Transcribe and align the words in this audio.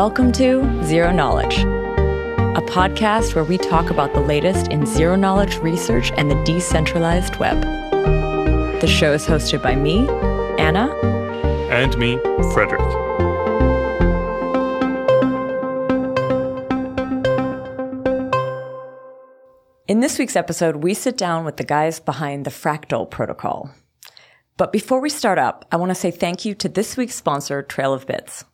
Welcome 0.00 0.32
to 0.32 0.82
Zero 0.82 1.12
Knowledge, 1.12 1.58
a 1.58 2.62
podcast 2.62 3.34
where 3.34 3.44
we 3.44 3.58
talk 3.58 3.90
about 3.90 4.14
the 4.14 4.20
latest 4.20 4.68
in 4.68 4.86
zero 4.86 5.14
knowledge 5.14 5.58
research 5.58 6.10
and 6.16 6.30
the 6.30 6.42
decentralized 6.44 7.36
web. 7.36 7.60
The 8.80 8.86
show 8.86 9.12
is 9.12 9.26
hosted 9.26 9.62
by 9.62 9.76
me, 9.76 10.08
Anna, 10.58 10.88
and 11.70 11.98
me, 11.98 12.16
Frederick. 12.54 12.80
In 19.86 20.00
this 20.00 20.18
week's 20.18 20.34
episode, 20.34 20.76
we 20.76 20.94
sit 20.94 21.18
down 21.18 21.44
with 21.44 21.58
the 21.58 21.64
guys 21.64 22.00
behind 22.00 22.46
the 22.46 22.50
Fractal 22.50 23.10
protocol. 23.10 23.70
But 24.56 24.72
before 24.72 25.00
we 25.00 25.10
start 25.10 25.38
up, 25.38 25.66
I 25.70 25.76
want 25.76 25.90
to 25.90 25.94
say 25.94 26.10
thank 26.10 26.46
you 26.46 26.54
to 26.54 26.70
this 26.70 26.96
week's 26.96 27.16
sponsor, 27.16 27.62
Trail 27.62 27.92
of 27.92 28.06
Bits. 28.06 28.46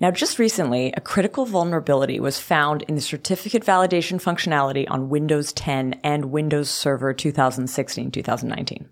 Now, 0.00 0.10
just 0.10 0.38
recently, 0.38 0.94
a 0.96 1.00
critical 1.02 1.44
vulnerability 1.44 2.20
was 2.20 2.40
found 2.40 2.80
in 2.82 2.94
the 2.94 3.02
certificate 3.02 3.62
validation 3.62 4.20
functionality 4.20 4.90
on 4.90 5.10
Windows 5.10 5.52
10 5.52 6.00
and 6.02 6.32
Windows 6.32 6.70
Server 6.70 7.12
2016-2019. 7.12 8.86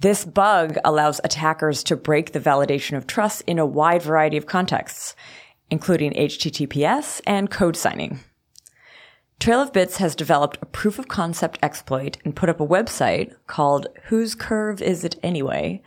This 0.00 0.24
bug 0.24 0.76
allows 0.84 1.20
attackers 1.22 1.84
to 1.84 1.96
break 1.96 2.32
the 2.32 2.40
validation 2.40 2.96
of 2.96 3.06
trust 3.06 3.42
in 3.46 3.60
a 3.60 3.66
wide 3.66 4.02
variety 4.02 4.36
of 4.36 4.46
contexts, 4.46 5.14
including 5.70 6.12
HTTPS 6.14 7.20
and 7.24 7.48
code 7.48 7.76
signing. 7.76 8.18
Trail 9.38 9.60
of 9.60 9.72
Bits 9.72 9.98
has 9.98 10.16
developed 10.16 10.58
a 10.60 10.66
proof 10.66 10.98
of 10.98 11.06
concept 11.06 11.60
exploit 11.62 12.16
and 12.24 12.34
put 12.34 12.48
up 12.48 12.58
a 12.58 12.66
website 12.66 13.34
called 13.46 13.86
Whose 14.06 14.34
Curve 14.34 14.82
Is 14.82 15.04
It 15.04 15.14
Anyway 15.22 15.80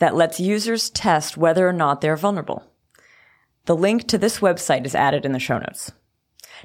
that 0.00 0.16
lets 0.16 0.40
users 0.40 0.90
test 0.90 1.36
whether 1.36 1.68
or 1.68 1.72
not 1.72 2.00
they're 2.00 2.16
vulnerable. 2.16 2.66
The 3.70 3.76
link 3.76 4.08
to 4.08 4.18
this 4.18 4.40
website 4.40 4.84
is 4.84 4.96
added 4.96 5.24
in 5.24 5.30
the 5.30 5.38
show 5.38 5.58
notes. 5.58 5.92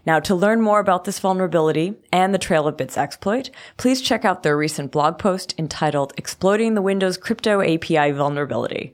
Now, 0.07 0.19
to 0.21 0.33
learn 0.33 0.59
more 0.59 0.79
about 0.79 1.03
this 1.03 1.19
vulnerability 1.19 1.93
and 2.11 2.33
the 2.33 2.39
Trail 2.39 2.67
of 2.67 2.77
Bits 2.77 2.97
exploit, 2.97 3.51
please 3.77 4.01
check 4.01 4.25
out 4.25 4.41
their 4.41 4.57
recent 4.57 4.91
blog 4.91 5.19
post 5.19 5.53
entitled 5.59 6.13
Exploiting 6.17 6.73
the 6.73 6.81
Windows 6.81 7.17
Crypto 7.17 7.61
API 7.61 8.09
Vulnerability. 8.09 8.91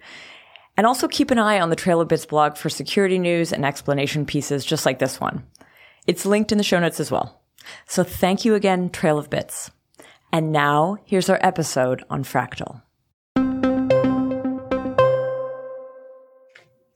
And 0.76 0.86
also 0.86 1.08
keep 1.08 1.32
an 1.32 1.40
eye 1.40 1.62
on 1.62 1.70
the 1.70 1.76
Trail 1.78 2.02
of 2.02 2.10
Bits 2.10 2.26
blog 2.26 2.58
for 2.58 2.70
security 2.70 3.18
news 3.18 3.54
and 3.54 3.64
explanation 3.64 4.26
pieces 4.26 4.66
just 4.66 4.86
like 4.86 5.00
this 5.00 5.22
one. 5.22 5.46
It's 6.06 6.26
linked 6.26 6.52
in 6.52 6.58
the 6.58 6.66
show 6.66 6.82
notes 6.82 7.00
as 7.00 7.12
well. 7.12 7.42
So 7.88 8.04
thank 8.04 8.44
you 8.44 8.56
again, 8.56 8.90
Trail 8.90 9.20
of 9.20 9.30
Bits. 9.30 9.72
And 10.34 10.52
now 10.52 10.98
here's 11.06 11.30
our 11.30 11.40
episode 11.42 12.04
on 12.10 12.26
Fractal. 12.26 12.82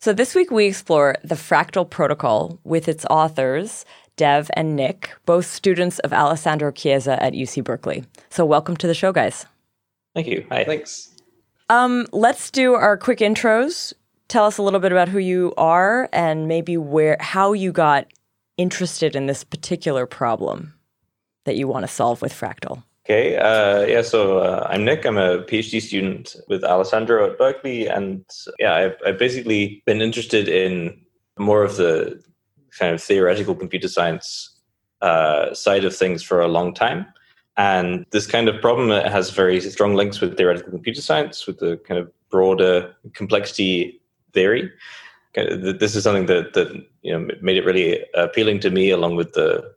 So 0.06 0.14
this 0.14 0.36
week 0.36 0.52
we 0.52 0.67
explore 0.67 1.16
the 1.23 1.34
Fractal 1.34 1.89
Protocol 1.89 2.59
with 2.64 2.88
its 2.88 3.08
authors, 3.09 3.86
Dev 4.17 4.52
and 4.53 4.75
Nick, 4.75 5.09
both 5.25 5.47
students 5.47 5.97
of 5.97 6.14
Alessandro 6.14 6.72
Chiesa 6.72 7.20
at 7.23 7.34
UC 7.34 7.64
Berkeley. 7.64 8.03
So 8.30 8.45
welcome 8.45 8.78
to 8.78 8.86
the 8.86 8.94
show, 8.94 9.12
guys. 9.12 9.47
Thank 10.14 10.28
you. 10.28 10.45
Hi. 10.52 10.64
Thanks. 10.64 11.09
Um, 11.70 12.06
let's 12.12 12.52
do 12.52 12.75
our 12.75 12.97
quick 12.97 13.17
intros. 13.17 13.94
Tell 14.28 14.45
us 14.45 14.59
a 14.59 14.62
little 14.62 14.80
bit 14.80 14.92
about 14.92 15.09
who 15.09 15.17
you 15.17 15.56
are 15.58 16.08
and 16.14 16.47
maybe 16.47 16.78
where 16.78 17.17
how 17.19 17.53
you 17.53 17.72
got 17.72 18.06
interested 18.58 19.16
in 19.16 19.25
this 19.25 19.44
particular 19.44 20.06
problem 20.06 20.75
that 21.45 21.56
you 21.56 21.67
want 21.67 21.81
to 21.81 21.92
solve 21.92 22.22
with 22.22 22.31
Fractal. 22.31 22.84
Okay, 23.06 23.38
uh, 23.38 23.81
yeah, 23.81 24.02
so 24.02 24.39
uh, 24.39 24.66
I'm 24.67 24.84
Nick. 24.84 25.06
I'm 25.06 25.17
a 25.17 25.44
PhD 25.44 25.80
student 25.80 26.36
with 26.48 26.64
Alessandro 26.64 27.30
at 27.30 27.38
Berkeley. 27.38 27.86
And 27.86 28.25
yeah, 28.58 28.73
I've, 28.73 28.95
I've 29.06 29.20
basically 29.20 29.84
been 29.86 30.02
interested 30.02 30.50
in 30.50 31.00
more 31.38 31.64
of 31.64 31.78
the 31.78 32.20
kind 32.79 32.96
of 32.96 33.03
theoretical 33.03 33.53
computer 33.53 33.88
science 33.88 34.57
uh, 35.02 35.53
side 35.53 35.85
of 35.85 35.96
things 35.96 36.24
for 36.24 36.41
a 36.41 36.47
long 36.47 36.74
time. 36.74 37.06
And 37.57 38.07
this 38.09 38.25
kind 38.25 38.50
of 38.50 38.59
problem 38.59 38.90
has 38.90 39.29
very 39.29 39.62
strong 39.62 39.94
links 39.94 40.19
with 40.19 40.35
theoretical 40.35 40.72
computer 40.72 41.02
science, 41.02 41.46
with 41.46 41.59
the 41.59 41.78
kind 41.88 42.00
of 42.00 42.12
broader 42.31 42.91
complexity 43.13 44.02
theory. 44.34 44.72
This 45.35 45.96
is 45.96 46.03
something 46.03 46.25
that, 46.25 46.53
that 46.56 46.74
you 47.03 47.12
know 47.12 47.28
made 47.40 47.58
it 47.58 47.66
really 47.66 48.03
appealing 48.16 48.62
to 48.62 48.72
me, 48.72 48.90
along 48.90 49.16
with 49.16 49.34
the 49.34 49.75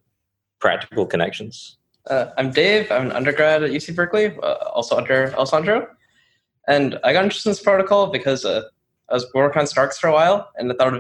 practical 0.60 1.04
connections. 1.04 1.77
Uh, 2.08 2.30
I'm 2.38 2.50
Dev. 2.50 2.90
I'm 2.90 3.06
an 3.06 3.12
undergrad 3.12 3.62
at 3.62 3.70
UC 3.70 3.94
Berkeley, 3.94 4.34
uh, 4.42 4.54
also 4.74 4.96
under 4.96 5.34
Alessandro. 5.34 5.88
And 6.66 6.98
I 7.04 7.12
got 7.12 7.24
interested 7.24 7.48
in 7.48 7.52
this 7.52 7.62
protocol 7.62 8.08
because 8.08 8.44
uh, 8.44 8.62
I 9.10 9.14
was 9.14 9.26
working 9.34 9.60
on 9.60 9.66
snarks 9.66 9.98
for 9.98 10.08
a 10.08 10.12
while, 10.12 10.50
and 10.56 10.72
I 10.72 10.74
thought 10.74 10.94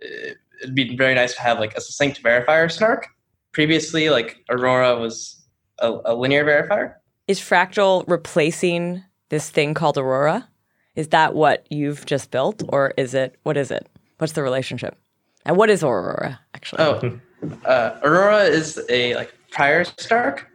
it'd, 0.00 0.36
it'd 0.62 0.74
be 0.74 0.96
very 0.96 1.14
nice 1.14 1.34
to 1.34 1.42
have 1.42 1.58
like 1.58 1.74
a 1.74 1.80
succinct 1.80 2.22
verifier 2.22 2.70
snark. 2.70 3.08
Previously, 3.52 4.10
like 4.10 4.38
Aurora 4.48 4.98
was 4.98 5.44
a, 5.78 5.92
a 6.06 6.14
linear 6.14 6.44
verifier. 6.44 6.94
Is 7.28 7.40
Fractal 7.40 8.04
replacing 8.08 9.02
this 9.28 9.50
thing 9.50 9.74
called 9.74 9.98
Aurora? 9.98 10.48
Is 10.94 11.08
that 11.08 11.34
what 11.34 11.66
you've 11.70 12.06
just 12.06 12.30
built, 12.30 12.62
or 12.68 12.92
is 12.96 13.14
it 13.14 13.36
what 13.42 13.56
is 13.56 13.70
it? 13.70 13.88
What's 14.18 14.32
the 14.34 14.42
relationship? 14.42 14.98
And 15.44 15.56
what 15.56 15.70
is 15.70 15.82
Aurora 15.82 16.40
actually? 16.54 16.82
Oh, 16.82 17.18
uh, 17.64 17.98
Aurora 18.02 18.44
is 18.44 18.80
a 18.88 19.14
like 19.16 19.34
prior 19.50 19.84
snark, 19.84 20.48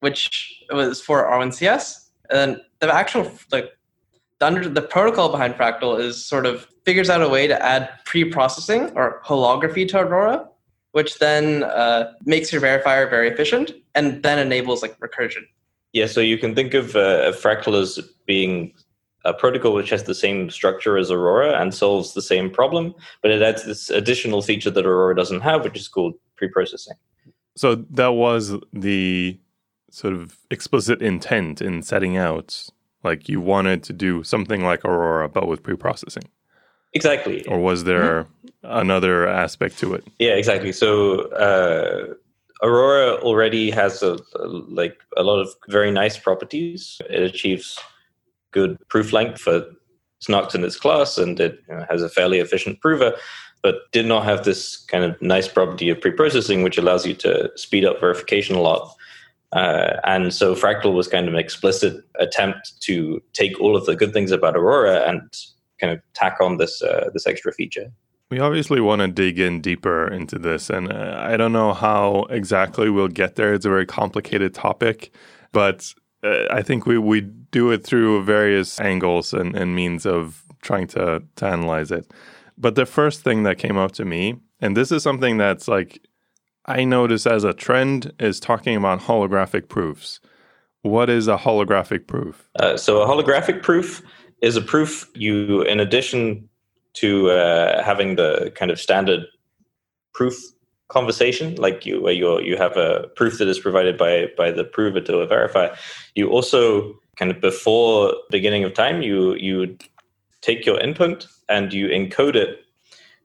which 0.00 0.62
was 0.70 1.00
for 1.00 1.24
R1CS, 1.24 2.08
and 2.30 2.60
the 2.80 2.94
actual 2.94 3.30
like 3.52 3.70
the 4.38 4.46
under 4.46 4.68
the 4.68 4.82
protocol 4.82 5.30
behind 5.30 5.54
Fractal 5.54 5.98
is 5.98 6.22
sort 6.22 6.46
of 6.46 6.66
figures 6.84 7.10
out 7.10 7.22
a 7.22 7.28
way 7.28 7.46
to 7.46 7.62
add 7.64 7.90
pre-processing 8.04 8.92
or 8.94 9.20
holography 9.24 9.88
to 9.88 10.00
Aurora, 10.00 10.48
which 10.92 11.18
then 11.18 11.64
uh, 11.64 12.12
makes 12.24 12.52
your 12.52 12.62
verifier 12.62 13.08
very 13.08 13.28
efficient 13.28 13.72
and 13.94 14.22
then 14.22 14.38
enables 14.38 14.82
like 14.82 14.98
recursion. 15.00 15.42
Yeah, 15.92 16.06
so 16.06 16.20
you 16.20 16.38
can 16.38 16.54
think 16.54 16.74
of 16.74 16.94
uh, 16.94 17.32
Fractal 17.32 17.80
as 17.80 17.98
being 18.26 18.72
a 19.24 19.34
protocol 19.34 19.74
which 19.74 19.90
has 19.90 20.04
the 20.04 20.14
same 20.14 20.50
structure 20.50 20.96
as 20.96 21.10
Aurora 21.10 21.60
and 21.60 21.74
solves 21.74 22.14
the 22.14 22.22
same 22.22 22.50
problem, 22.50 22.94
but 23.22 23.30
it 23.30 23.42
adds 23.42 23.64
this 23.64 23.90
additional 23.90 24.42
feature 24.42 24.70
that 24.70 24.86
Aurora 24.86 25.16
doesn't 25.16 25.40
have, 25.40 25.64
which 25.64 25.76
is 25.76 25.88
called 25.88 26.14
pre-processing. 26.36 26.96
So 27.56 27.74
that 27.74 28.12
was 28.12 28.54
the 28.72 29.38
sort 29.90 30.12
of 30.12 30.36
explicit 30.50 31.00
intent 31.00 31.62
in 31.62 31.82
setting 31.82 32.16
out, 32.16 32.68
like 33.02 33.28
you 33.28 33.40
wanted 33.40 33.82
to 33.84 33.92
do 33.92 34.22
something 34.22 34.62
like 34.62 34.84
Aurora, 34.84 35.28
but 35.28 35.48
with 35.48 35.62
pre-processing. 35.62 36.24
Exactly. 36.92 37.46
Or 37.46 37.58
was 37.58 37.84
there 37.84 38.24
mm-hmm. 38.24 38.48
another 38.62 39.26
aspect 39.26 39.78
to 39.78 39.94
it? 39.94 40.04
Yeah, 40.18 40.32
exactly. 40.32 40.72
So 40.72 41.28
uh, 41.32 42.14
Aurora 42.62 43.16
already 43.22 43.70
has 43.70 44.02
a, 44.02 44.18
a, 44.34 44.46
like 44.46 44.98
a 45.16 45.22
lot 45.22 45.38
of 45.40 45.48
very 45.68 45.90
nice 45.90 46.16
properties. 46.18 47.00
It 47.08 47.22
achieves 47.22 47.78
good 48.50 48.76
proof 48.88 49.12
length 49.12 49.40
for 49.40 49.66
snarks 50.20 50.54
in 50.54 50.64
its 50.64 50.76
class, 50.76 51.18
and 51.18 51.38
it 51.38 51.60
you 51.68 51.74
know, 51.74 51.86
has 51.90 52.02
a 52.02 52.08
fairly 52.08 52.38
efficient 52.38 52.80
prover, 52.80 53.14
but 53.62 53.90
did 53.92 54.06
not 54.06 54.24
have 54.24 54.44
this 54.44 54.76
kind 54.76 55.04
of 55.04 55.20
nice 55.20 55.48
property 55.48 55.88
of 55.88 56.00
pre-processing, 56.00 56.62
which 56.62 56.78
allows 56.78 57.06
you 57.06 57.14
to 57.14 57.50
speed 57.56 57.84
up 57.84 58.00
verification 58.00 58.56
a 58.56 58.60
lot. 58.60 58.94
Uh, 59.52 60.00
and 60.04 60.34
so 60.34 60.54
Fractal 60.54 60.92
was 60.92 61.08
kind 61.08 61.28
of 61.28 61.34
an 61.34 61.40
explicit 61.40 62.04
attempt 62.18 62.80
to 62.80 63.22
take 63.32 63.60
all 63.60 63.76
of 63.76 63.86
the 63.86 63.96
good 63.96 64.12
things 64.12 64.30
about 64.30 64.56
Aurora 64.56 65.08
and 65.08 65.20
kind 65.80 65.92
of 65.92 66.00
tack 66.14 66.38
on 66.40 66.56
this 66.56 66.82
uh, 66.82 67.10
this 67.12 67.26
extra 67.26 67.52
feature. 67.52 67.90
We 68.30 68.40
obviously 68.40 68.80
want 68.80 69.02
to 69.02 69.08
dig 69.08 69.38
in 69.38 69.60
deeper 69.60 70.08
into 70.08 70.38
this, 70.38 70.68
and 70.68 70.92
uh, 70.92 71.16
I 71.18 71.36
don't 71.36 71.52
know 71.52 71.72
how 71.72 72.26
exactly 72.28 72.90
we'll 72.90 73.06
get 73.08 73.36
there. 73.36 73.54
It's 73.54 73.64
a 73.64 73.68
very 73.68 73.86
complicated 73.86 74.52
topic, 74.52 75.12
but 75.52 75.94
uh, 76.24 76.46
I 76.50 76.62
think 76.62 76.86
we, 76.86 76.98
we 76.98 77.20
do 77.20 77.70
it 77.70 77.84
through 77.84 78.24
various 78.24 78.80
angles 78.80 79.32
and, 79.32 79.54
and 79.54 79.76
means 79.76 80.04
of 80.06 80.42
trying 80.60 80.88
to, 80.88 81.22
to 81.36 81.46
analyze 81.46 81.92
it. 81.92 82.10
But 82.58 82.74
the 82.74 82.86
first 82.86 83.22
thing 83.22 83.42
that 83.42 83.58
came 83.58 83.76
up 83.76 83.92
to 83.92 84.04
me, 84.04 84.36
and 84.60 84.76
this 84.76 84.90
is 84.90 85.02
something 85.02 85.36
that's 85.36 85.68
like 85.68 86.00
I 86.64 86.84
notice 86.84 87.26
as 87.26 87.44
a 87.44 87.52
trend, 87.52 88.12
is 88.18 88.40
talking 88.40 88.76
about 88.76 89.00
holographic 89.00 89.68
proofs. 89.68 90.20
What 90.82 91.10
is 91.10 91.28
a 91.28 91.36
holographic 91.36 92.06
proof? 92.06 92.48
Uh, 92.58 92.76
so, 92.76 93.02
a 93.02 93.06
holographic 93.06 93.62
proof 93.62 94.02
is 94.40 94.56
a 94.56 94.62
proof 94.62 95.08
you, 95.14 95.62
in 95.62 95.80
addition 95.80 96.48
to 96.94 97.30
uh, 97.30 97.82
having 97.82 98.16
the 98.16 98.52
kind 98.54 98.70
of 98.70 98.80
standard 98.80 99.26
proof 100.14 100.34
conversation 100.88 101.54
like 101.56 101.84
you 101.84 102.00
where 102.00 102.12
you 102.12 102.40
you 102.40 102.56
have 102.56 102.76
a 102.76 103.08
proof 103.16 103.38
that 103.38 103.48
is 103.48 103.58
provided 103.58 103.98
by 103.98 104.28
by 104.36 104.52
the 104.52 104.62
prover 104.62 105.00
to 105.00 105.26
verify 105.26 105.68
you 106.14 106.28
also 106.28 106.94
kind 107.16 107.30
of 107.30 107.40
before 107.40 108.14
beginning 108.30 108.62
of 108.62 108.72
time 108.72 109.02
you 109.02 109.34
you 109.34 109.76
take 110.42 110.66
your 110.66 110.78
input 110.80 111.26
and 111.48 111.72
you 111.72 111.88
encode 111.88 112.34
it 112.34 112.60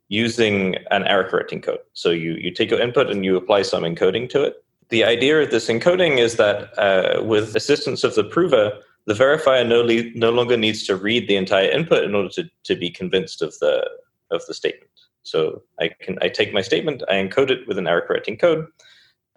using 0.07 0.75
an 0.91 1.03
error 1.03 1.23
correcting 1.23 1.61
code. 1.61 1.79
So 1.93 2.09
you 2.09 2.33
you 2.33 2.51
take 2.51 2.69
your 2.69 2.81
input 2.81 3.09
and 3.09 3.23
you 3.23 3.35
apply 3.37 3.61
some 3.63 3.83
encoding 3.83 4.29
to 4.29 4.43
it. 4.43 4.63
The 4.89 5.05
idea 5.05 5.41
of 5.41 5.51
this 5.51 5.69
encoding 5.69 6.17
is 6.17 6.35
that 6.35 6.77
uh, 6.77 7.23
with 7.23 7.55
assistance 7.55 8.03
of 8.03 8.15
the 8.15 8.23
prover 8.23 8.73
the 9.05 9.13
verifier 9.13 9.67
no, 9.67 9.81
le- 9.81 10.11
no 10.15 10.29
longer 10.29 10.57
needs 10.57 10.85
to 10.85 10.95
read 10.95 11.27
the 11.27 11.35
entire 11.35 11.69
input 11.69 12.03
in 12.03 12.13
order 12.13 12.29
to, 12.29 12.49
to 12.65 12.75
be 12.75 12.89
convinced 12.89 13.41
of 13.41 13.57
the 13.59 13.89
of 14.29 14.45
the 14.45 14.53
statement. 14.53 14.91
So 15.23 15.63
I 15.79 15.89
can 15.99 16.17
I 16.21 16.29
take 16.29 16.53
my 16.53 16.61
statement, 16.61 17.03
I 17.09 17.13
encode 17.13 17.51
it 17.51 17.67
with 17.67 17.77
an 17.77 17.87
error 17.87 18.01
correcting 18.01 18.37
code, 18.37 18.67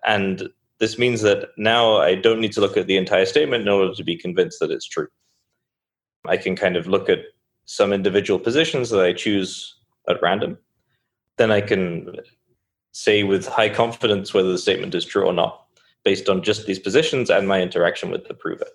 and 0.06 0.48
this 0.80 0.98
means 0.98 1.22
that 1.22 1.48
now 1.56 1.96
I 1.96 2.14
don't 2.14 2.40
need 2.40 2.52
to 2.52 2.60
look 2.60 2.76
at 2.76 2.86
the 2.86 2.96
entire 2.96 3.26
statement 3.26 3.62
in 3.62 3.68
order 3.68 3.94
to 3.94 4.04
be 4.04 4.16
convinced 4.16 4.60
that 4.60 4.70
it's 4.70 4.88
true. 4.88 5.08
I 6.26 6.36
can 6.36 6.56
kind 6.56 6.76
of 6.76 6.86
look 6.86 7.08
at 7.08 7.20
some 7.66 7.92
individual 7.92 8.38
positions 8.38 8.90
that 8.90 9.04
I 9.04 9.12
choose 9.12 9.74
at 10.08 10.22
random. 10.22 10.58
Then 11.36 11.50
I 11.50 11.60
can 11.60 12.16
say 12.92 13.22
with 13.24 13.46
high 13.46 13.68
confidence 13.68 14.32
whether 14.32 14.52
the 14.52 14.58
statement 14.58 14.94
is 14.94 15.04
true 15.04 15.24
or 15.24 15.32
not 15.32 15.66
based 16.04 16.28
on 16.28 16.42
just 16.42 16.66
these 16.66 16.78
positions 16.78 17.30
and 17.30 17.48
my 17.48 17.60
interaction 17.60 18.10
with 18.10 18.28
the 18.28 18.34
prover. 18.34 18.66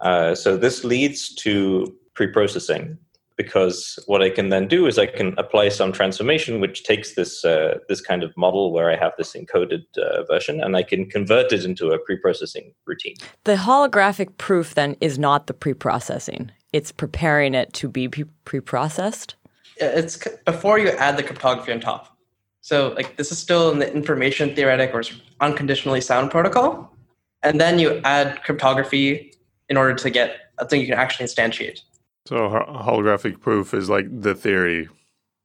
Uh, 0.00 0.34
so 0.34 0.56
this 0.56 0.84
leads 0.84 1.34
to 1.34 1.94
pre-processing 2.14 2.98
because 3.36 3.98
what 4.06 4.22
I 4.22 4.30
can 4.30 4.50
then 4.50 4.68
do 4.68 4.86
is 4.86 4.98
I 4.98 5.06
can 5.06 5.34
apply 5.38 5.70
some 5.70 5.92
transformation 5.92 6.60
which 6.60 6.84
takes 6.84 7.14
this 7.14 7.44
uh, 7.44 7.78
this 7.88 8.00
kind 8.00 8.22
of 8.22 8.36
model 8.36 8.72
where 8.72 8.90
I 8.90 8.96
have 8.96 9.12
this 9.16 9.34
encoded 9.34 9.84
uh, 9.98 10.24
version 10.24 10.62
and 10.62 10.76
I 10.76 10.82
can 10.82 11.08
convert 11.08 11.52
it 11.52 11.64
into 11.64 11.90
a 11.90 11.98
pre-processing 11.98 12.72
routine. 12.86 13.16
The 13.44 13.56
holographic 13.56 14.36
proof 14.38 14.74
then 14.74 14.96
is 15.00 15.18
not 15.18 15.46
the 15.46 15.54
pre-processing; 15.54 16.52
it's 16.72 16.92
preparing 16.92 17.54
it 17.54 17.72
to 17.74 17.88
be 17.88 18.08
pre-processed. 18.08 19.34
It's 19.76 20.26
before 20.44 20.78
you 20.78 20.88
add 20.90 21.16
the 21.16 21.22
cryptography 21.22 21.72
on 21.72 21.80
top. 21.80 22.16
So 22.60 22.92
like 22.94 23.16
this 23.16 23.32
is 23.32 23.38
still 23.38 23.72
in 23.72 23.78
the 23.78 23.92
information 23.92 24.54
theoretic 24.54 24.94
or 24.94 25.02
unconditionally 25.40 26.00
sound 26.00 26.30
protocol, 26.30 26.94
and 27.42 27.60
then 27.60 27.78
you 27.78 28.00
add 28.04 28.42
cryptography 28.44 29.34
in 29.68 29.76
order 29.76 29.94
to 29.94 30.10
get 30.10 30.36
a 30.58 30.66
thing 30.66 30.80
you 30.80 30.86
can 30.86 30.98
actually 30.98 31.26
instantiate. 31.26 31.80
So 32.26 32.36
holographic 32.36 33.40
proof 33.40 33.74
is 33.74 33.90
like 33.90 34.06
the 34.08 34.34
theory 34.34 34.88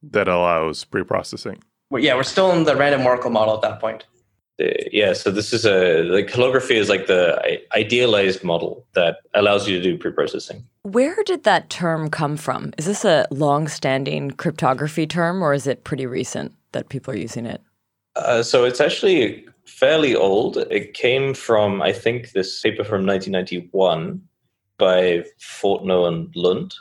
that 0.03 0.27
allows 0.27 0.83
pre-processing. 0.83 1.63
Well, 1.89 2.03
yeah, 2.03 2.15
we're 2.15 2.24
still 2.24 2.51
in 2.51 2.65
the 2.65 2.75
random 2.75 3.06
oracle 3.06 3.31
model 3.31 3.56
at 3.56 3.62
that 3.62 3.79
point. 3.79 4.06
Yeah, 4.59 5.13
so 5.13 5.30
this 5.30 5.54
is 5.54 5.65
a 5.65 6.04
the 6.09 6.24
holography 6.24 6.75
is 6.75 6.89
like 6.89 7.06
the 7.06 7.62
idealized 7.75 8.44
model 8.44 8.88
that 8.94 9.18
allows 9.36 9.68
you 9.68 9.77
to 9.77 9.83
do 9.83 9.98
pre-processing. 9.98 10.65
Where 10.81 11.24
did 11.25 11.44
that 11.44 11.69
term 11.69 12.09
come 12.09 12.38
from? 12.38 12.74
Is 12.77 12.86
this 12.86 13.06
a 13.06 13.27
long-standing 13.30 14.31
cryptography 14.31 15.06
term, 15.06 15.44
or 15.44 15.54
is 15.54 15.68
it 15.68 15.83
pretty 15.83 16.07
recent 16.07 16.54
that 16.71 16.89
people 16.89 17.13
are 17.13 17.18
using 17.18 17.45
it? 17.45 17.62
Uh, 18.15 18.42
so 18.42 18.63
it's 18.63 18.81
actually 18.81 19.45
fairly 19.65 20.15
old. 20.15 20.57
It 20.57 20.95
came 20.95 21.36
from 21.36 21.81
I 21.83 21.92
think 21.92 22.31
this 22.31 22.60
paper 22.62 22.83
from 22.83 23.06
1991 23.06 24.21
by 24.80 25.24
Fortnow 25.39 26.07
and 26.07 26.36
Lund, 26.36 26.74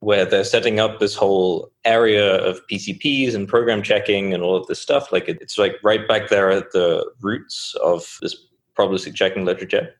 where 0.00 0.24
they're 0.24 0.44
setting 0.44 0.78
up 0.78 0.98
this 1.00 1.14
whole 1.14 1.72
area 1.84 2.36
of 2.44 2.60
PCPs 2.68 3.34
and 3.34 3.48
program 3.48 3.82
checking 3.82 4.32
and 4.32 4.42
all 4.42 4.56
of 4.56 4.66
this 4.66 4.80
stuff. 4.80 5.10
Like 5.10 5.28
it, 5.28 5.38
it's 5.40 5.58
like 5.58 5.76
right 5.82 6.06
back 6.06 6.28
there 6.28 6.50
at 6.50 6.72
the 6.72 7.10
roots 7.20 7.74
of 7.82 8.18
this 8.22 8.36
probabilistic 8.76 9.14
checking 9.14 9.44
literature. 9.44 9.94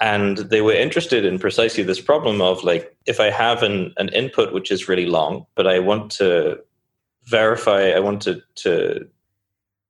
And 0.00 0.38
they 0.38 0.60
were 0.60 0.72
interested 0.72 1.24
in 1.24 1.38
precisely 1.38 1.82
this 1.82 2.00
problem 2.00 2.42
of 2.42 2.64
like, 2.64 2.96
if 3.06 3.20
I 3.20 3.30
have 3.30 3.62
an, 3.62 3.94
an 3.98 4.08
input 4.10 4.52
which 4.52 4.70
is 4.70 4.88
really 4.88 5.06
long, 5.06 5.46
but 5.54 5.66
I 5.66 5.78
want 5.78 6.10
to 6.12 6.58
verify, 7.24 7.90
I 7.90 8.00
want 8.00 8.20
to, 8.22 8.42
to 8.56 9.06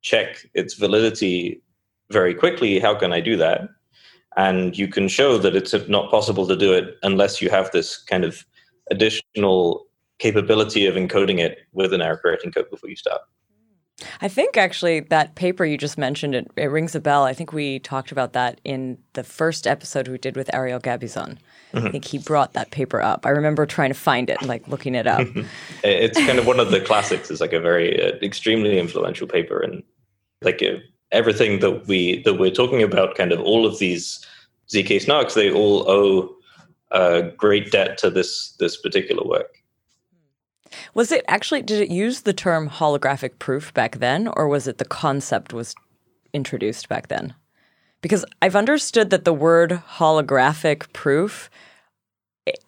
check 0.03 0.47
its 0.55 0.75
validity 0.75 1.63
very 2.11 2.35
quickly, 2.35 2.79
how 2.79 2.95
can 2.95 3.13
I 3.13 3.21
do 3.21 3.37
that? 3.39 3.69
and 4.37 4.77
you 4.77 4.87
can 4.87 5.09
show 5.09 5.39
that 5.39 5.57
it's 5.57 5.75
not 5.89 6.11
possible 6.11 6.47
to 6.47 6.57
do 6.57 6.73
it 6.73 6.99
unless 7.03 7.41
you 7.41 7.49
have 7.49 7.71
this 7.71 7.97
kind 7.97 8.25
of 8.25 8.45
additional 8.91 9.87
capability 10.19 10.87
of 10.87 10.95
encoding 10.95 11.39
it 11.39 11.59
with 11.73 11.93
an 11.93 12.01
error 12.01 12.17
correcting 12.17 12.53
code 12.53 12.71
before 12.71 12.89
you 12.89 12.97
start. 12.97 13.21
I 14.21 14.29
think 14.29 14.59
actually 14.59 15.01
that 15.01 15.35
paper 15.37 15.65
you 15.65 15.79
just 15.79 15.97
mentioned 15.97 16.35
it, 16.35 16.51
it 16.57 16.67
rings 16.67 16.95
a 16.95 17.01
bell. 17.01 17.25
I 17.25 17.33
think 17.33 17.53
we 17.53 17.79
talked 17.79 18.13
about 18.13 18.35
that 18.35 18.61
in 18.63 18.99
the 19.15 19.25
first 19.25 19.67
episode 19.67 20.09
we 20.09 20.19
did 20.19 20.37
with 20.37 20.55
Ariel 20.55 20.81
Gabizon. 20.81 21.39
Mm-hmm. 21.73 21.87
I 21.87 21.91
think 21.91 22.05
he 22.05 22.19
brought 22.19 22.53
that 22.53 22.71
paper 22.71 23.01
up. 23.01 23.25
I 23.25 23.31
remember 23.31 23.65
trying 23.65 23.91
to 23.91 23.99
find 23.99 24.29
it, 24.29 24.43
like 24.43 24.69
looking 24.69 24.95
it 24.95 25.07
up. 25.07 25.27
it's 25.85 26.19
kind 26.27 26.39
of 26.39 26.47
one 26.47 26.61
of 26.61 26.71
the 26.71 26.81
classics. 26.81 27.31
It's 27.31 27.41
like 27.41 27.55
a 27.55 27.61
very 27.61 28.03
uh, 28.03 28.17
extremely 28.23 28.79
influential 28.79 29.27
paper, 29.27 29.61
and 29.61 29.83
like 30.43 30.63
uh, 30.63 30.77
everything 31.11 31.61
that 31.61 31.87
we 31.87 32.23
that 32.25 32.35
we're 32.35 32.51
talking 32.51 32.83
about, 32.83 33.17
kind 33.17 33.33
of 33.33 33.41
all 33.41 33.67
of 33.67 33.79
these 33.79 34.25
zk 34.69 34.97
snarks, 34.97 35.35
they 35.35 35.51
all 35.51 35.89
owe 35.89 36.35
a 36.91 37.23
great 37.37 37.71
debt 37.71 37.99
to 37.99 38.11
this 38.11 38.55
this 38.59 38.77
particular 38.77 39.27
work. 39.27 39.63
Was 40.95 41.13
it 41.13 41.25
actually? 41.29 41.63
Did 41.63 41.81
it 41.81 41.91
use 41.91 42.23
the 42.23 42.33
term 42.33 42.69
holographic 42.69 43.39
proof 43.39 43.73
back 43.75 43.99
then, 43.99 44.29
or 44.37 44.49
was 44.49 44.67
it 44.67 44.79
the 44.79 44.85
concept 44.85 45.53
was 45.53 45.75
introduced 46.33 46.89
back 46.89 47.09
then? 47.09 47.35
Because 48.03 48.25
I've 48.43 48.57
understood 48.57 49.11
that 49.11 49.25
the 49.25 49.33
word 49.33 49.83
holographic 49.97 50.93
proof 50.93 51.51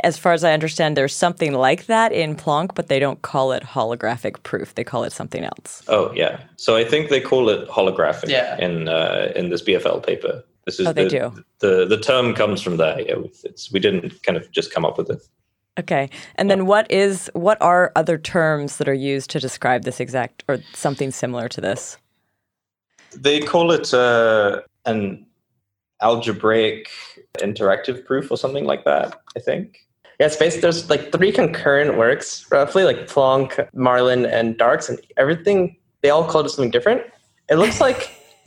as 0.02 0.18
far 0.18 0.32
as 0.32 0.44
I 0.44 0.52
understand, 0.52 0.96
there's 0.96 1.14
something 1.14 1.52
like 1.52 1.86
that 1.86 2.12
in 2.12 2.34
Plonk, 2.34 2.74
but 2.74 2.88
they 2.88 2.98
don't 2.98 3.22
call 3.22 3.52
it 3.52 3.62
holographic 3.62 4.42
proof. 4.42 4.74
They 4.74 4.84
call 4.84 5.04
it 5.04 5.12
something 5.12 5.44
else. 5.44 5.82
Oh 5.88 6.12
yeah, 6.14 6.40
so 6.56 6.76
I 6.76 6.84
think 6.84 7.10
they 7.10 7.20
call 7.20 7.48
it 7.48 7.68
holographic 7.68 8.28
yeah. 8.28 8.58
in 8.58 8.88
uh, 8.88 9.32
in 9.36 9.50
this 9.50 9.62
BFL 9.62 10.04
paper. 10.04 10.42
This 10.68 10.80
is 10.80 10.86
oh, 10.86 10.92
they 10.92 11.04
the, 11.04 11.10
do. 11.10 11.44
The 11.60 11.86
the 11.86 11.96
term 11.96 12.34
comes 12.34 12.60
from 12.60 12.76
there. 12.76 13.00
Yeah, 13.00 13.14
it's, 13.42 13.72
we 13.72 13.80
didn't 13.80 14.22
kind 14.22 14.36
of 14.36 14.50
just 14.50 14.70
come 14.70 14.84
up 14.84 14.98
with 14.98 15.08
it. 15.08 15.22
Okay, 15.80 16.10
and 16.34 16.50
then 16.50 16.66
what 16.66 16.90
is 16.92 17.30
what 17.32 17.56
are 17.62 17.90
other 17.96 18.18
terms 18.18 18.76
that 18.76 18.86
are 18.86 19.00
used 19.14 19.30
to 19.30 19.40
describe 19.40 19.84
this 19.84 19.98
exact 19.98 20.44
or 20.46 20.58
something 20.74 21.10
similar 21.10 21.48
to 21.48 21.62
this? 21.62 21.96
They 23.16 23.40
call 23.40 23.72
it 23.72 23.94
uh, 23.94 24.60
an 24.84 25.24
algebraic 26.02 26.90
interactive 27.38 28.04
proof 28.04 28.30
or 28.30 28.36
something 28.36 28.66
like 28.66 28.84
that, 28.84 29.18
I 29.38 29.40
think. 29.40 29.86
Yeah, 30.20 30.26
it's 30.26 30.36
based, 30.36 30.60
there's 30.60 30.90
like 30.90 31.12
three 31.12 31.32
concurrent 31.32 31.96
works, 31.96 32.46
roughly, 32.50 32.84
like 32.84 33.06
Plonk, 33.06 33.68
Marlin, 33.72 34.26
and 34.26 34.58
Darks, 34.58 34.90
and 34.90 34.98
everything, 35.16 35.76
they 36.02 36.10
all 36.10 36.24
call 36.24 36.44
it 36.44 36.50
something 36.50 36.70
different. 36.70 37.02
It 37.48 37.54
looks 37.54 37.80
like 37.80 38.10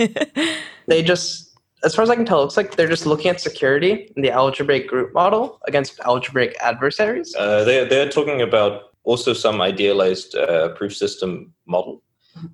they 0.87 1.01
just, 1.01 1.50
as 1.83 1.95
far 1.95 2.03
as 2.03 2.09
I 2.09 2.15
can 2.15 2.25
tell, 2.25 2.39
it 2.39 2.43
looks 2.43 2.57
like 2.57 2.75
they're 2.75 2.87
just 2.87 3.05
looking 3.05 3.29
at 3.29 3.41
security 3.41 4.11
in 4.15 4.21
the 4.21 4.31
algebraic 4.31 4.87
group 4.87 5.13
model 5.13 5.59
against 5.67 5.99
algebraic 6.01 6.55
adversaries. 6.61 7.35
Uh, 7.35 7.63
they, 7.63 7.85
they're 7.85 8.09
talking 8.09 8.41
about 8.41 8.93
also 9.03 9.33
some 9.33 9.61
idealized 9.61 10.35
uh, 10.35 10.69
proof 10.69 10.95
system 10.95 11.53
model. 11.65 12.03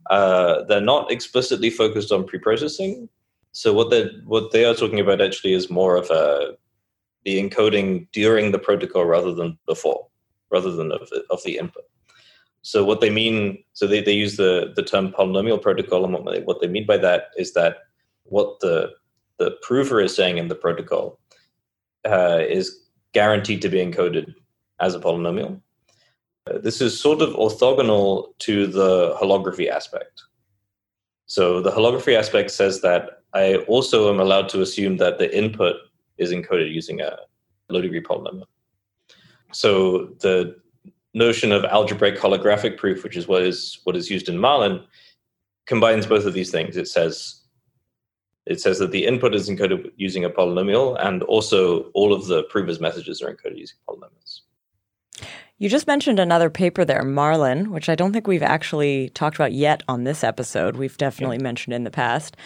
Uh, 0.10 0.64
they're 0.64 0.82
not 0.82 1.12
explicitly 1.12 1.70
focused 1.70 2.12
on 2.12 2.26
pre-processing, 2.26 3.08
so 3.52 3.74
what 3.74 3.90
they 3.90 4.10
what 4.26 4.52
they 4.52 4.66
are 4.66 4.74
talking 4.74 5.00
about 5.00 5.22
actually 5.22 5.54
is 5.54 5.70
more 5.70 5.96
of 5.96 6.10
a 6.10 6.56
the 7.26 7.42
encoding 7.42 8.08
during 8.12 8.52
the 8.52 8.60
protocol 8.60 9.06
rather 9.06 9.34
than 9.34 9.58
before, 9.68 10.08
rather 10.50 10.72
than 10.72 10.92
of 10.92 11.08
the, 11.10 11.24
of 11.30 11.44
the 11.44 11.58
input. 11.58 11.84
So 12.62 12.84
what 12.84 13.02
they 13.02 13.10
mean, 13.10 13.64
so 13.74 13.86
they, 13.86 14.02
they 14.02 14.14
use 14.14 14.38
the, 14.38 14.74
the 14.76 14.84
term 14.84 15.12
polynomial 15.12 15.62
protocol, 15.62 16.06
and 16.06 16.14
what 16.14 16.26
they, 16.26 16.42
what 16.42 16.60
they 16.60 16.68
mean 16.68 16.86
by 16.86 16.98
that 16.98 17.30
is 17.38 17.54
that 17.54 17.78
what 18.24 18.60
the 18.62 18.92
the 19.40 19.52
prover 19.62 20.02
is 20.02 20.16
saying 20.16 20.38
in 20.38 20.48
the 20.48 20.56
protocol 20.56 21.20
uh, 22.06 22.40
is 22.48 22.80
guaranteed 23.14 23.62
to 23.62 23.70
be 23.70 23.78
encoded 23.78 24.34
as 24.80 24.96
a 24.96 25.00
polynomial. 25.00 25.62
Uh, 26.48 26.58
this 26.60 26.82
is 26.82 27.00
sort 27.00 27.22
of 27.22 27.34
orthogonal 27.34 28.28
to 28.40 28.68
the 28.68 29.16
holography 29.22 29.70
aspect. 29.70 30.22
So 31.26 31.62
the 31.62 31.72
holography 31.72 32.18
aspect 32.18 32.52
says 32.52 32.82
that 32.82 33.24
I 33.34 33.58
also 33.68 34.12
am 34.14 34.20
allowed 34.20 34.50
to 34.50 34.62
assume 34.62 34.98
that 34.98 35.20
the 35.20 35.36
input 35.36 35.76
is 36.18 36.32
encoded 36.32 36.74
using 36.74 37.02
a 37.02 37.18
low 37.70 37.82
degree 37.82 38.02
polynomial. 38.02 38.46
So 39.52 40.16
the 40.20 40.56
notion 41.14 41.52
of 41.52 41.66
algebraic 41.66 42.18
holographic 42.18 42.78
proof, 42.78 43.04
which 43.04 43.18
is 43.18 43.28
what 43.28 43.44
is 43.44 43.80
what 43.84 43.96
is 43.96 44.10
used 44.10 44.30
in 44.30 44.38
Marlin, 44.38 44.84
combines 45.66 46.06
both 46.06 46.26
of 46.26 46.34
these 46.34 46.52
things. 46.52 46.78
It 46.78 46.88
says 46.88 47.37
it 48.50 48.62
says 48.62 48.80
that 48.80 48.92
the 48.92 49.06
input 49.06 49.36
is 49.36 49.50
encoded 49.50 49.92
using 49.98 50.24
a 50.24 50.30
polynomial, 50.30 50.98
and 51.06 51.24
also 51.24 51.84
all 51.94 52.14
of 52.14 52.28
the 52.28 52.44
prover's 52.44 52.80
messages 52.80 53.22
are 53.22 53.34
encoded 53.34 53.58
using 53.58 53.78
polynomials. 53.88 54.42
You 55.60 55.70
just 55.70 55.88
mentioned 55.88 56.20
another 56.20 56.52
paper 56.52 56.86
there, 56.86 57.04
Marlin, 57.04 57.72
which 57.72 57.90
I 57.90 57.96
don't 57.96 58.14
think 58.14 58.28
we've 58.28 58.44
actually 58.44 59.10
talked 59.10 59.36
about 59.36 59.54
yet 59.54 59.82
on 59.88 60.04
this 60.04 60.24
episode. 60.24 60.78
We've 60.78 60.98
definitely 60.98 61.38
yeah. 61.38 61.44
mentioned 61.44 61.74
in 61.74 61.84
the 61.84 61.92
past 61.92 62.38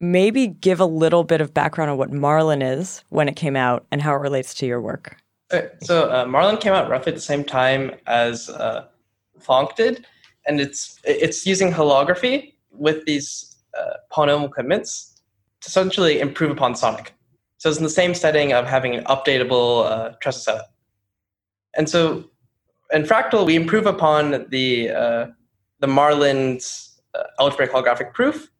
maybe 0.00 0.46
give 0.46 0.80
a 0.80 0.86
little 0.86 1.24
bit 1.24 1.40
of 1.40 1.52
background 1.52 1.90
on 1.90 1.98
what 1.98 2.12
Marlin 2.12 2.62
is 2.62 3.02
when 3.08 3.28
it 3.28 3.36
came 3.36 3.56
out 3.56 3.86
and 3.90 4.02
how 4.02 4.14
it 4.14 4.18
relates 4.18 4.54
to 4.54 4.66
your 4.66 4.80
work. 4.80 5.16
Okay, 5.52 5.68
so 5.82 6.12
uh, 6.12 6.26
Marlin 6.26 6.58
came 6.58 6.72
out 6.72 6.90
roughly 6.90 7.12
at 7.12 7.16
the 7.16 7.22
same 7.22 7.42
time 7.42 7.92
as 8.06 8.50
uh, 8.50 8.86
Plonk 9.40 9.74
did, 9.76 10.04
and 10.46 10.60
it's 10.60 11.00
it's 11.04 11.46
using 11.46 11.72
holography 11.72 12.52
with 12.70 13.04
these 13.06 13.56
uh, 13.78 13.94
polynomial 14.12 14.52
commitments 14.52 15.14
to 15.16 15.17
essentially 15.66 16.20
improve 16.20 16.50
upon 16.50 16.74
Sonic. 16.74 17.14
So 17.58 17.68
it's 17.68 17.78
in 17.78 17.84
the 17.84 17.90
same 17.90 18.14
setting 18.14 18.52
of 18.52 18.66
having 18.66 18.94
an 18.94 19.04
updatable 19.04 19.84
uh, 19.90 20.10
trusted 20.20 20.44
setup. 20.44 20.72
And 21.76 21.88
so 21.88 22.24
in 22.92 23.02
Fractal, 23.02 23.44
we 23.44 23.56
improve 23.56 23.86
upon 23.86 24.46
the 24.48 24.90
uh, 24.90 25.26
the 25.80 25.86
Marlin's 25.86 27.00
uh, 27.14 27.24
algebraic 27.40 27.72
holographic 27.72 28.12
proof 28.14 28.50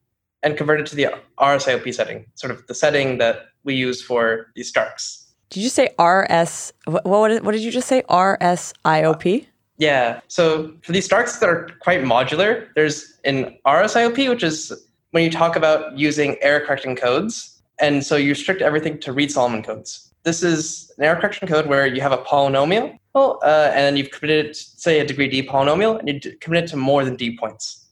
and 0.42 0.56
convert 0.56 0.80
it 0.80 0.86
to 0.86 0.96
the 0.96 1.08
RSIOP 1.40 1.92
setting, 1.94 2.26
sort 2.34 2.50
of 2.52 2.66
the 2.66 2.74
setting 2.74 3.18
that 3.18 3.46
we 3.64 3.74
use 3.74 4.02
for 4.02 4.52
these 4.54 4.68
Starks. 4.68 5.32
Did 5.50 5.62
you 5.62 5.68
say 5.68 5.90
RS? 5.98 6.72
What, 6.84 7.04
what, 7.04 7.42
what 7.42 7.52
did 7.52 7.62
you 7.62 7.70
just 7.70 7.88
say? 7.88 8.02
RSIOP? 8.08 9.46
Yeah. 9.78 10.20
So 10.28 10.72
for 10.82 10.92
these 10.92 11.06
Starks 11.06 11.38
that 11.38 11.48
are 11.48 11.68
quite 11.80 12.02
modular, 12.02 12.68
there's 12.74 13.18
an 13.24 13.56
RSIOP, 13.66 14.28
which 14.28 14.42
is 14.42 14.72
when 15.10 15.24
you 15.24 15.30
talk 15.30 15.56
about 15.56 15.96
using 15.98 16.36
error 16.40 16.64
correcting 16.64 16.96
codes. 16.96 17.62
And 17.80 18.04
so 18.04 18.16
you 18.16 18.30
restrict 18.30 18.60
everything 18.60 18.98
to 19.00 19.12
Reed 19.12 19.30
Solomon 19.30 19.62
codes. 19.62 20.12
This 20.24 20.42
is 20.42 20.92
an 20.98 21.04
error 21.04 21.16
correction 21.16 21.46
code 21.46 21.66
where 21.66 21.86
you 21.86 22.00
have 22.00 22.12
a 22.12 22.18
polynomial, 22.18 22.98
uh, 23.14 23.70
and 23.72 23.78
then 23.78 23.96
you've 23.96 24.10
committed, 24.10 24.54
say, 24.54 25.00
a 25.00 25.06
degree 25.06 25.28
D 25.28 25.46
polynomial, 25.46 25.98
and 25.98 26.08
you 26.08 26.36
commit 26.40 26.64
it 26.64 26.70
to 26.70 26.76
more 26.76 27.04
than 27.04 27.16
D 27.16 27.38
points. 27.38 27.86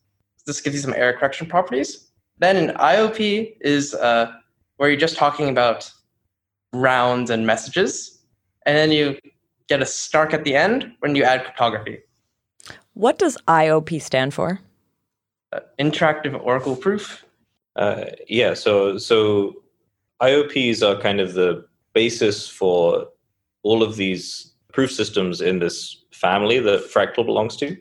This 0.44 0.60
gives 0.60 0.76
you 0.76 0.82
some 0.82 0.94
error 0.94 1.12
correction 1.12 1.46
properties. 1.46 2.10
Then 2.38 2.56
an 2.56 2.76
IOP 2.76 3.56
is 3.60 3.94
uh, 3.94 4.32
where 4.76 4.90
you're 4.90 4.98
just 4.98 5.16
talking 5.16 5.48
about 5.48 5.90
rounds 6.72 7.30
and 7.30 7.46
messages. 7.46 8.20
And 8.66 8.76
then 8.76 8.90
you 8.90 9.18
get 9.68 9.80
a 9.80 9.86
Stark 9.86 10.34
at 10.34 10.44
the 10.44 10.54
end 10.54 10.92
when 11.00 11.14
you 11.14 11.22
add 11.22 11.44
cryptography. 11.44 12.00
What 12.94 13.18
does 13.18 13.36
IOP 13.48 14.02
stand 14.02 14.34
for? 14.34 14.60
Uh, 15.56 15.60
interactive 15.78 16.38
Oracle 16.42 16.76
proof. 16.76 17.24
Uh, 17.76 18.06
yeah, 18.28 18.52
so 18.52 18.98
so 18.98 19.54
IOPs 20.20 20.82
are 20.82 21.00
kind 21.00 21.20
of 21.20 21.32
the 21.34 21.64
basis 21.94 22.48
for 22.48 23.08
all 23.62 23.82
of 23.82 23.96
these 23.96 24.52
proof 24.72 24.92
systems 24.92 25.40
in 25.40 25.58
this 25.58 26.04
family 26.12 26.58
that 26.58 26.90
Fractal 26.90 27.24
belongs 27.24 27.56
to. 27.56 27.76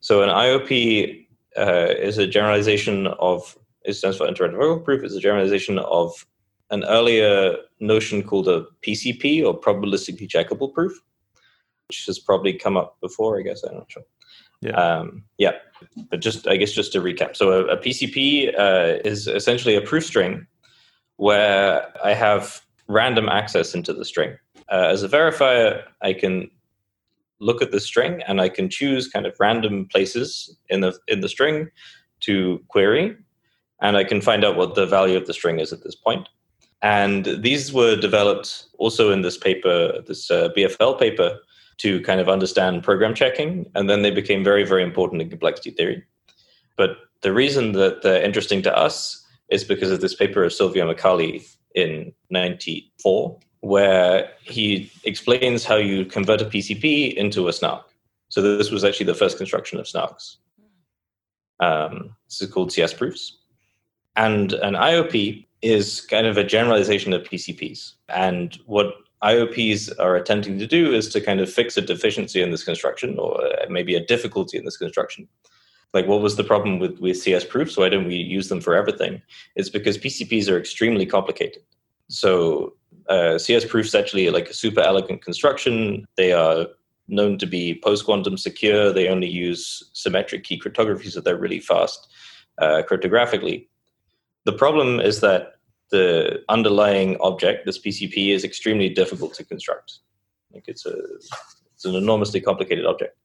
So 0.00 0.22
an 0.22 0.28
IOP 0.28 1.26
uh, 1.56 1.94
is 1.98 2.18
a 2.18 2.26
generalization 2.26 3.06
of 3.06 3.56
it 3.84 3.94
stands 3.94 4.16
for 4.16 4.26
interactive 4.26 4.58
Oracle 4.58 4.80
proof. 4.80 5.04
It's 5.04 5.14
a 5.14 5.20
generalization 5.20 5.78
of 5.78 6.26
an 6.70 6.84
earlier 6.84 7.56
notion 7.78 8.22
called 8.24 8.48
a 8.48 8.66
PCP 8.82 9.44
or 9.44 9.58
probabilistically 9.58 10.28
checkable 10.28 10.72
proof, 10.72 10.92
which 11.88 12.06
has 12.06 12.18
probably 12.18 12.54
come 12.54 12.76
up 12.76 13.00
before. 13.00 13.38
I 13.38 13.42
guess 13.42 13.62
I'm 13.62 13.74
not 13.74 13.90
sure. 13.90 14.02
Yeah. 14.60 14.72
Um, 14.72 15.24
yeah. 15.38 15.52
But 16.10 16.20
just, 16.20 16.46
I 16.46 16.56
guess, 16.56 16.72
just 16.72 16.92
to 16.92 17.00
recap. 17.00 17.36
So 17.36 17.52
a, 17.52 17.66
a 17.66 17.76
PCP 17.76 18.58
uh, 18.58 19.00
is 19.04 19.26
essentially 19.26 19.74
a 19.74 19.80
proof 19.80 20.04
string 20.04 20.46
where 21.16 21.86
I 22.04 22.14
have 22.14 22.60
random 22.88 23.28
access 23.28 23.74
into 23.74 23.92
the 23.92 24.04
string. 24.04 24.36
Uh, 24.70 24.88
as 24.88 25.02
a 25.02 25.08
verifier, 25.08 25.82
I 26.02 26.12
can 26.12 26.50
look 27.40 27.62
at 27.62 27.72
the 27.72 27.80
string 27.80 28.22
and 28.26 28.40
I 28.40 28.48
can 28.48 28.68
choose 28.68 29.08
kind 29.08 29.26
of 29.26 29.34
random 29.40 29.86
places 29.90 30.56
in 30.68 30.80
the 30.80 30.98
in 31.08 31.20
the 31.20 31.28
string 31.28 31.70
to 32.20 32.62
query, 32.68 33.16
and 33.80 33.96
I 33.96 34.04
can 34.04 34.20
find 34.20 34.44
out 34.44 34.56
what 34.56 34.74
the 34.74 34.86
value 34.86 35.16
of 35.16 35.26
the 35.26 35.32
string 35.32 35.58
is 35.58 35.72
at 35.72 35.82
this 35.82 35.94
point. 35.94 36.28
And 36.82 37.26
these 37.42 37.72
were 37.72 37.96
developed 37.96 38.66
also 38.78 39.10
in 39.10 39.22
this 39.22 39.36
paper, 39.36 40.00
this 40.06 40.30
uh, 40.30 40.48
BFL 40.56 40.98
paper, 40.98 41.38
to 41.80 42.00
kind 42.02 42.20
of 42.20 42.28
understand 42.28 42.82
program 42.82 43.14
checking. 43.14 43.70
And 43.74 43.88
then 43.88 44.02
they 44.02 44.10
became 44.10 44.44
very, 44.44 44.64
very 44.64 44.82
important 44.82 45.22
in 45.22 45.30
complexity 45.30 45.70
theory. 45.70 46.04
But 46.76 46.98
the 47.22 47.32
reason 47.32 47.72
that 47.72 48.02
they're 48.02 48.22
interesting 48.22 48.60
to 48.62 48.76
us 48.76 49.26
is 49.48 49.64
because 49.64 49.90
of 49.90 50.00
this 50.00 50.14
paper 50.14 50.44
of 50.44 50.52
Silvio 50.52 50.92
Micali 50.92 51.42
in 51.74 52.12
94, 52.28 53.38
where 53.60 54.30
he 54.42 54.90
explains 55.04 55.64
how 55.64 55.76
you 55.76 56.04
convert 56.04 56.42
a 56.42 56.44
PCP 56.44 57.14
into 57.14 57.48
a 57.48 57.52
SNARK. 57.52 57.86
So 58.28 58.42
this 58.42 58.70
was 58.70 58.84
actually 58.84 59.06
the 59.06 59.14
first 59.14 59.38
construction 59.38 59.78
of 59.78 59.86
SNARKs. 59.86 60.36
Um, 61.60 62.14
this 62.28 62.42
is 62.42 62.50
called 62.50 62.72
CS 62.72 62.94
proofs. 62.94 63.38
And 64.16 64.52
an 64.52 64.74
IOP 64.74 65.46
is 65.62 66.02
kind 66.02 66.26
of 66.26 66.36
a 66.36 66.44
generalization 66.44 67.12
of 67.12 67.22
PCPs. 67.22 67.92
And 68.08 68.58
what 68.66 68.94
IOPs 69.22 69.92
are 69.98 70.16
attempting 70.16 70.58
to 70.58 70.66
do 70.66 70.92
is 70.92 71.08
to 71.10 71.20
kind 71.20 71.40
of 71.40 71.52
fix 71.52 71.76
a 71.76 71.82
deficiency 71.82 72.42
in 72.42 72.50
this 72.50 72.64
construction 72.64 73.18
or 73.18 73.42
maybe 73.68 73.94
a 73.94 74.04
difficulty 74.04 74.56
in 74.56 74.64
this 74.64 74.78
construction. 74.78 75.28
Like, 75.92 76.06
what 76.06 76.22
was 76.22 76.36
the 76.36 76.44
problem 76.44 76.78
with, 76.78 77.00
with 77.00 77.18
CS 77.18 77.44
proofs? 77.44 77.76
Why 77.76 77.88
don't 77.88 78.06
we 78.06 78.14
use 78.14 78.48
them 78.48 78.60
for 78.60 78.74
everything? 78.74 79.20
It's 79.56 79.68
because 79.68 79.98
PCPs 79.98 80.48
are 80.48 80.58
extremely 80.58 81.04
complicated. 81.04 81.62
So, 82.08 82.74
uh, 83.08 83.38
CS 83.38 83.64
proofs 83.64 83.94
actually 83.94 84.30
like 84.30 84.48
a 84.48 84.54
super 84.54 84.80
elegant 84.80 85.22
construction. 85.22 86.06
They 86.16 86.32
are 86.32 86.66
known 87.08 87.38
to 87.38 87.46
be 87.46 87.80
post 87.82 88.04
quantum 88.04 88.38
secure. 88.38 88.92
They 88.92 89.08
only 89.08 89.28
use 89.28 89.90
symmetric 89.92 90.44
key 90.44 90.58
cryptography, 90.58 91.10
so 91.10 91.20
they're 91.20 91.36
really 91.36 91.60
fast 91.60 92.08
uh, 92.58 92.82
cryptographically. 92.88 93.66
The 94.44 94.52
problem 94.52 95.00
is 95.00 95.20
that 95.20 95.56
the 95.90 96.42
underlying 96.48 97.16
object, 97.20 97.66
this 97.66 97.78
PCP, 97.78 98.34
is 98.34 98.44
extremely 98.44 98.88
difficult 98.88 99.34
to 99.34 99.44
construct. 99.44 99.98
Like 100.52 100.64
it's 100.66 100.86
a 100.86 100.96
it's 101.74 101.84
an 101.84 101.94
enormously 101.94 102.40
complicated 102.40 102.86
object. 102.86 103.16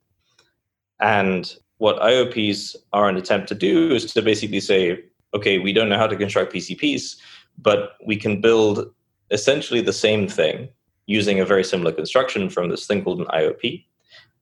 And 0.99 1.53
what 1.77 1.99
IOPs 1.99 2.75
are 2.93 3.09
an 3.09 3.17
attempt 3.17 3.47
to 3.49 3.55
do 3.55 3.93
is 3.93 4.13
to 4.13 4.21
basically 4.21 4.61
say, 4.61 5.03
okay, 5.33 5.59
we 5.59 5.73
don't 5.73 5.89
know 5.89 5.97
how 5.97 6.07
to 6.07 6.15
construct 6.15 6.53
PCPs, 6.53 7.17
but 7.57 7.97
we 8.05 8.15
can 8.15 8.39
build 8.39 8.93
essentially 9.31 9.81
the 9.81 9.93
same 9.93 10.27
thing 10.27 10.69
using 11.07 11.39
a 11.39 11.45
very 11.45 11.63
similar 11.63 11.91
construction 11.91 12.49
from 12.49 12.69
this 12.69 12.87
thing 12.87 13.03
called 13.03 13.19
an 13.19 13.27
IOP. 13.27 13.83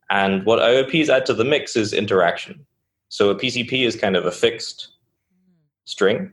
And 0.09 0.45
what 0.45 0.59
IOPs 0.59 1.09
add 1.09 1.25
to 1.25 1.33
the 1.33 1.43
mix 1.43 1.75
is 1.75 1.91
interaction. 1.91 2.65
So 3.09 3.29
a 3.29 3.35
PCP 3.35 3.85
is 3.85 3.95
kind 3.95 4.15
of 4.15 4.25
a 4.25 4.31
fixed 4.31 4.89
string 5.85 6.31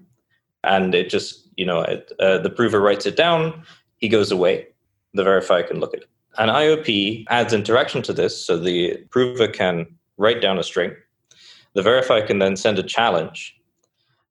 and 0.64 0.94
it 0.94 1.08
just 1.08 1.48
you 1.60 1.66
know 1.70 1.80
it, 1.94 2.12
uh, 2.24 2.38
the 2.38 2.50
prover 2.50 2.80
writes 2.80 3.06
it 3.06 3.16
down 3.16 3.62
he 4.00 4.08
goes 4.08 4.32
away. 4.32 4.66
The 5.14 5.22
verifier 5.22 5.66
can 5.66 5.78
look 5.78 5.94
at 5.94 6.00
it. 6.00 6.08
An 6.38 6.48
iop 6.48 7.24
adds 7.28 7.52
interaction 7.52 8.02
to 8.02 8.12
this 8.12 8.44
so 8.44 8.56
the 8.56 8.96
prover 9.10 9.48
can 9.48 9.86
write 10.16 10.40
down 10.40 10.58
a 10.58 10.62
string. 10.62 10.92
The 11.74 11.82
verifier 11.82 12.26
can 12.26 12.38
then 12.38 12.56
send 12.56 12.78
a 12.78 12.82
challenge 12.82 13.54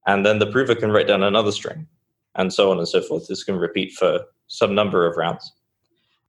and 0.08 0.26
then 0.26 0.40
the 0.40 0.52
prover 0.52 0.76
can 0.76 0.92
write 0.92 1.08
down 1.08 1.24
another 1.24 1.52
string 1.52 1.88
and 2.36 2.52
so 2.52 2.72
on 2.72 2.80
and 2.80 2.88
so 2.88 3.02
forth. 3.02 3.28
This 3.28 3.44
can 3.44 3.58
repeat 3.58 3.94
for 3.94 4.22
some 4.48 4.74
number 4.74 5.06
of 5.06 5.18
rounds. 5.18 5.52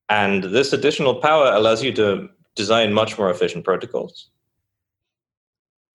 And 0.08 0.44
this 0.44 0.72
additional 0.72 1.14
power 1.14 1.50
allows 1.52 1.82
you 1.82 1.92
to 1.94 2.28
design 2.56 2.92
much 2.92 3.16
more 3.16 3.30
efficient 3.30 3.64
protocols. 3.64 4.28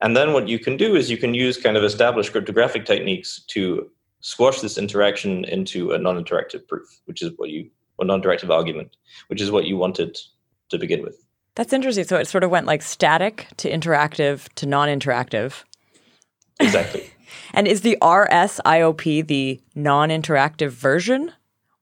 And 0.02 0.16
then 0.16 0.34
what 0.34 0.48
you 0.48 0.58
can 0.58 0.78
do 0.78 0.96
is 0.96 1.12
you 1.12 1.18
can 1.18 1.34
use 1.34 1.58
kind 1.58 1.78
of 1.78 1.84
established 1.84 2.32
cryptographic 2.32 2.86
techniques 2.86 3.42
to 3.48 3.90
squash 4.26 4.60
this 4.60 4.76
interaction 4.76 5.46
into 5.46 5.92
a 5.92 6.00
non-interactive 6.00 6.68
proof, 6.68 7.00
which 7.06 7.22
is 7.22 7.32
what 7.38 7.52
you 7.52 7.70
or 8.00 8.06
non-directive 8.06 8.50
argument, 8.50 8.98
which 9.28 9.40
is 9.40 9.52
what 9.52 9.66
you 9.66 9.78
wanted 9.78 10.18
to 10.70 10.80
begin 10.80 11.04
with. 11.04 11.24
That's 11.54 11.72
interesting. 11.72 12.06
So 12.06 12.18
it 12.18 12.28
sort 12.28 12.44
of 12.44 12.50
went 12.50 12.66
like 12.66 12.82
static 12.82 13.48
to 13.58 13.70
interactive 13.70 14.52
to 14.56 14.66
non-interactive. 14.66 15.64
Exactly. 16.60 17.08
and 17.54 17.68
is 17.68 17.82
the 17.82 18.00
RSIOP 18.02 19.28
the 19.28 19.62
non-interactive 19.76 20.72
version, 20.72 21.32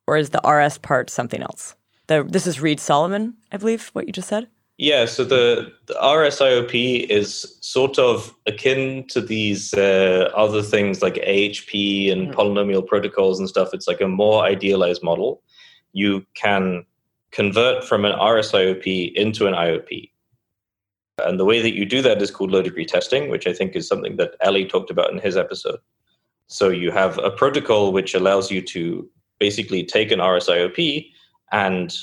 or 0.06 0.18
is 0.18 0.32
the 0.32 0.42
RS 0.46 0.80
part 0.80 1.10
something 1.10 1.42
else? 1.42 1.76
The, 2.08 2.26
this 2.28 2.46
is 2.46 2.60
Reed 2.60 2.82
Solomon, 2.82 3.36
I 3.54 3.58
believe, 3.58 3.88
what 3.94 4.06
you 4.06 4.12
just 4.12 4.28
said. 4.28 4.50
Yeah, 4.78 5.06
so 5.06 5.24
the, 5.24 5.72
the 5.86 5.94
RSIOP 5.94 7.06
is 7.08 7.58
sort 7.62 8.00
of 8.00 8.34
akin 8.48 9.06
to 9.10 9.22
these 9.22 9.74
uh, 9.76 10.32
other 10.36 10.64
things 10.64 11.02
like 11.02 11.16
AHP 11.16 12.12
and 12.12 12.30
mm. 12.30 12.34
polynomial 12.34 12.86
protocols 12.86 13.40
and 13.40 13.48
stuff. 13.48 13.70
It's 13.74 13.88
like 13.88 14.02
a 14.02 14.08
more 14.08 14.44
idealized 14.44 15.04
model. 15.04 15.44
You 15.92 16.26
can 16.34 16.86
convert 17.32 17.84
from 17.84 18.04
an 18.04 18.14
RSIOP 18.14 19.14
into 19.14 19.46
an 19.46 19.54
IOP. 19.54 20.10
And 21.24 21.40
the 21.40 21.46
way 21.46 21.62
that 21.62 21.76
you 21.76 21.86
do 21.86 22.02
that 22.02 22.22
is 22.22 22.32
called 22.32 22.52
low 22.52 22.64
degree 22.64 22.86
testing, 22.86 23.30
which 23.30 23.46
I 23.46 23.54
think 23.54 23.76
is 23.76 23.88
something 23.88 24.18
that 24.18 24.36
Eli 24.46 24.64
talked 24.64 24.90
about 24.90 25.12
in 25.12 25.20
his 25.20 25.38
episode. 25.38 25.80
So 26.48 26.70
you 26.70 26.90
have 26.90 27.20
a 27.20 27.30
protocol 27.30 27.94
which 27.94 28.16
allows 28.16 28.50
you 28.50 28.62
to 28.64 29.08
basically 29.40 29.84
take 29.84 30.12
an 30.12 30.20
RSIOP 30.20 31.12
and 31.52 31.94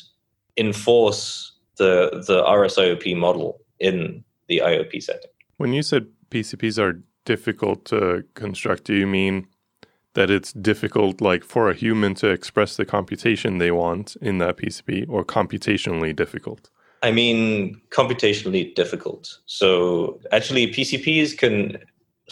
enforce 0.57 1.50
the 1.81 2.23
the 2.27 2.43
RSIOP 2.45 3.17
model 3.17 3.61
in 3.79 4.23
the 4.49 4.59
IOP 4.59 5.03
setting. 5.03 5.31
When 5.57 5.73
you 5.73 5.83
said 5.83 6.07
PCPs 6.31 6.79
are 6.79 7.03
difficult 7.25 7.85
to 7.87 8.25
construct, 8.35 8.85
do 8.85 8.95
you 8.95 9.07
mean 9.07 9.47
that 10.15 10.31
it's 10.31 10.53
difficult 10.53 11.21
like 11.21 11.45
for 11.45 11.71
a 11.71 11.75
human 11.75 12.15
to 12.17 12.29
express 12.29 12.77
the 12.77 12.85
computation 12.85 13.59
they 13.59 13.71
want 13.71 14.17
in 14.21 14.39
that 14.39 14.57
PCP 14.57 15.07
or 15.09 15.25
computationally 15.25 16.15
difficult? 16.15 16.71
I 17.03 17.11
mean 17.11 17.81
computationally 17.91 18.75
difficult. 18.75 19.39
So 19.47 20.21
actually 20.33 20.67
PCPs 20.67 21.37
can 21.37 21.79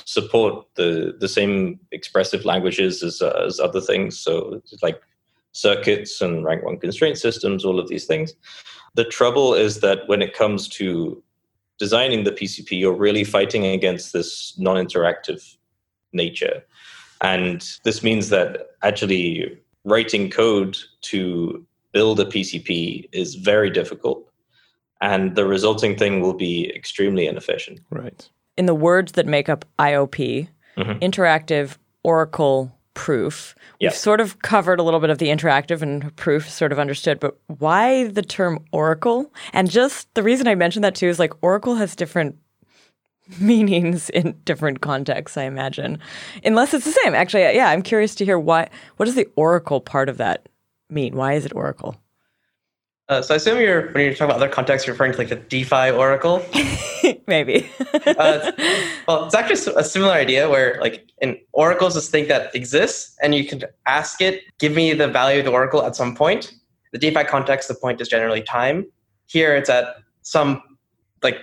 support 0.04 0.66
the 0.74 1.16
the 1.18 1.28
same 1.28 1.80
expressive 1.90 2.44
languages 2.44 3.02
as 3.02 3.22
uh, 3.22 3.44
as 3.46 3.58
other 3.58 3.80
things 3.80 4.18
so 4.18 4.60
like 4.82 5.00
circuits 5.52 6.20
and 6.20 6.44
rank 6.44 6.62
one 6.64 6.78
constraint 6.78 7.18
systems 7.18 7.64
all 7.64 7.80
of 7.80 7.88
these 7.88 8.06
things 8.06 8.34
the 8.94 9.04
trouble 9.04 9.54
is 9.54 9.80
that 9.80 10.08
when 10.08 10.22
it 10.22 10.34
comes 10.34 10.68
to 10.68 11.22
designing 11.78 12.24
the 12.24 12.32
PCP, 12.32 12.72
you're 12.72 12.92
really 12.92 13.24
fighting 13.24 13.64
against 13.66 14.12
this 14.12 14.58
non-interactive 14.58 15.56
nature, 16.12 16.64
and 17.20 17.68
this 17.84 18.02
means 18.02 18.28
that 18.30 18.70
actually 18.82 19.58
writing 19.84 20.30
code 20.30 20.76
to 21.02 21.64
build 21.92 22.20
a 22.20 22.24
PCP 22.24 23.08
is 23.12 23.36
very 23.36 23.70
difficult, 23.70 24.30
and 25.00 25.36
the 25.36 25.46
resulting 25.46 25.96
thing 25.96 26.20
will 26.20 26.34
be 26.34 26.70
extremely 26.74 27.26
inefficient. 27.26 27.80
Right. 27.90 28.28
In 28.56 28.66
the 28.66 28.74
words 28.74 29.12
that 29.12 29.26
make 29.26 29.48
up 29.48 29.64
IOP, 29.78 30.48
Mhm. 30.76 31.00
interactive 31.00 31.76
Oracle 32.02 32.77
proof. 32.98 33.54
We've 33.80 33.94
sort 33.94 34.20
of 34.20 34.42
covered 34.42 34.80
a 34.80 34.82
little 34.82 34.98
bit 34.98 35.08
of 35.08 35.18
the 35.18 35.28
interactive 35.28 35.82
and 35.82 36.14
proof, 36.16 36.50
sort 36.50 36.72
of 36.72 36.80
understood, 36.80 37.20
but 37.20 37.38
why 37.46 38.08
the 38.08 38.22
term 38.22 38.58
Oracle? 38.72 39.32
And 39.52 39.70
just 39.70 40.12
the 40.14 40.22
reason 40.24 40.48
I 40.48 40.56
mentioned 40.56 40.82
that 40.82 40.96
too 40.96 41.06
is 41.06 41.20
like 41.20 41.32
Oracle 41.40 41.76
has 41.76 41.94
different 41.94 42.36
meanings 43.40 44.10
in 44.10 44.34
different 44.44 44.80
contexts, 44.80 45.36
I 45.36 45.44
imagine. 45.44 46.00
Unless 46.44 46.74
it's 46.74 46.86
the 46.86 46.98
same. 47.04 47.14
Actually, 47.14 47.54
yeah, 47.54 47.68
I'm 47.68 47.82
curious 47.82 48.16
to 48.16 48.24
hear 48.24 48.36
why 48.36 48.68
what 48.96 49.06
does 49.06 49.14
the 49.14 49.28
Oracle 49.36 49.80
part 49.80 50.08
of 50.08 50.16
that 50.16 50.48
mean? 50.90 51.14
Why 51.14 51.34
is 51.34 51.46
it 51.46 51.54
Oracle? 51.54 51.96
Uh, 53.08 53.22
so 53.22 53.32
I 53.32 53.36
assume 53.38 53.58
you're 53.58 53.90
when 53.92 54.04
you're 54.04 54.12
talking 54.12 54.26
about 54.26 54.36
other 54.36 54.48
contexts, 54.50 54.86
you're 54.86 54.94
referring 54.94 55.12
to 55.12 55.18
like 55.18 55.30
the 55.30 55.36
DeFi 55.36 55.90
Oracle. 55.90 56.44
Maybe. 57.26 57.70
Uh, 58.06 58.52
well, 59.06 59.24
it's 59.24 59.34
actually 59.34 59.74
a 59.76 59.84
similar 59.84 60.12
idea 60.12 60.48
where 60.50 60.78
like 60.82 61.08
in 61.22 61.38
Oracle 61.52 61.86
is 61.86 61.94
this 61.94 62.10
thing 62.10 62.28
that 62.28 62.54
exists, 62.54 63.16
and 63.22 63.34
you 63.34 63.46
can 63.46 63.62
ask 63.86 64.20
it, 64.20 64.42
give 64.58 64.74
me 64.74 64.92
the 64.92 65.08
value 65.08 65.38
of 65.38 65.46
the 65.46 65.50
Oracle 65.50 65.82
at 65.84 65.96
some 65.96 66.14
point. 66.14 66.52
The 66.92 66.98
DeFi 66.98 67.24
context, 67.24 67.68
the 67.68 67.74
point 67.74 68.00
is 68.00 68.08
generally 68.08 68.42
time. 68.42 68.86
Here, 69.26 69.56
it's 69.56 69.70
at 69.70 69.96
some 70.22 70.62
like 71.22 71.38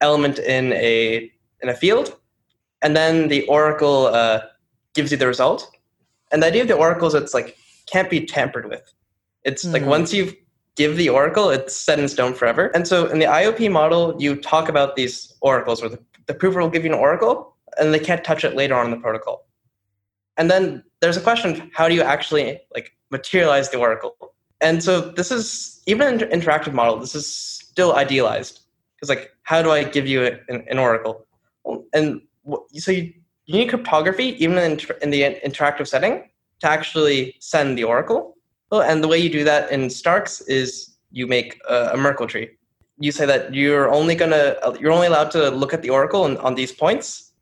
element 0.00 0.38
in 0.38 0.72
a 0.74 1.30
in 1.62 1.68
a 1.68 1.74
field, 1.74 2.16
and 2.80 2.96
then 2.96 3.26
the 3.26 3.44
Oracle 3.48 4.06
uh, 4.06 4.42
gives 4.94 5.10
you 5.10 5.16
the 5.16 5.26
result. 5.26 5.68
And 6.30 6.42
the 6.42 6.46
idea 6.46 6.62
of 6.62 6.68
the 6.68 6.74
Oracle 6.74 7.08
is 7.08 7.14
it's 7.14 7.34
like 7.34 7.56
can't 7.90 8.08
be 8.08 8.24
tampered 8.24 8.68
with. 8.68 8.92
It's 9.42 9.64
like 9.64 9.82
Hmm. 9.82 9.88
once 9.88 10.12
you 10.12 10.32
give 10.78 10.96
the 10.96 11.08
oracle, 11.08 11.50
it's 11.50 11.76
set 11.76 11.98
in 11.98 12.08
stone 12.08 12.32
forever. 12.32 12.68
And 12.68 12.86
so 12.86 13.06
in 13.06 13.18
the 13.18 13.26
IOP 13.26 13.70
model, 13.70 14.14
you 14.18 14.36
talk 14.36 14.68
about 14.68 14.94
these 14.94 15.36
oracles 15.40 15.82
where 15.82 15.90
the, 15.90 15.98
the 16.26 16.34
prover 16.34 16.60
will 16.60 16.70
give 16.70 16.84
you 16.84 16.92
an 16.92 16.98
oracle 16.98 17.56
and 17.78 17.92
they 17.92 17.98
can't 17.98 18.24
touch 18.24 18.44
it 18.44 18.54
later 18.54 18.76
on 18.76 18.86
in 18.86 18.92
the 18.92 18.96
protocol. 18.96 19.44
And 20.36 20.48
then 20.48 20.84
there's 21.00 21.16
a 21.16 21.20
question 21.20 21.70
how 21.74 21.88
do 21.88 21.94
you 21.96 22.02
actually 22.02 22.60
like 22.72 22.92
materialize 23.10 23.70
the 23.70 23.78
oracle? 23.78 24.16
And 24.60 24.82
so 24.82 25.00
this 25.00 25.32
is 25.32 25.82
even 25.86 26.20
in 26.20 26.40
interactive 26.40 26.72
model, 26.72 26.96
this 26.98 27.16
is 27.16 27.26
still 27.26 27.96
idealized. 27.96 28.60
Because 28.94 29.08
like, 29.08 29.32
how 29.42 29.62
do 29.62 29.70
I 29.70 29.82
give 29.82 30.06
you 30.06 30.38
an, 30.48 30.64
an 30.70 30.78
oracle? 30.78 31.26
And 31.92 32.22
so 32.74 32.92
you, 32.92 33.12
you 33.46 33.58
need 33.58 33.68
cryptography 33.68 34.42
even 34.42 34.58
in, 34.58 34.80
in 35.02 35.10
the 35.10 35.22
interactive 35.44 35.88
setting 35.88 36.28
to 36.60 36.68
actually 36.68 37.34
send 37.40 37.76
the 37.76 37.84
oracle. 37.84 38.36
Well, 38.70 38.82
and 38.82 39.02
the 39.02 39.08
way 39.08 39.18
you 39.18 39.30
do 39.30 39.44
that 39.44 39.70
in 39.72 39.88
Starks 39.88 40.40
is 40.42 40.96
you 41.10 41.26
make 41.26 41.60
a, 41.68 41.90
a 41.92 41.96
Merkle 41.96 42.26
tree. 42.26 42.50
You 42.98 43.12
say 43.12 43.26
that 43.26 43.54
you're 43.54 43.90
only 43.90 44.14
gonna 44.14 44.56
you're 44.80 44.92
only 44.92 45.06
allowed 45.06 45.30
to 45.32 45.50
look 45.50 45.72
at 45.72 45.82
the 45.82 45.90
oracle 45.90 46.24
on, 46.24 46.36
on 46.38 46.54
these 46.54 46.72
points, 46.72 47.32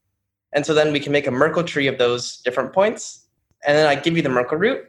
and 0.53 0.65
so 0.65 0.75
then 0.75 0.93
we 0.93 1.01
can 1.01 1.13
make 1.13 1.27
a 1.27 1.31
Merkle 1.31 1.65
tree 1.65 1.89
of 1.89 1.99
those 1.99 2.39
different 2.43 2.73
points, 2.73 3.27
and 3.67 3.77
then 3.77 3.87
I 3.87 3.95
give 3.95 4.17
you 4.17 4.23
the 4.23 4.29
Merkle 4.29 4.59
root. 4.59 4.85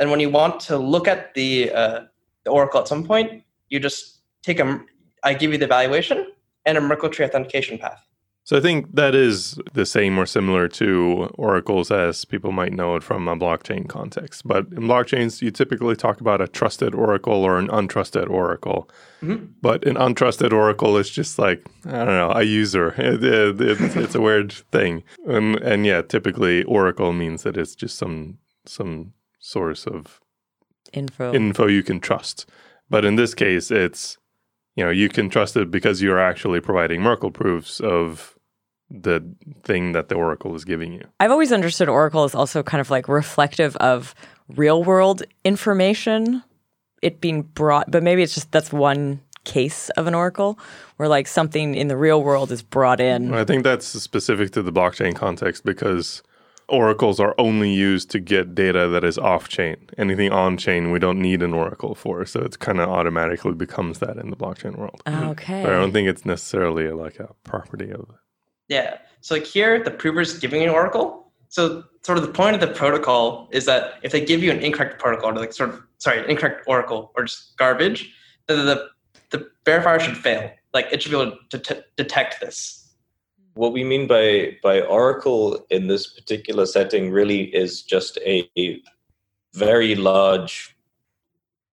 And 0.00 0.10
when 0.10 0.20
you 0.20 0.28
want 0.28 0.60
to 0.60 0.76
look 0.76 1.06
at 1.06 1.32
the 1.34 1.72
uh, 1.72 2.00
the 2.44 2.50
oracle 2.50 2.80
at 2.80 2.88
some 2.88 3.04
point, 3.04 3.44
you 3.68 3.78
just 3.78 4.20
take 4.42 4.60
a 4.60 4.80
I 5.22 5.32
give 5.32 5.52
you 5.52 5.58
the 5.58 5.68
valuation 5.68 6.32
and 6.66 6.76
a 6.76 6.80
Merkle 6.80 7.08
tree 7.08 7.24
authentication 7.24 7.78
path. 7.78 8.04
So 8.46 8.58
I 8.58 8.60
think 8.60 8.94
that 8.94 9.14
is 9.14 9.58
the 9.72 9.86
same 9.86 10.18
or 10.18 10.26
similar 10.26 10.68
to 10.68 11.30
oracles 11.38 11.90
as 11.90 12.26
people 12.26 12.52
might 12.52 12.74
know 12.74 12.94
it 12.94 13.02
from 13.02 13.26
a 13.26 13.34
blockchain 13.36 13.88
context. 13.88 14.46
But 14.46 14.66
in 14.66 14.82
blockchains, 14.82 15.40
you 15.40 15.50
typically 15.50 15.96
talk 15.96 16.20
about 16.20 16.42
a 16.42 16.46
trusted 16.48 16.94
oracle 16.94 17.42
or 17.42 17.58
an 17.58 17.68
untrusted 17.68 18.28
oracle. 18.28 18.86
Mhm. 19.22 19.48
But 19.62 19.86
an 19.86 19.94
untrusted 19.96 20.52
oracle 20.52 20.98
is 20.98 21.08
just 21.08 21.38
like 21.38 21.64
I 21.86 22.04
don't 22.04 22.18
know 22.20 22.32
a 22.32 22.42
user. 22.42 22.94
It, 22.98 23.24
it, 23.24 23.60
it's, 23.60 23.96
it's 23.96 24.14
a 24.14 24.20
weird 24.20 24.52
thing. 24.72 25.04
And 25.26 25.56
and 25.56 25.86
yeah, 25.86 26.02
typically 26.02 26.64
oracle 26.64 27.14
means 27.14 27.44
that 27.44 27.56
it's 27.56 27.74
just 27.74 27.96
some 27.96 28.36
some 28.66 29.14
source 29.38 29.86
of 29.86 30.20
Info. 30.92 31.32
info 31.32 31.66
you 31.66 31.82
can 31.82 31.98
trust. 31.98 32.46
But 32.90 33.04
in 33.04 33.16
this 33.16 33.34
case, 33.34 33.70
it's 33.70 34.18
you 34.76 34.84
know 34.84 34.90
you 34.90 35.08
can 35.08 35.30
trust 35.30 35.56
it 35.56 35.70
because 35.70 36.02
you're 36.02 36.20
actually 36.20 36.60
providing 36.60 37.00
Merkle 37.00 37.30
proofs 37.30 37.80
of 37.80 38.33
the 39.02 39.24
thing 39.64 39.92
that 39.92 40.08
the 40.08 40.14
oracle 40.14 40.54
is 40.54 40.64
giving 40.64 40.92
you. 40.92 41.02
I've 41.20 41.30
always 41.30 41.52
understood 41.52 41.88
Oracle 41.88 42.24
is 42.24 42.34
also 42.34 42.62
kind 42.62 42.80
of 42.80 42.90
like 42.90 43.08
reflective 43.08 43.76
of 43.76 44.14
real 44.48 44.84
world 44.84 45.22
information, 45.44 46.42
it 47.02 47.20
being 47.20 47.42
brought, 47.42 47.90
but 47.90 48.02
maybe 48.02 48.22
it's 48.22 48.34
just 48.34 48.52
that's 48.52 48.72
one 48.72 49.20
case 49.44 49.90
of 49.90 50.06
an 50.06 50.14
Oracle 50.14 50.58
where 50.96 51.08
like 51.08 51.26
something 51.26 51.74
in 51.74 51.88
the 51.88 51.96
real 51.96 52.22
world 52.22 52.50
is 52.50 52.62
brought 52.62 53.00
in. 53.00 53.34
I 53.34 53.44
think 53.44 53.64
that's 53.64 53.86
specific 53.86 54.52
to 54.52 54.62
the 54.62 54.72
blockchain 54.72 55.14
context 55.14 55.64
because 55.64 56.22
oracles 56.68 57.20
are 57.20 57.34
only 57.36 57.72
used 57.72 58.10
to 58.10 58.18
get 58.18 58.54
data 58.54 58.88
that 58.88 59.04
is 59.04 59.18
off 59.18 59.48
chain. 59.48 59.76
Anything 59.98 60.32
on 60.32 60.56
chain, 60.56 60.92
we 60.92 60.98
don't 60.98 61.20
need 61.20 61.42
an 61.42 61.52
oracle 61.52 61.94
for. 61.94 62.24
So 62.24 62.40
it 62.40 62.58
kind 62.58 62.80
of 62.80 62.88
automatically 62.88 63.52
becomes 63.52 63.98
that 63.98 64.16
in 64.16 64.30
the 64.30 64.36
blockchain 64.36 64.76
world. 64.76 65.02
Ah, 65.06 65.28
okay. 65.30 65.62
But 65.62 65.72
I 65.72 65.76
don't 65.76 65.92
think 65.92 66.08
it's 66.08 66.24
necessarily 66.24 66.88
like 66.90 67.18
a 67.18 67.34
property 67.44 67.90
of 67.90 68.08
Yeah. 68.68 68.98
So 69.20 69.34
like 69.34 69.44
here, 69.46 69.82
the 69.82 69.90
prover 69.90 70.20
is 70.20 70.38
giving 70.38 70.62
an 70.62 70.68
oracle. 70.68 71.32
So 71.48 71.84
sort 72.02 72.18
of 72.18 72.26
the 72.26 72.32
point 72.32 72.54
of 72.54 72.60
the 72.60 72.74
protocol 72.74 73.48
is 73.52 73.64
that 73.66 73.94
if 74.02 74.12
they 74.12 74.24
give 74.24 74.42
you 74.42 74.50
an 74.50 74.58
incorrect 74.60 74.98
protocol, 74.98 75.30
or 75.30 75.34
like 75.34 75.52
sort 75.52 75.70
of 75.70 75.82
sorry, 75.98 76.28
incorrect 76.30 76.64
oracle 76.66 77.12
or 77.16 77.24
just 77.24 77.56
garbage, 77.56 78.12
then 78.46 78.66
the 78.66 78.88
the 79.30 79.50
verifier 79.64 80.00
should 80.00 80.16
fail. 80.16 80.50
Like 80.72 80.88
it 80.92 81.02
should 81.02 81.12
be 81.12 81.20
able 81.20 81.36
to 81.50 81.84
detect 81.96 82.40
this. 82.40 82.94
What 83.54 83.72
we 83.72 83.84
mean 83.84 84.06
by 84.06 84.56
by 84.62 84.80
Oracle 84.80 85.64
in 85.70 85.86
this 85.86 86.12
particular 86.12 86.66
setting 86.66 87.12
really 87.12 87.54
is 87.54 87.82
just 87.82 88.18
a, 88.18 88.48
a 88.58 88.82
very 89.54 89.94
large 89.94 90.76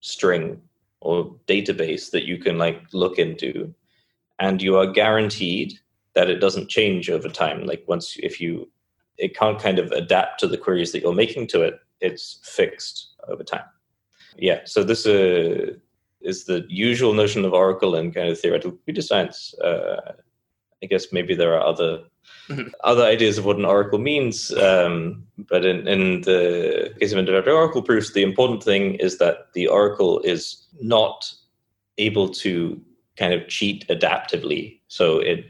string 0.01 0.61
or 0.99 1.35
database 1.47 2.11
that 2.11 2.25
you 2.25 2.37
can 2.37 2.59
like 2.59 2.81
look 2.93 3.17
into, 3.17 3.73
and 4.39 4.61
you 4.61 4.77
are 4.77 4.85
guaranteed 4.85 5.79
that 6.13 6.29
it 6.29 6.39
doesn't 6.39 6.69
change 6.69 7.09
over 7.09 7.29
time. 7.29 7.65
Like 7.65 7.83
once 7.87 8.17
if 8.19 8.39
you 8.41 8.69
it 9.17 9.35
can't 9.35 9.59
kind 9.59 9.77
of 9.77 9.91
adapt 9.91 10.39
to 10.39 10.47
the 10.47 10.57
queries 10.57 10.91
that 10.91 11.01
you're 11.01 11.13
making 11.13 11.47
to 11.47 11.61
it, 11.61 11.79
it's 11.99 12.39
fixed 12.43 13.09
over 13.27 13.43
time. 13.43 13.65
Yeah, 14.37 14.61
so 14.65 14.83
this 14.83 15.05
uh, 15.05 15.73
is 16.21 16.45
the 16.45 16.65
usual 16.69 17.13
notion 17.13 17.45
of 17.45 17.53
Oracle 17.53 17.95
in 17.95 18.11
kind 18.11 18.29
of 18.29 18.39
theoretical 18.39 18.71
computer 18.71 19.01
science. 19.01 19.53
Uh, 19.63 20.13
I 20.81 20.87
guess 20.87 21.11
maybe 21.11 21.35
there 21.35 21.53
are 21.55 21.65
other 21.65 22.03
Mhm. 22.49 22.71
other 22.83 23.03
ideas 23.03 23.37
of 23.37 23.45
what 23.45 23.57
an 23.57 23.65
oracle 23.65 23.99
means, 23.99 24.53
um, 24.57 25.25
but 25.49 25.65
in, 25.65 25.87
in 25.87 26.21
the 26.21 26.93
case 26.99 27.13
of 27.13 27.17
interactive 27.19 27.55
oracle 27.55 27.81
proofs, 27.81 28.13
the 28.13 28.23
important 28.23 28.63
thing 28.63 28.95
is 28.95 29.17
that 29.17 29.47
the 29.53 29.67
oracle 29.67 30.19
is 30.21 30.67
not 30.81 31.31
able 31.97 32.27
to 32.29 32.79
kind 33.17 33.33
of 33.33 33.47
cheat 33.47 33.87
adaptively. 33.87 34.79
So 34.87 35.19
it 35.19 35.45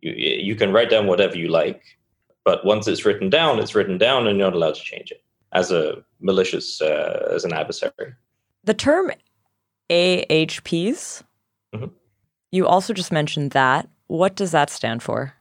you, 0.00 0.12
you 0.12 0.54
can 0.56 0.72
write 0.72 0.90
down 0.90 1.06
whatever 1.06 1.36
you 1.36 1.48
like, 1.48 1.82
but 2.44 2.64
once 2.64 2.86
it's 2.86 3.04
written 3.04 3.30
down, 3.30 3.58
it's 3.58 3.74
written 3.74 3.98
down, 3.98 4.26
and 4.26 4.38
you're 4.38 4.46
not 4.46 4.54
allowed 4.56 4.74
to 4.74 4.82
change 4.82 5.10
it 5.10 5.22
as 5.52 5.70
a 5.70 6.02
malicious 6.20 6.80
uh, 6.80 7.28
as 7.34 7.44
an 7.44 7.52
adversary. 7.52 8.14
The 8.64 8.74
term 8.74 9.12
AHPs, 9.90 11.22
Mhm. 11.74 11.90
you 12.52 12.66
also 12.66 12.92
just 12.92 13.12
mentioned 13.12 13.52
that. 13.52 13.88
What 14.08 14.36
does 14.36 14.52
that 14.52 14.70
stand 14.70 15.02
for? 15.02 15.34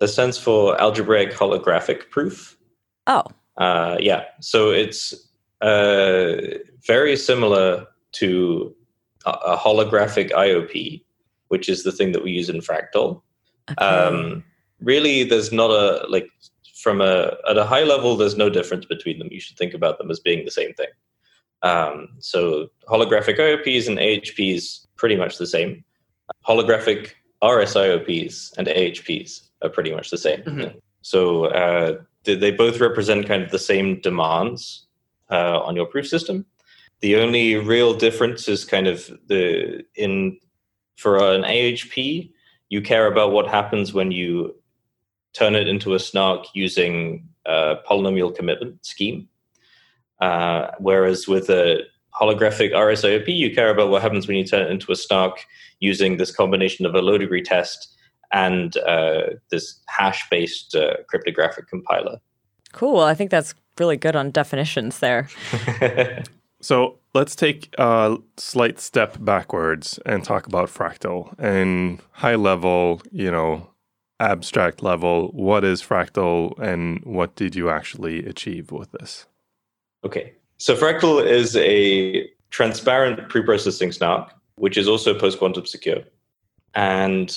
That 0.00 0.08
stands 0.08 0.38
for 0.38 0.80
algebraic 0.80 1.32
holographic 1.32 2.10
proof. 2.10 2.56
Oh, 3.06 3.24
Uh, 3.56 3.96
yeah, 3.98 4.24
so 4.40 4.70
it's 4.70 5.12
uh, 5.62 6.36
very 6.86 7.16
similar 7.16 7.84
to 8.12 8.72
a 9.26 9.56
holographic 9.56 10.30
IOP, 10.30 11.04
which 11.48 11.68
is 11.68 11.82
the 11.82 11.90
thing 11.90 12.12
that 12.12 12.22
we 12.22 12.30
use 12.30 12.48
in 12.48 12.60
Fractal. 12.60 13.20
Okay. 13.70 13.84
Um, 13.84 14.44
really, 14.80 15.24
there's 15.24 15.52
not 15.52 15.70
a 15.70 16.06
like 16.08 16.28
from 16.82 17.00
a 17.00 17.36
at 17.48 17.58
a 17.58 17.64
high 17.64 17.84
level. 17.84 18.16
There's 18.16 18.36
no 18.36 18.48
difference 18.48 18.84
between 18.86 19.18
them. 19.18 19.28
You 19.30 19.40
should 19.40 19.56
think 19.56 19.74
about 19.74 19.98
them 19.98 20.10
as 20.10 20.20
being 20.20 20.44
the 20.44 20.50
same 20.50 20.72
thing. 20.74 20.88
Um, 21.62 22.08
so 22.20 22.68
holographic 22.88 23.38
IOPs 23.38 23.88
and 23.88 23.98
AHPs 23.98 24.86
pretty 24.96 25.16
much 25.16 25.38
the 25.38 25.46
same. 25.46 25.84
Holographic 26.46 27.12
RSIOPs 27.42 28.56
and 28.56 28.68
AHPs 28.68 29.48
are 29.62 29.68
pretty 29.68 29.92
much 29.92 30.10
the 30.10 30.18
same. 30.18 30.42
Mhm. 30.42 30.80
So 31.02 31.46
uh, 31.46 31.98
they, 32.24 32.34
they 32.36 32.50
both 32.50 32.80
represent 32.80 33.26
kind 33.26 33.42
of 33.42 33.50
the 33.50 33.58
same 33.58 34.00
demands 34.00 34.86
uh, 35.30 35.60
on 35.60 35.74
your 35.76 35.86
proof 35.86 36.06
system. 36.06 36.46
The 37.00 37.16
only 37.16 37.56
real 37.56 37.94
difference 37.94 38.48
is 38.48 38.64
kind 38.64 38.86
of 38.86 39.10
the 39.26 39.84
in 39.94 40.38
for 40.96 41.16
an 41.18 41.42
AHP, 41.42 42.32
you 42.68 42.82
care 42.82 43.06
about 43.06 43.32
what 43.32 43.46
happens 43.46 43.92
when 43.92 44.10
you 44.10 44.54
turn 45.32 45.54
it 45.54 45.68
into 45.68 45.94
a 45.94 45.98
snark 45.98 46.46
using 46.54 47.28
a 47.46 47.76
polynomial 47.88 48.34
commitment 48.34 48.84
scheme. 48.84 49.28
Uh, 50.20 50.70
whereas 50.78 51.28
with 51.28 51.48
a 51.48 51.82
holographic 52.20 52.72
RSIOP, 52.72 53.28
you 53.28 53.54
care 53.54 53.70
about 53.70 53.90
what 53.90 54.02
happens 54.02 54.26
when 54.26 54.36
you 54.36 54.44
turn 54.44 54.62
it 54.62 54.70
into 54.70 54.90
a 54.92 54.96
snark 54.96 55.44
using 55.80 56.16
this 56.16 56.34
combination 56.34 56.84
of 56.84 56.94
a 56.94 57.00
low 57.00 57.18
degree 57.18 57.42
test 57.42 57.94
and 58.32 58.76
uh, 58.78 59.22
this 59.50 59.80
hash 59.86 60.28
based 60.28 60.74
uh, 60.74 60.96
cryptographic 61.08 61.68
compiler. 61.68 62.18
Cool. 62.72 63.00
I 63.00 63.14
think 63.14 63.30
that's 63.30 63.54
really 63.78 63.96
good 63.96 64.16
on 64.16 64.30
definitions 64.30 64.98
there. 64.98 65.28
so 66.60 66.98
let's 67.18 67.34
take 67.34 67.74
a 67.78 68.16
slight 68.36 68.78
step 68.78 69.16
backwards 69.18 69.98
and 70.06 70.22
talk 70.22 70.46
about 70.46 70.68
fractal 70.68 71.34
and 71.36 72.00
high 72.12 72.36
level, 72.36 73.02
you 73.10 73.28
know, 73.28 73.68
abstract 74.20 74.84
level. 74.84 75.28
What 75.32 75.64
is 75.64 75.82
fractal 75.82 76.56
and 76.60 77.04
what 77.04 77.34
did 77.34 77.56
you 77.56 77.70
actually 77.70 78.24
achieve 78.24 78.70
with 78.70 78.92
this? 78.92 79.26
Okay. 80.04 80.32
So 80.58 80.76
fractal 80.76 81.24
is 81.26 81.56
a 81.56 82.30
transparent 82.50 83.28
preprocessing 83.28 83.92
snark, 83.92 84.32
which 84.54 84.76
is 84.76 84.86
also 84.86 85.12
post 85.12 85.40
quantum 85.40 85.66
secure. 85.66 86.02
And 86.76 87.36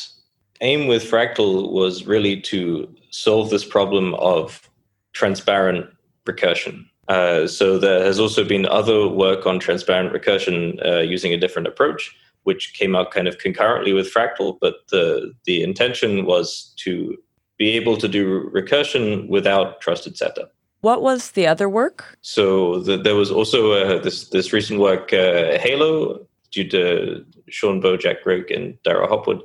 aim 0.62 0.86
with 0.86 1.04
fractal 1.10 1.72
was 1.72 2.06
really 2.06 2.40
to 2.42 2.88
solve 3.10 3.50
this 3.50 3.66
problem 3.66 4.14
of 4.16 4.70
transparent 5.14 5.88
recursion. 6.28 6.86
Uh, 7.12 7.46
so 7.46 7.78
there 7.78 8.06
has 8.06 8.22
also 8.22 8.42
been 8.46 8.66
other 8.68 9.06
work 9.06 9.46
on 9.46 9.60
transparent 9.60 10.14
recursion 10.14 10.80
uh, 10.86 11.00
using 11.00 11.34
a 11.34 11.38
different 11.38 11.68
approach, 11.68 12.16
which 12.44 12.74
came 12.74 12.96
out 12.96 13.12
kind 13.12 13.28
of 13.28 13.38
concurrently 13.38 13.92
with 13.92 14.14
fractal. 14.14 14.58
But 14.62 14.76
the 14.92 15.34
the 15.44 15.62
intention 15.62 16.26
was 16.26 16.74
to 16.84 17.18
be 17.58 17.72
able 17.72 17.98
to 17.98 18.08
do 18.08 18.50
recursion 18.52 19.28
without 19.28 19.82
trusted 19.82 20.16
setup. 20.16 20.54
What 20.80 21.02
was 21.02 21.32
the 21.32 21.48
other 21.48 21.68
work? 21.68 22.18
So 22.22 22.80
the, 22.80 22.96
there 22.96 23.16
was 23.16 23.30
also 23.30 23.74
uh, 23.74 24.00
this 24.02 24.30
this 24.30 24.54
recent 24.54 24.80
work, 24.80 25.12
uh, 25.12 25.60
Halo, 25.60 26.26
due 26.52 26.70
to 26.70 27.26
Sean 27.50 27.82
Bowe, 27.82 27.98
Jack 27.98 28.24
Grigg, 28.24 28.52
and 28.52 28.78
Daira 28.84 29.10
Hopwood, 29.10 29.42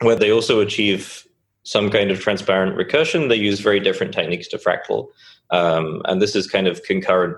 where 0.00 0.16
they 0.16 0.32
also 0.32 0.60
achieve 0.60 1.25
some 1.66 1.90
kind 1.90 2.12
of 2.12 2.20
transparent 2.20 2.76
recursion. 2.76 3.28
They 3.28 3.36
use 3.36 3.58
very 3.58 3.80
different 3.80 4.14
techniques 4.14 4.46
to 4.48 4.56
fractal, 4.56 5.08
um, 5.50 6.00
and 6.04 6.22
this 6.22 6.36
is 6.36 6.46
kind 6.46 6.68
of 6.68 6.82
concurrent 6.84 7.36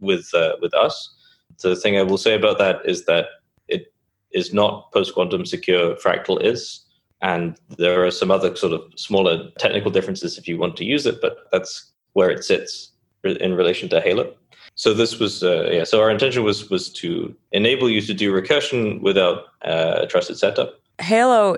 with 0.00 0.32
uh, 0.34 0.54
with 0.62 0.74
us. 0.74 1.14
The 1.62 1.76
thing 1.76 1.98
I 1.98 2.02
will 2.02 2.18
say 2.18 2.34
about 2.34 2.58
that 2.58 2.76
is 2.84 3.04
that 3.04 3.26
it 3.68 3.92
is 4.32 4.54
not 4.54 4.90
post 4.92 5.14
quantum 5.14 5.44
secure. 5.44 5.96
Fractal 5.96 6.42
is, 6.42 6.82
and 7.20 7.58
there 7.76 8.04
are 8.06 8.10
some 8.10 8.30
other 8.30 8.56
sort 8.56 8.72
of 8.72 8.82
smaller 8.96 9.50
technical 9.58 9.90
differences 9.90 10.38
if 10.38 10.48
you 10.48 10.56
want 10.56 10.76
to 10.78 10.84
use 10.84 11.04
it, 11.04 11.20
but 11.20 11.36
that's 11.52 11.92
where 12.14 12.30
it 12.30 12.44
sits 12.44 12.92
in 13.22 13.54
relation 13.54 13.88
to 13.90 14.00
Halo. 14.00 14.34
So 14.76 14.94
this 14.94 15.18
was 15.18 15.42
uh, 15.42 15.68
yeah. 15.70 15.84
So 15.84 16.00
our 16.00 16.10
intention 16.10 16.42
was 16.42 16.70
was 16.70 16.90
to 17.02 17.34
enable 17.52 17.90
you 17.90 18.00
to 18.00 18.14
do 18.14 18.32
recursion 18.32 19.02
without 19.02 19.44
uh, 19.62 20.04
a 20.04 20.06
trusted 20.06 20.38
setup. 20.38 20.80
Halo 21.00 21.56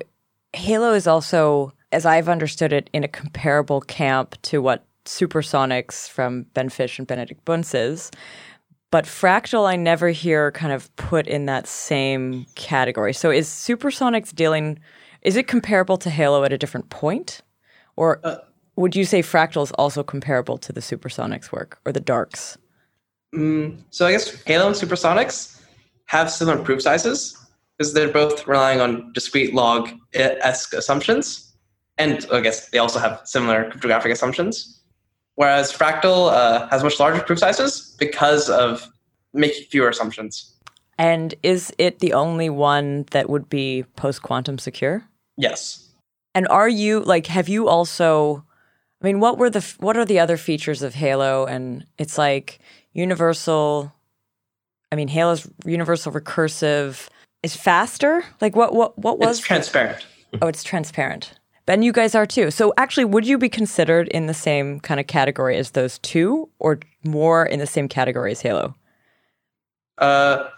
Halo 0.52 0.92
is 0.92 1.06
also, 1.06 1.72
as 1.92 2.06
I've 2.06 2.28
understood 2.28 2.72
it, 2.72 2.88
in 2.92 3.04
a 3.04 3.08
comparable 3.08 3.80
camp 3.80 4.36
to 4.42 4.62
what 4.62 4.84
Supersonics 5.04 6.08
from 6.08 6.44
Ben 6.54 6.68
Fish 6.68 6.98
and 6.98 7.06
Benedict 7.06 7.44
Bunz 7.44 7.74
is. 7.74 8.10
But 8.90 9.04
Fractal, 9.04 9.68
I 9.68 9.76
never 9.76 10.08
hear 10.08 10.50
kind 10.52 10.72
of 10.72 10.94
put 10.96 11.26
in 11.26 11.46
that 11.46 11.66
same 11.66 12.46
category. 12.54 13.12
So 13.12 13.30
is 13.30 13.48
Supersonics 13.48 14.34
dealing, 14.34 14.78
is 15.22 15.36
it 15.36 15.46
comparable 15.46 15.96
to 15.98 16.10
Halo 16.10 16.44
at 16.44 16.52
a 16.52 16.58
different 16.58 16.90
point? 16.90 17.40
Or 17.96 18.20
uh, 18.24 18.38
would 18.76 18.96
you 18.96 19.04
say 19.04 19.22
Fractal 19.22 19.62
is 19.62 19.72
also 19.72 20.02
comparable 20.02 20.58
to 20.58 20.72
the 20.72 20.80
Supersonics 20.80 21.52
work 21.52 21.78
or 21.84 21.92
the 21.92 22.00
Darks? 22.00 22.58
Mm, 23.34 23.82
so 23.90 24.06
I 24.06 24.12
guess 24.12 24.42
Halo 24.42 24.66
and 24.66 24.76
Supersonics 24.76 25.60
have 26.06 26.30
similar 26.30 26.58
proof 26.62 26.82
sizes 26.82 27.36
because 27.78 27.94
they're 27.94 28.12
both 28.12 28.46
relying 28.48 28.80
on 28.80 29.12
discrete 29.12 29.54
log 29.54 29.88
esque 30.14 30.72
assumptions. 30.72 31.49
And 32.00 32.26
I 32.32 32.40
guess 32.40 32.68
they 32.70 32.78
also 32.78 32.98
have 32.98 33.20
similar 33.24 33.70
cryptographic 33.70 34.10
assumptions. 34.12 34.80
Whereas 35.34 35.72
Fractal 35.72 36.32
uh, 36.32 36.68
has 36.68 36.82
much 36.82 36.98
larger 36.98 37.22
proof 37.22 37.38
sizes 37.38 37.94
because 37.98 38.48
of 38.48 38.86
making 39.32 39.64
fewer 39.70 39.88
assumptions. 39.88 40.54
And 40.98 41.34
is 41.42 41.72
it 41.78 42.00
the 42.00 42.12
only 42.12 42.50
one 42.50 43.06
that 43.12 43.30
would 43.30 43.48
be 43.48 43.84
post 43.96 44.22
quantum 44.22 44.58
secure? 44.58 45.02
Yes. 45.36 45.88
And 46.34 46.46
are 46.48 46.68
you 46.68 47.00
like 47.00 47.26
have 47.26 47.48
you 47.48 47.68
also 47.68 48.44
I 49.02 49.06
mean 49.06 49.18
what 49.18 49.38
were 49.38 49.50
the 49.50 49.64
what 49.78 49.96
are 49.96 50.04
the 50.04 50.18
other 50.20 50.36
features 50.36 50.82
of 50.82 50.94
Halo 50.94 51.46
and 51.46 51.86
it's 51.98 52.18
like 52.18 52.60
universal 52.92 53.92
I 54.92 54.96
mean 54.96 55.08
Halo's 55.08 55.48
universal 55.64 56.12
recursive 56.12 57.08
is 57.42 57.56
faster? 57.56 58.22
Like 58.40 58.54
what 58.54 58.74
what 58.74 58.98
what 58.98 59.18
was 59.18 59.38
It's 59.38 59.46
transparent. 59.46 60.06
oh, 60.42 60.48
it's 60.48 60.62
transparent. 60.62 61.32
Ben, 61.70 61.82
you 61.82 61.92
guys 61.92 62.16
are 62.16 62.26
too. 62.26 62.50
So 62.50 62.74
actually, 62.78 63.04
would 63.04 63.24
you 63.24 63.38
be 63.38 63.48
considered 63.48 64.08
in 64.08 64.26
the 64.26 64.34
same 64.34 64.80
kind 64.80 64.98
of 64.98 65.06
category 65.06 65.56
as 65.56 65.70
those 65.70 66.00
two, 66.00 66.48
or 66.58 66.80
more 67.04 67.46
in 67.46 67.60
the 67.60 67.66
same 67.66 67.86
category 67.86 68.32
as 68.32 68.40
Halo? 68.40 68.74
Uh, 69.98 70.48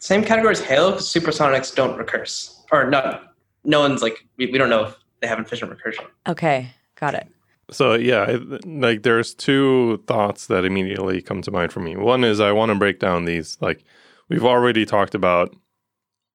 same 0.00 0.22
category 0.22 0.52
as 0.52 0.60
Halo. 0.60 0.90
Because 0.90 1.10
supersonics 1.10 1.74
don't 1.74 1.96
recurse, 1.96 2.62
or 2.72 2.90
no, 2.90 3.22
no 3.64 3.80
one's 3.80 4.02
like 4.02 4.26
we, 4.36 4.50
we 4.52 4.58
don't 4.58 4.68
know 4.68 4.84
if 4.84 4.96
they 5.20 5.26
have 5.26 5.38
efficient 5.38 5.72
recursion. 5.72 6.04
Okay, 6.28 6.68
got 6.94 7.14
it. 7.14 7.26
So 7.70 7.94
yeah, 7.94 8.36
like 8.66 9.02
there's 9.02 9.32
two 9.32 10.04
thoughts 10.06 10.48
that 10.48 10.66
immediately 10.66 11.22
come 11.22 11.40
to 11.40 11.50
mind 11.50 11.72
for 11.72 11.80
me. 11.80 11.96
One 11.96 12.22
is 12.22 12.38
I 12.38 12.52
want 12.52 12.68
to 12.68 12.74
break 12.74 12.98
down 12.98 13.24
these 13.24 13.56
like 13.62 13.82
we've 14.28 14.44
already 14.44 14.84
talked 14.84 15.14
about 15.14 15.56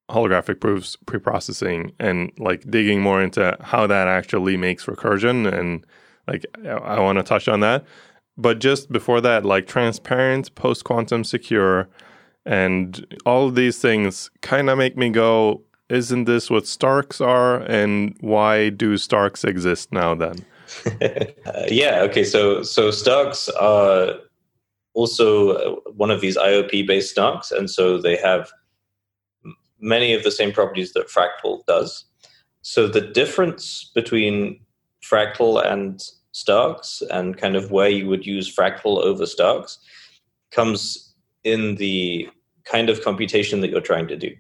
holographic 0.10 0.60
proofs 0.60 0.96
pre-processing 1.06 1.92
and 2.00 2.32
like 2.38 2.70
digging 2.70 3.02
more 3.02 3.22
into 3.22 3.58
how 3.62 3.88
that 3.88 4.08
actually 4.08 4.56
makes 4.56 4.86
recursion 4.86 5.52
and 5.52 5.86
like 6.28 6.46
I 6.66 7.00
want 7.00 7.18
to 7.18 7.24
touch 7.24 7.48
on 7.48 7.60
that. 7.62 7.86
But 8.38 8.60
just 8.60 8.92
before 8.92 9.22
that, 9.22 9.46
like 9.46 9.68
transparent, 9.68 10.54
post 10.56 10.84
quantum 10.84 11.24
secure, 11.24 11.88
and 12.46 13.06
all 13.26 13.48
of 13.48 13.56
these 13.56 13.80
things 13.80 14.30
kind 14.42 14.70
of 14.70 14.78
make 14.78 14.98
me 14.98 15.10
go, 15.10 15.62
isn't 15.90 16.26
this 16.26 16.50
what 16.50 16.68
Starks 16.68 17.22
are? 17.22 17.58
And 17.62 18.16
why 18.20 18.70
do 18.70 18.98
Starks 18.98 19.44
exist 19.44 19.92
now 19.92 20.16
then? 20.16 20.46
uh, 21.02 21.64
yeah, 21.68 22.02
okay. 22.02 22.24
So, 22.24 22.62
so 22.64 22.92
Starks 22.92 23.50
are 23.50 24.16
also 24.94 25.82
one 25.96 26.12
of 26.12 26.22
these 26.22 26.38
IOP 26.38 26.86
based 26.88 27.12
Starks. 27.12 27.52
And 27.52 27.70
so 27.70 27.98
they 27.98 28.18
have 28.18 28.52
many 29.80 30.14
of 30.14 30.24
the 30.24 30.32
same 30.32 30.52
properties 30.52 30.94
that 30.94 31.10
Fractal 31.10 31.66
does. 31.66 32.06
So 32.62 32.88
the 32.88 33.02
difference 33.02 33.92
between 33.94 34.60
Fractal 35.04 35.64
and 35.64 36.02
Starks 36.32 37.02
and 37.12 37.38
kind 37.38 37.56
of 37.56 37.72
where 37.72 37.90
you 37.90 38.08
would 38.08 38.26
use 38.26 38.54
Fractal 38.54 38.98
over 38.98 39.26
Starks 39.26 39.78
comes 40.52 41.14
in 41.44 41.76
the 41.76 42.28
kind 42.64 42.90
of 42.90 43.04
computation 43.04 43.62
that 43.62 43.70
you're 43.70 43.82
trying 43.82 44.08
to 44.08 44.18
do. 44.18 44.36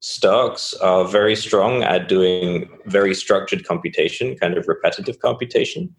Starks 0.00 0.74
are 0.74 1.04
very 1.04 1.34
strong 1.34 1.82
at 1.82 2.08
doing 2.08 2.68
very 2.86 3.14
structured 3.14 3.66
computation, 3.66 4.36
kind 4.36 4.56
of 4.56 4.68
repetitive 4.68 5.18
computation. 5.18 5.92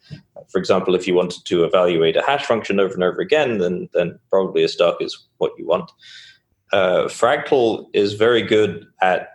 For 0.50 0.58
example, 0.58 0.96
if 0.96 1.06
you 1.06 1.16
wanted 1.16 1.44
to 1.46 1.66
evaluate 1.66 2.16
a 2.16 2.22
hash 2.22 2.46
function 2.46 2.80
over 2.80 2.94
and 2.94 3.04
over 3.04 3.20
again, 3.20 3.58
then, 3.58 3.90
then 3.94 4.18
probably 4.30 4.64
a 4.64 4.70
Stark 4.70 5.02
is 5.02 5.28
what 5.38 5.52
you 5.58 5.68
want 5.68 5.92
uh, 6.72 7.06
Fractal 7.06 7.88
is 7.94 8.14
very 8.14 8.42
good 8.42 8.86
at 9.02 9.30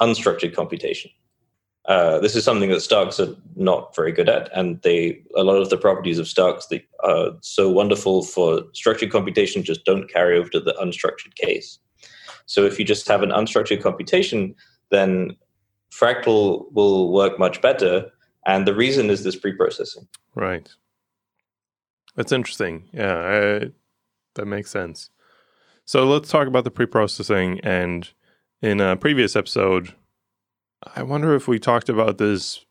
unstructured 0.00 0.54
computation. 0.54 1.10
Uh, 1.86 2.18
this 2.18 2.36
is 2.36 2.44
something 2.44 2.70
that 2.70 2.80
Starks 2.80 3.18
are 3.18 3.34
not 3.56 3.96
very 3.96 4.12
good 4.12 4.28
at, 4.28 4.50
and 4.56 4.80
they 4.82 5.22
a 5.34 5.42
lot 5.42 5.56
of 5.56 5.70
the 5.70 5.76
properties 5.76 6.18
of 6.18 6.28
Starks 6.28 6.66
that 6.66 6.82
are 7.02 7.32
so 7.40 7.70
wonderful 7.70 8.22
for 8.22 8.62
structured 8.74 9.10
computation 9.10 9.62
just 9.62 9.84
don't 9.84 10.10
carry 10.12 10.38
over 10.38 10.48
to 10.50 10.60
the 10.60 10.74
unstructured 10.74 11.34
case. 11.34 11.78
So 12.46 12.64
if 12.64 12.78
you 12.78 12.84
just 12.84 13.08
have 13.08 13.22
an 13.22 13.30
unstructured 13.30 13.82
computation, 13.82 14.54
then 14.90 15.36
Fractal 15.90 16.70
will 16.72 17.12
work 17.12 17.38
much 17.38 17.60
better, 17.62 18.10
and 18.46 18.66
the 18.66 18.74
reason 18.74 19.10
is 19.10 19.24
this 19.24 19.36
preprocessing. 19.36 20.06
Right. 20.34 20.68
That's 22.14 22.32
interesting. 22.32 22.88
Yeah, 22.92 23.16
I, 23.64 23.70
that 24.34 24.46
makes 24.46 24.70
sense. 24.70 25.10
So 25.90 26.06
let's 26.06 26.28
talk 26.28 26.46
about 26.46 26.62
the 26.62 26.70
pre-processing. 26.70 27.58
And 27.64 28.08
in 28.62 28.80
a 28.80 28.94
previous 28.94 29.34
episode, 29.34 29.92
I 30.94 31.02
wonder 31.02 31.34
if 31.34 31.48
we 31.48 31.58
talked 31.58 31.88
about 31.88 32.18
this 32.18 32.64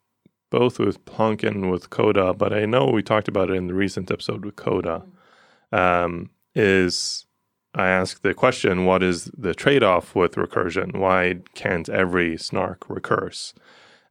both 0.50 0.80
with 0.80 1.04
Plonk 1.04 1.44
and 1.44 1.70
with 1.70 1.90
Coda, 1.90 2.34
but 2.34 2.54
I 2.54 2.64
know 2.64 2.86
we 2.86 3.04
talked 3.04 3.28
about 3.28 3.50
it 3.50 3.58
in 3.58 3.68
the 3.68 3.74
recent 3.74 4.10
episode 4.10 4.46
with 4.46 4.56
Coda. 4.56 5.04
Um, 5.74 6.30
is 6.56 7.26
I 7.76 7.90
asked 7.90 8.24
the 8.24 8.34
question, 8.34 8.86
what 8.86 9.04
is 9.04 9.30
the 9.38 9.54
trade-off 9.54 10.16
with 10.16 10.36
recursion? 10.36 10.96
Why 10.96 11.40
can't 11.56 11.90
every 11.90 12.38
snark 12.38 12.90
recurse? 12.90 13.54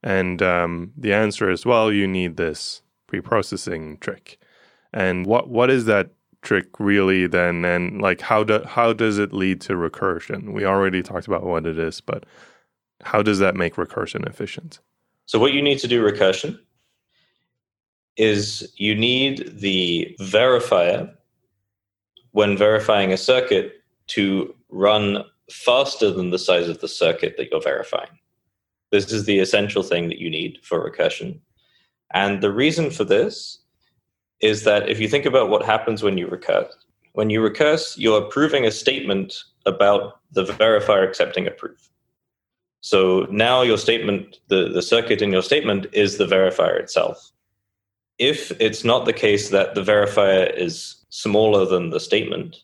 And 0.03 0.42
um, 0.42 0.92
the 0.99 1.14
answer 1.14 1.51
is 1.51 1.64
well, 1.64 1.90
you 1.90 2.07
need 2.07 2.37
this 2.37 2.83
pre-processing 3.07 3.97
trick. 4.01 4.38
And 4.92 5.25
what 5.25 5.49
what 5.49 5.71
is 5.71 5.87
that 5.87 6.11
trick 6.42 6.66
really 6.79 7.27
then? 7.27 7.64
And 7.64 8.01
like 8.01 8.20
how 8.20 8.44
do 8.44 8.62
how 8.64 8.92
does 8.92 9.18
it 9.18 9.33
lead 9.33 9.61
to 9.62 9.74
recursion? 9.74 10.53
We 10.53 10.64
already 10.64 11.03
talked 11.03 11.27
about 11.27 11.44
what 11.44 11.66
it 11.66 11.79
is, 11.79 12.01
but 12.01 12.24
how 13.03 13.22
does 13.22 13.38
that 13.38 13.55
make 13.55 13.77
recursion 13.77 14.27
efficient? 14.29 14.81
So 15.27 15.38
what 15.38 15.53
you 15.53 15.62
need 15.62 15.79
to 15.81 15.88
do 15.88 16.03
recursion 16.03 16.59
is 18.16 18.72
you 18.77 18.94
need 18.94 19.61
the 19.61 20.16
verifier 20.20 21.12
when 22.33 22.57
verifying 22.57 23.12
a 23.12 23.16
circuit 23.16 23.74
to 24.09 24.55
run 24.68 25.24
faster 25.51 26.11
than 26.11 26.31
the 26.31 26.38
size 26.38 26.68
of 26.68 26.81
the 26.81 26.88
circuit 26.88 27.37
that 27.37 27.51
you're 27.51 27.61
verifying. 27.61 28.18
This 28.90 29.12
is 29.12 29.24
the 29.24 29.38
essential 29.38 29.83
thing 29.83 30.09
that 30.09 30.18
you 30.18 30.31
need 30.31 30.59
for 30.62 30.90
recursion. 30.90 31.40
And 32.12 32.42
the 32.42 32.53
reason 32.53 32.90
for 32.90 33.05
this 33.05 33.61
is 34.40 34.64
that 34.64 34.88
if 34.88 35.01
you 35.01 35.09
think 35.09 35.27
about 35.27 35.51
what 35.51 35.64
happens 35.64 36.03
when 36.03 36.18
you 36.18 36.27
recurse, 36.27 36.72
when 37.12 37.31
you 37.31 37.40
recurse, 37.40 37.98
you're 37.98 38.22
proving 38.22 38.64
a 38.64 38.70
statement 38.70 39.35
about 39.66 40.20
the 40.33 40.44
verifier 40.44 41.07
accepting 41.07 41.46
a 41.46 41.51
proof. 41.51 41.90
So 42.81 43.27
now 43.31 43.62
your 43.62 43.79
statement, 43.79 44.38
the, 44.48 44.68
the 44.68 44.83
circuit 44.83 45.20
in 45.20 45.33
your 45.33 45.42
statement 45.42 45.87
is 45.92 46.16
the 46.16 46.27
verifier 46.27 46.79
itself. 46.79 47.33
If 48.18 48.53
it's 48.61 48.85
not 48.85 49.05
the 49.05 49.12
case 49.12 49.51
that 49.51 49.74
the 49.74 49.83
verifier 49.83 50.55
is 50.57 51.05
smaller 51.11 51.66
than 51.66 51.90
the 51.90 52.01
statement, 52.01 52.57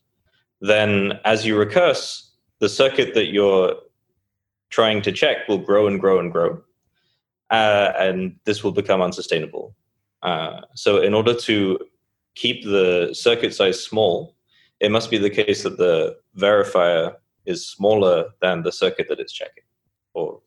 then 0.60 1.18
as 1.24 1.44
you 1.44 1.56
recurse, 1.58 2.30
the 2.60 2.68
circuit 2.68 3.14
that 3.14 3.32
you're 3.32 3.74
trying 4.70 5.02
to 5.02 5.12
check 5.12 5.48
will 5.48 5.58
grow 5.58 5.86
and 5.86 6.00
grow 6.00 6.18
and 6.18 6.32
grow. 6.32 6.62
Uh, 7.50 7.92
and 7.98 8.36
this 8.44 8.64
will 8.64 8.72
become 8.72 9.02
unsustainable. 9.02 9.74
Uh, 10.24 10.62
so, 10.74 11.02
in 11.02 11.14
order 11.14 11.34
to 11.34 11.78
keep 12.34 12.64
the 12.64 13.10
circuit 13.12 13.54
size 13.54 13.82
small, 13.82 14.34
it 14.80 14.90
must 14.90 15.10
be 15.10 15.18
the 15.18 15.30
case 15.30 15.62
that 15.62 15.78
the 15.78 16.16
verifier 16.36 17.14
is 17.46 17.66
smaller 17.66 18.30
than 18.40 18.62
the 18.62 18.72
circuit 18.72 19.06
that 19.08 19.20
it's 19.20 19.32
checking 19.32 19.64
or 20.14 20.40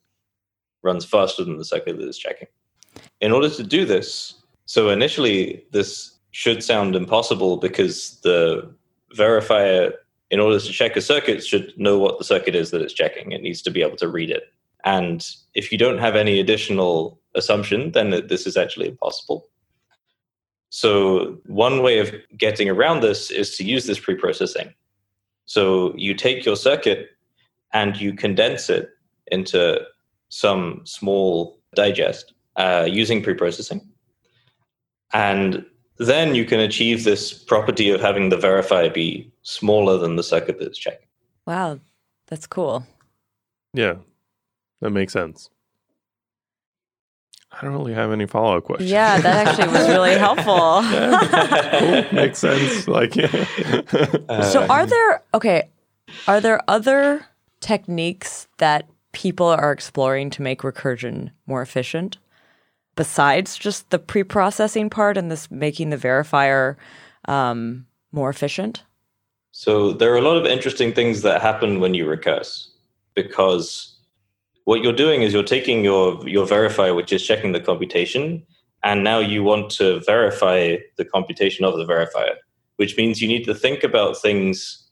runs 0.82 1.06
faster 1.06 1.44
than 1.44 1.58
the 1.58 1.66
circuit 1.66 1.98
that 1.98 2.08
it's 2.08 2.18
checking. 2.18 2.48
In 3.22 3.32
order 3.32 3.50
to 3.50 3.64
do 3.64 3.86
this, 3.86 4.36
so 4.66 4.90
initially 4.90 5.64
this 5.72 6.18
should 6.32 6.64
sound 6.64 6.96
impossible 6.96 7.58
because 7.58 8.20
the 8.22 8.74
verifier, 9.16 9.94
in 10.32 10.40
order 10.40 10.60
to 10.60 10.72
check 10.72 10.96
a 10.96 11.02
circuit, 11.02 11.46
should 11.46 11.74
know 11.78 11.98
what 12.00 12.18
the 12.18 12.24
circuit 12.24 12.56
is 12.56 12.72
that 12.72 12.82
it's 12.82 12.94
checking. 12.94 13.32
It 13.32 13.42
needs 13.42 13.62
to 13.64 13.72
be 13.72 13.82
able 13.82 13.98
to 13.98 14.08
read 14.08 14.30
it. 14.30 14.44
And 14.86 15.26
if 15.54 15.72
you 15.72 15.78
don't 15.78 15.98
have 16.00 16.16
any 16.16 16.40
additional 16.40 17.20
assumption, 17.36 17.92
then 17.92 18.10
this 18.28 18.48
is 18.48 18.58
actually 18.58 18.88
impossible. 18.88 19.48
So, 20.70 21.38
one 21.46 21.82
way 21.82 22.00
of 22.00 22.14
getting 22.38 22.70
around 22.70 23.02
this 23.02 23.32
is 23.32 23.56
to 23.58 23.64
use 23.64 23.86
this 23.86 24.00
preprocessing. 24.00 24.74
So, 25.46 25.94
you 25.96 26.14
take 26.14 26.46
your 26.46 26.56
circuit 26.58 27.10
and 27.74 28.00
you 28.00 28.14
condense 28.14 28.70
it 28.70 28.90
into 29.28 29.80
some 30.30 30.82
small 30.84 31.60
digest 31.76 32.34
uh, 32.58 32.88
using 32.90 33.24
preprocessing. 33.24 33.82
And 35.14 35.66
then 35.98 36.36
you 36.36 36.46
can 36.46 36.60
achieve 36.60 37.04
this 37.04 37.34
property 37.34 37.90
of 37.90 38.02
having 38.02 38.30
the 38.30 38.38
verifier 38.38 38.94
be 38.94 39.32
smaller 39.42 39.98
than 39.98 40.16
the 40.16 40.24
circuit 40.24 40.60
that's 40.60 40.78
checking. 40.78 41.08
Wow, 41.46 41.80
that's 42.28 42.46
cool. 42.46 42.86
Yeah, 43.74 43.96
that 44.82 44.92
makes 44.92 45.14
sense. 45.14 45.50
I 47.58 47.66
don't 47.66 47.74
really 47.74 47.94
have 47.94 48.12
any 48.12 48.28
follow 48.28 48.58
up 48.58 48.66
questions. 48.66 48.92
Yeah, 48.92 49.20
that 49.20 49.48
actually 49.48 49.70
was 49.70 49.88
really 49.88 50.16
helpful. 50.18 50.84
cool. 51.80 52.14
Makes 52.14 52.40
sense. 52.40 52.88
Like, 52.88 53.16
yeah. 53.16 54.42
so 54.52 54.66
are 54.68 54.86
there 54.86 55.24
okay? 55.34 55.70
Are 56.28 56.40
there 56.40 56.62
other 56.68 57.26
techniques 57.60 58.48
that 58.58 58.88
people 59.12 59.48
are 59.48 59.72
exploring 59.72 60.30
to 60.32 60.42
make 60.42 60.62
recursion 60.62 61.32
more 61.48 61.62
efficient? 61.62 62.18
besides 62.98 63.56
just 63.56 63.90
the 63.92 64.00
pre-processing 64.00 64.90
part 64.90 65.18
and 65.18 65.32
this 65.32 65.50
making 65.50 65.92
the 65.92 65.98
verifier 65.98 66.76
um, 67.30 67.86
more 68.12 68.30
efficient? 68.30 68.84
So 69.54 69.94
there 69.94 70.12
are 70.12 70.18
a 70.18 70.22
lot 70.22 70.36
of 70.36 70.46
interesting 70.46 70.94
things 70.94 71.22
that 71.22 71.42
happen 71.42 71.80
when 71.80 71.94
you 71.94 72.06
recurse 72.06 72.70
because 73.14 73.97
what 74.68 74.84
you're 74.84 75.00
doing 75.06 75.22
is 75.22 75.34
you're 75.34 75.44
taking 75.58 75.82
your 75.82 76.28
your 76.28 76.46
verifier, 76.46 76.94
which 76.94 77.14
is 77.14 77.26
checking 77.26 77.54
the 77.54 77.62
computation, 77.62 78.44
and 78.84 79.02
now 79.02 79.20
you 79.20 79.42
want 79.42 79.70
to 79.80 80.02
verify 80.02 80.76
the 80.98 81.06
computation 81.06 81.64
of 81.64 81.78
the 81.78 81.86
verifier, 81.86 82.36
which 82.76 82.98
means 82.98 83.22
you 83.22 83.30
need 83.30 83.46
to 83.46 83.56
think 83.56 83.82
about 83.84 84.18
things 84.18 84.84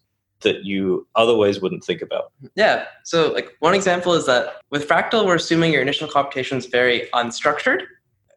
that 0.41 0.63
you 0.63 1.05
otherwise 1.15 1.59
wouldn't 1.59 1.83
think 1.83 2.01
about. 2.01 2.31
Yeah. 2.55 2.85
So 3.03 3.33
like 3.33 3.49
one 3.59 3.73
example 3.73 4.13
is 4.13 4.25
that 4.27 4.61
with 4.69 4.87
Fractal, 4.87 5.25
we're 5.25 5.35
assuming 5.35 5.73
your 5.73 5.81
initial 5.81 6.07
computation 6.07 6.57
is 6.57 6.67
very 6.67 7.09
unstructured 7.13 7.81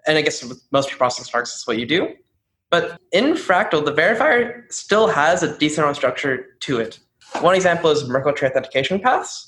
and 0.09 0.19
I 0.19 0.23
guess 0.23 0.43
with 0.43 0.61
most 0.73 0.89
preprocessing 0.91 1.25
starks, 1.25 1.55
is 1.55 1.67
what 1.67 1.79
you 1.79 1.87
do. 1.87 2.15
But 2.71 2.99
in 3.13 3.35
Fractal, 3.35 3.85
the 3.85 3.93
verifier 3.93 4.71
still 4.73 5.07
has 5.07 5.43
a 5.43 5.57
decent 5.59 5.81
amount 5.81 5.93
of 5.93 5.97
structure 5.97 6.47
to 6.61 6.81
it. 6.81 6.99
One 7.41 7.55
example 7.55 7.91
is 7.91 8.09
Merkle 8.09 8.33
tree 8.33 8.49
authentication 8.49 8.99
paths. 9.01 9.48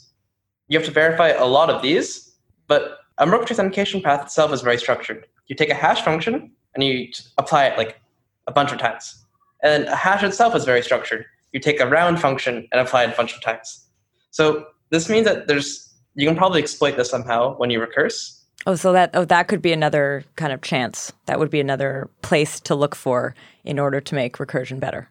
You 0.70 0.78
have 0.78 0.86
to 0.86 0.92
verify 0.92 1.28
a 1.28 1.44
lot 1.44 1.68
of 1.68 1.82
these, 1.82 2.32
but 2.66 3.00
a 3.18 3.26
Merkle 3.26 3.46
tree 3.46 3.54
authentication 3.54 4.00
path 4.00 4.22
itself 4.22 4.52
is 4.52 4.62
very 4.62 4.78
structured. 4.78 5.26
You 5.48 5.56
take 5.56 5.68
a 5.68 5.74
hash 5.74 6.00
function 6.02 6.50
and 6.74 6.82
you 6.82 7.08
apply 7.36 7.66
it 7.66 7.76
like 7.76 8.00
a 8.46 8.52
bunch 8.52 8.72
of 8.72 8.78
times. 8.78 9.22
And 9.62 9.84
a 9.84 9.96
hash 9.96 10.22
itself 10.22 10.54
is 10.54 10.64
very 10.64 10.80
structured. 10.80 11.26
You 11.52 11.60
take 11.60 11.80
a 11.80 11.86
round 11.86 12.20
function 12.20 12.66
and 12.72 12.80
apply 12.80 13.04
it 13.04 13.12
a 13.12 13.16
bunch 13.16 13.34
of 13.34 13.42
times. 13.42 13.84
So 14.30 14.64
this 14.88 15.10
means 15.10 15.26
that 15.26 15.48
there's 15.48 15.92
you 16.14 16.26
can 16.26 16.36
probably 16.36 16.60
exploit 16.60 16.96
this 16.96 17.10
somehow 17.10 17.56
when 17.56 17.70
you 17.70 17.80
recurse 17.80 18.40
Oh, 18.66 18.74
so 18.74 18.92
that 18.92 19.10
oh 19.14 19.24
that 19.24 19.48
could 19.48 19.62
be 19.62 19.72
another 19.72 20.24
kind 20.36 20.52
of 20.52 20.60
chance. 20.60 21.12
That 21.26 21.38
would 21.38 21.50
be 21.50 21.60
another 21.60 22.10
place 22.22 22.60
to 22.60 22.74
look 22.74 22.94
for 22.94 23.34
in 23.64 23.78
order 23.78 24.00
to 24.00 24.14
make 24.14 24.36
recursion 24.36 24.78
better. 24.78 25.08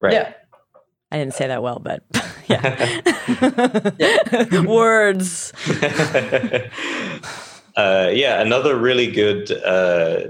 Right. 0.00 0.12
Yeah. 0.12 0.32
I 1.16 1.20
didn't 1.20 1.32
say 1.32 1.46
that 1.46 1.62
well, 1.62 1.78
but 1.78 2.02
yeah. 2.46 3.00
Words. 4.66 5.50
uh, 7.74 8.10
yeah, 8.12 8.42
another 8.42 8.76
really 8.76 9.10
good 9.10 9.50
uh, 9.64 10.24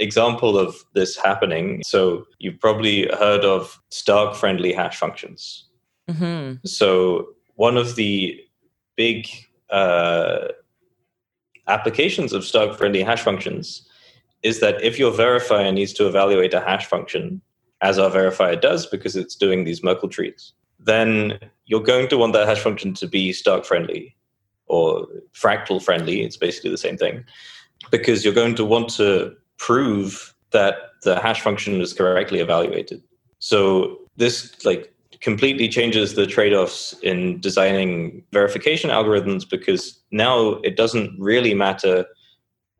example 0.00 0.58
of 0.58 0.74
this 0.94 1.16
happening. 1.16 1.82
So 1.84 2.24
you've 2.40 2.58
probably 2.58 3.08
heard 3.20 3.44
of 3.44 3.80
Stark 3.90 4.34
friendly 4.34 4.72
hash 4.72 4.96
functions. 4.96 5.68
Mm-hmm. 6.10 6.66
So 6.66 7.28
one 7.54 7.76
of 7.76 7.94
the 7.94 8.40
big 8.96 9.28
uh, 9.70 10.48
applications 11.68 12.32
of 12.32 12.44
Stark 12.44 12.76
friendly 12.76 13.04
hash 13.04 13.22
functions 13.22 13.88
is 14.42 14.58
that 14.58 14.82
if 14.82 14.98
your 14.98 15.12
verifier 15.12 15.72
needs 15.72 15.92
to 15.92 16.08
evaluate 16.08 16.52
a 16.52 16.60
hash 16.60 16.86
function, 16.86 17.40
as 17.82 17.98
our 17.98 18.10
verifier 18.10 18.60
does 18.60 18.86
because 18.86 19.16
it's 19.16 19.34
doing 19.34 19.64
these 19.64 19.82
Merkle 19.82 20.08
trees, 20.08 20.52
then 20.78 21.38
you're 21.66 21.82
going 21.82 22.08
to 22.08 22.16
want 22.16 22.32
that 22.32 22.48
hash 22.48 22.60
function 22.60 22.94
to 22.94 23.06
be 23.06 23.32
Stark 23.32 23.64
friendly 23.64 24.16
or 24.66 25.06
fractal 25.34 25.82
friendly. 25.82 26.22
It's 26.22 26.36
basically 26.36 26.70
the 26.70 26.78
same 26.78 26.96
thing 26.96 27.24
because 27.90 28.24
you're 28.24 28.34
going 28.34 28.54
to 28.54 28.64
want 28.64 28.88
to 28.90 29.34
prove 29.58 30.34
that 30.52 30.74
the 31.02 31.20
hash 31.20 31.40
function 31.40 31.80
is 31.80 31.92
correctly 31.92 32.40
evaluated. 32.40 33.02
So 33.38 33.98
this 34.16 34.64
like 34.64 34.94
completely 35.20 35.68
changes 35.68 36.14
the 36.14 36.26
trade-offs 36.26 36.94
in 37.02 37.40
designing 37.40 38.24
verification 38.32 38.90
algorithms 38.90 39.48
because 39.48 40.00
now 40.10 40.54
it 40.62 40.76
doesn't 40.76 41.18
really 41.18 41.54
matter 41.54 42.04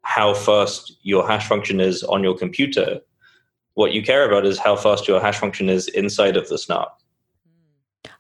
how 0.03 0.35
fast 0.35 0.97
your 1.03 1.27
hash 1.27 1.47
function 1.47 1.81
is 1.81 2.03
on 2.05 2.23
your 2.23 2.37
computer. 2.37 3.01
What 3.75 3.93
you 3.93 4.03
care 4.03 4.27
about 4.27 4.45
is 4.45 4.59
how 4.59 4.77
fast 4.77 5.09
your 5.09 5.21
hash 5.21 5.39
function 5.39 5.69
is 5.69 5.89
inside 5.89 6.37
of 6.37 6.49
the 6.49 6.59
snark. 6.59 6.91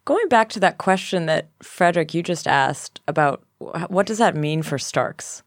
Going 0.04 0.28
back 0.28 0.48
to 0.50 0.60
that 0.60 0.78
question 0.78 1.26
that 1.26 1.50
Frederick 1.62 2.14
you 2.14 2.22
just 2.22 2.48
asked 2.48 3.00
about 3.06 3.44
what 3.88 4.06
does 4.06 4.18
that 4.18 4.34
mean 4.34 4.62
for 4.62 4.78
Starks? 4.78 5.42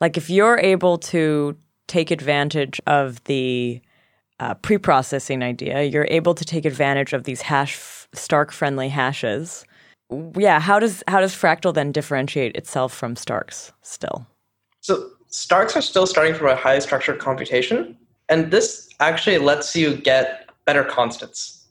Like 0.00 0.16
if 0.16 0.28
you're 0.28 0.58
able 0.58 0.98
to 0.98 1.56
take 1.86 2.10
advantage 2.10 2.80
of 2.86 3.22
the 3.24 3.80
uh, 4.40 4.54
pre-processing 4.54 5.42
idea, 5.42 5.84
you're 5.84 6.08
able 6.10 6.34
to 6.34 6.44
take 6.44 6.64
advantage 6.64 7.12
of 7.12 7.24
these 7.24 7.42
hash 7.42 7.78
Stark 8.12 8.52
friendly 8.52 8.88
hashes. 8.88 9.64
Yeah, 10.36 10.60
how 10.60 10.78
does 10.78 11.02
how 11.08 11.20
does 11.20 11.34
Fractal 11.34 11.72
then 11.72 11.90
differentiate 11.90 12.54
itself 12.56 12.92
from 12.92 13.16
Starks 13.16 13.72
still? 13.82 14.26
So 14.80 15.10
Starks 15.28 15.76
are 15.76 15.82
still 15.82 16.06
starting 16.06 16.34
from 16.34 16.48
a 16.48 16.56
high 16.56 16.78
structured 16.78 17.18
computation, 17.18 17.96
and 18.34 18.50
this 18.50 18.88
actually 18.98 19.38
lets 19.38 19.76
you 19.76 19.96
get 19.96 20.50
better 20.64 20.82
constants. 20.82 21.68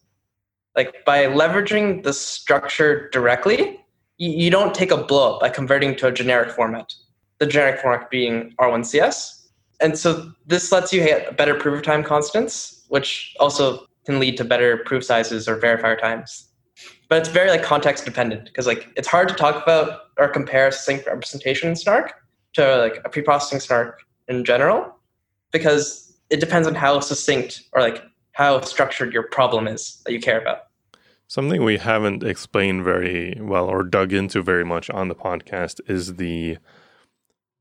Like 0.78 1.04
by 1.04 1.26
leveraging 1.26 2.04
the 2.04 2.14
structure 2.14 3.10
directly, 3.10 3.82
you, 4.18 4.50
don't 4.50 4.74
take 4.74 4.90
a 4.90 4.96
blow 5.04 5.40
by 5.42 5.50
converting 5.50 5.94
to 5.98 6.08
a 6.08 6.12
generic 6.12 6.52
format. 6.52 6.94
the 7.40 7.48
generic 7.48 7.82
format 7.82 8.10
being 8.10 8.54
R1CS. 8.62 9.48
And 9.82 10.00
so 10.00 10.32
this 10.48 10.72
lets 10.72 10.94
you 10.94 11.04
get 11.04 11.36
better 11.36 11.56
proof 11.56 11.80
of 11.80 11.84
time 11.84 12.02
constants, 12.02 12.86
which 12.88 13.36
also 13.42 13.86
can 14.06 14.22
lead 14.22 14.38
to 14.38 14.46
better 14.46 14.78
proof 14.86 15.04
sizes 15.04 15.50
or 15.50 15.58
verifier 15.58 16.00
times. 16.00 16.48
But 17.10 17.18
it's 17.18 17.28
very 17.28 17.50
like 17.50 17.64
context 17.64 18.06
dependent 18.06 18.46
because 18.46 18.68
like 18.68 18.88
it's 18.96 19.10
hard 19.10 19.28
to 19.28 19.36
talk 19.36 19.62
about 19.62 20.00
or 20.18 20.30
compare 20.30 20.72
sync 20.72 21.06
representation 21.06 21.76
Snark 21.76 22.14
to 22.54 22.78
like 22.78 23.02
a 23.04 23.10
preprocessing 23.10 23.62
Snark 23.62 24.04
in 24.30 24.46
general 24.46 24.96
because 25.52 26.13
it 26.30 26.40
depends 26.40 26.68
on 26.68 26.76
how 26.76 27.00
succinct 27.00 27.64
or 27.74 27.82
like 27.82 28.04
how 28.34 28.62
structured 28.62 29.14
your 29.14 29.24
problem 29.24 29.68
is 29.68 30.02
that 30.06 30.14
you 30.14 30.20
care 30.20 30.42
about. 30.42 30.64
Something 31.28 31.64
we 31.64 31.78
haven't 31.78 32.24
explained 32.24 32.84
very 32.84 33.38
well 33.40 33.68
or 33.68 33.84
dug 33.84 34.14
into 34.14 34.42
very 34.42 34.66
much 34.66 34.90
on 34.90 35.08
the 35.08 35.16
podcast 35.16 35.80
is 35.88 36.16
the 36.16 36.58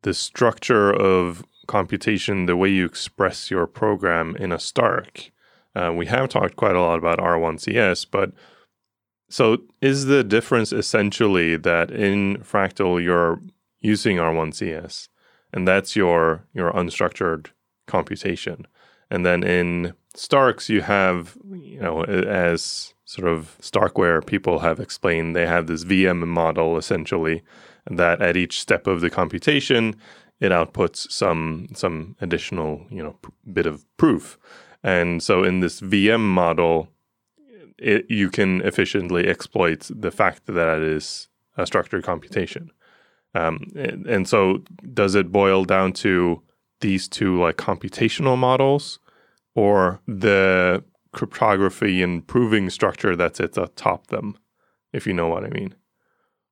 the 0.03 0.15
structure 0.15 0.93
of 0.93 1.45
computation, 1.69 2.47
the 2.47 2.57
way 2.57 2.69
you 2.69 2.85
express 2.85 3.51
your 3.51 3.69
program 3.69 4.35
in 4.37 4.51
a 4.51 4.59
Stark. 4.59 5.31
Uh, 5.77 5.93
we 5.97 6.07
have 6.07 6.29
talked 6.29 6.57
quite 6.57 6.75
a 6.75 6.81
lot 6.81 6.99
about 6.99 7.19
R1CS, 7.19 8.07
but 8.11 8.33
so 9.31 9.59
is 9.81 10.07
the 10.07 10.25
difference 10.25 10.73
essentially 10.73 11.57
that 11.57 11.91
in 11.91 12.39
Fractal 12.39 13.03
you're 13.03 13.41
using 13.81 14.17
R1CS 14.19 15.09
and 15.53 15.67
that's 15.67 15.97
your 15.97 16.47
your 16.53 16.73
unstructured 16.73 17.49
computation. 17.87 18.67
And 19.11 19.27
then 19.27 19.43
in 19.43 19.95
Starks 20.15 20.69
you 20.69 20.83
have, 20.83 21.37
you 21.53 21.81
know, 21.81 22.05
as 22.05 22.95
sort 23.05 23.29
of 23.29 23.57
Starkware 23.61 24.25
people 24.25 24.61
have 24.61 24.81
explained, 24.81 25.37
they 25.37 25.47
have 25.47 25.67
this 25.67 25.85
VM 25.85 26.27
model 26.27 26.77
essentially 26.77 27.43
that 27.91 28.23
at 28.23 28.37
each 28.37 28.61
step 28.61 28.87
of 28.87 29.01
the 29.01 29.11
computation 29.11 29.97
it 30.43 30.51
outputs 30.51 31.11
some 31.11 31.69
some 31.73 32.17
additional 32.21 32.85
you 32.91 33.03
know 33.03 33.17
bit 33.53 33.67
of 33.67 33.85
proof 33.97 34.39
and 34.83 35.23
so 35.23 35.45
in 35.45 35.61
this 35.61 35.81
vm 35.81 36.21
model 36.21 36.89
it, 37.79 38.05
you 38.11 38.29
can 38.31 38.61
efficiently 38.63 39.27
exploit 39.27 39.89
the 39.91 40.11
fact 40.11 40.47
that 40.47 40.79
it 40.79 40.83
is 40.83 41.29
a 41.57 41.67
structured 41.67 42.05
computation 42.05 42.71
um, 43.35 43.65
and, 43.75 44.07
and 44.07 44.29
so 44.29 44.63
does 44.93 45.15
it 45.15 45.33
boil 45.33 45.65
down 45.65 45.93
to 45.93 46.43
these 46.83 47.09
two 47.09 47.41
like 47.41 47.57
computational 47.57 48.37
models 48.37 48.99
or 49.55 50.01
the 50.07 50.85
cryptography 51.13 52.03
and 52.03 52.27
proving 52.27 52.71
structure 52.71 53.17
that 53.17 53.37
sits 53.37 53.57
atop 53.57 54.09
them 54.09 54.37
if 54.93 55.07
you 55.07 55.13
know 55.13 55.29
what 55.29 55.45
i 55.45 55.49
mean 55.49 55.75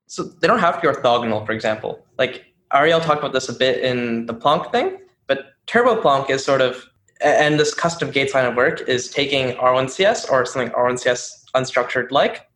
so 0.06 0.24
they 0.24 0.48
don't 0.48 0.58
have 0.58 0.80
to 0.80 0.80
be 0.80 0.88
orthogonal 0.88 1.44
for 1.44 1.52
example 1.52 2.04
like 2.18 2.50
Ariel 2.72 3.00
talked 3.00 3.18
about 3.18 3.32
this 3.32 3.48
a 3.48 3.52
bit 3.52 3.82
in 3.82 4.26
the 4.26 4.34
Plonk 4.34 4.70
thing, 4.70 4.98
but 5.26 5.54
Turbo 5.66 6.00
Plonk 6.00 6.30
is 6.30 6.44
sort 6.44 6.60
of, 6.60 6.84
and 7.20 7.58
this 7.58 7.74
custom 7.74 8.10
gates 8.10 8.34
line 8.34 8.46
of 8.46 8.54
work 8.54 8.80
is 8.88 9.10
taking 9.10 9.56
R1CS 9.56 10.30
or 10.30 10.46
something 10.46 10.72
R1CS 10.72 11.50
unstructured 11.54 12.10
like, 12.10 12.46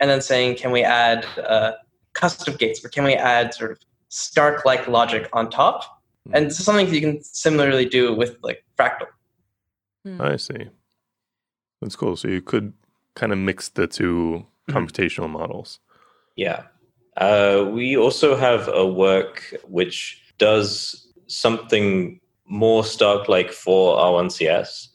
and 0.00 0.10
then 0.10 0.20
saying, 0.20 0.56
can 0.56 0.70
we 0.70 0.82
add 0.82 1.26
uh, 1.46 1.72
custom 2.14 2.54
gates 2.56 2.84
or 2.84 2.88
can 2.88 3.04
we 3.04 3.14
add 3.14 3.52
sort 3.54 3.72
of 3.72 3.78
Stark 4.10 4.64
like 4.64 4.88
logic 4.88 5.28
on 5.34 5.50
top? 5.50 5.97
Hmm. 6.28 6.34
And 6.36 6.46
this 6.46 6.58
is 6.58 6.64
something 6.64 6.92
you 6.92 7.00
can 7.00 7.22
similarly 7.22 7.86
do 7.86 8.14
with 8.14 8.36
like 8.42 8.64
Fractal. 8.78 9.08
Hmm. 10.04 10.20
I 10.20 10.36
see. 10.36 10.68
That's 11.80 11.96
cool. 11.96 12.16
So 12.16 12.28
you 12.28 12.40
could 12.40 12.72
kind 13.14 13.32
of 13.32 13.38
mix 13.38 13.68
the 13.68 13.86
2 13.86 14.04
mm-hmm. 14.04 14.76
computational 14.76 15.28
models. 15.28 15.80
Yeah. 16.36 16.62
Uh, 17.16 17.68
we 17.72 17.96
also 17.96 18.36
have 18.36 18.68
a 18.68 18.86
work 18.86 19.54
which 19.66 20.22
does 20.38 21.08
something 21.26 22.20
more 22.46 22.84
Stark 22.84 23.28
like 23.28 23.52
for 23.52 23.98
R1CS. 23.98 24.88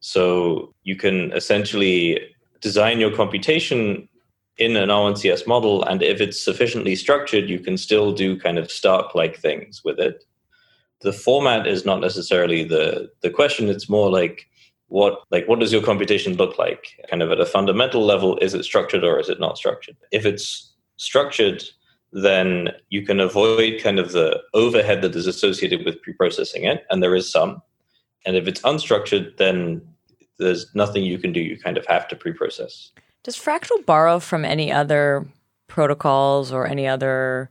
So 0.00 0.74
you 0.84 0.96
can 0.96 1.32
essentially 1.32 2.20
design 2.60 3.00
your 3.00 3.14
computation 3.14 4.08
in 4.56 4.76
an 4.76 4.88
R1CS 4.88 5.46
model, 5.46 5.82
and 5.84 6.02
if 6.02 6.20
it's 6.20 6.42
sufficiently 6.42 6.94
structured, 6.94 7.48
you 7.48 7.58
can 7.58 7.76
still 7.76 8.12
do 8.12 8.38
kind 8.38 8.58
of 8.58 8.70
Stark 8.70 9.14
like 9.14 9.36
things 9.36 9.82
with 9.84 9.98
it. 9.98 10.24
The 11.04 11.12
format 11.12 11.66
is 11.66 11.84
not 11.84 12.00
necessarily 12.00 12.64
the, 12.64 13.10
the 13.22 13.30
question, 13.30 13.68
it's 13.68 13.88
more 13.88 14.10
like 14.10 14.48
what 14.88 15.22
like 15.30 15.48
what 15.48 15.60
does 15.60 15.72
your 15.72 15.82
computation 15.82 16.34
look 16.34 16.58
like 16.58 16.84
kind 17.08 17.22
of 17.22 17.30
at 17.30 17.40
a 17.40 17.46
fundamental 17.46 18.04
level 18.04 18.36
is 18.38 18.52
it 18.52 18.64
structured 18.64 19.02
or 19.02 19.18
is 19.18 19.30
it 19.30 19.40
not 19.40 19.56
structured 19.56 19.96
if 20.12 20.26
it's 20.26 20.74
structured, 20.96 21.64
then 22.12 22.70
you 22.90 23.02
can 23.02 23.20
avoid 23.20 23.82
kind 23.82 23.98
of 23.98 24.12
the 24.12 24.40
overhead 24.54 25.02
that 25.02 25.16
is 25.16 25.26
associated 25.26 25.84
with 25.84 25.96
preprocessing 26.02 26.64
it, 26.64 26.84
and 26.90 27.02
there 27.02 27.14
is 27.14 27.30
some. 27.30 27.62
And 28.26 28.36
if 28.36 28.46
it's 28.46 28.60
unstructured, 28.62 29.36
then 29.36 29.82
there's 30.38 30.72
nothing 30.74 31.04
you 31.04 31.18
can 31.18 31.32
do. 31.32 31.40
You 31.40 31.58
kind 31.58 31.76
of 31.76 31.86
have 31.86 32.08
to 32.08 32.16
preprocess. 32.16 32.90
Does 33.22 33.36
Fractal 33.36 33.84
borrow 33.84 34.18
from 34.18 34.44
any 34.44 34.70
other 34.70 35.26
protocols 35.66 36.52
or 36.52 36.66
any 36.66 36.86
other 36.86 37.50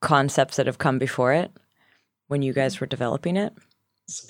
concepts 0.00 0.56
that 0.56 0.66
have 0.66 0.78
come 0.78 0.98
before 0.98 1.32
it 1.32 1.50
when 2.28 2.42
you 2.42 2.52
guys 2.52 2.80
were 2.80 2.86
developing 2.86 3.36
it? 3.36 3.52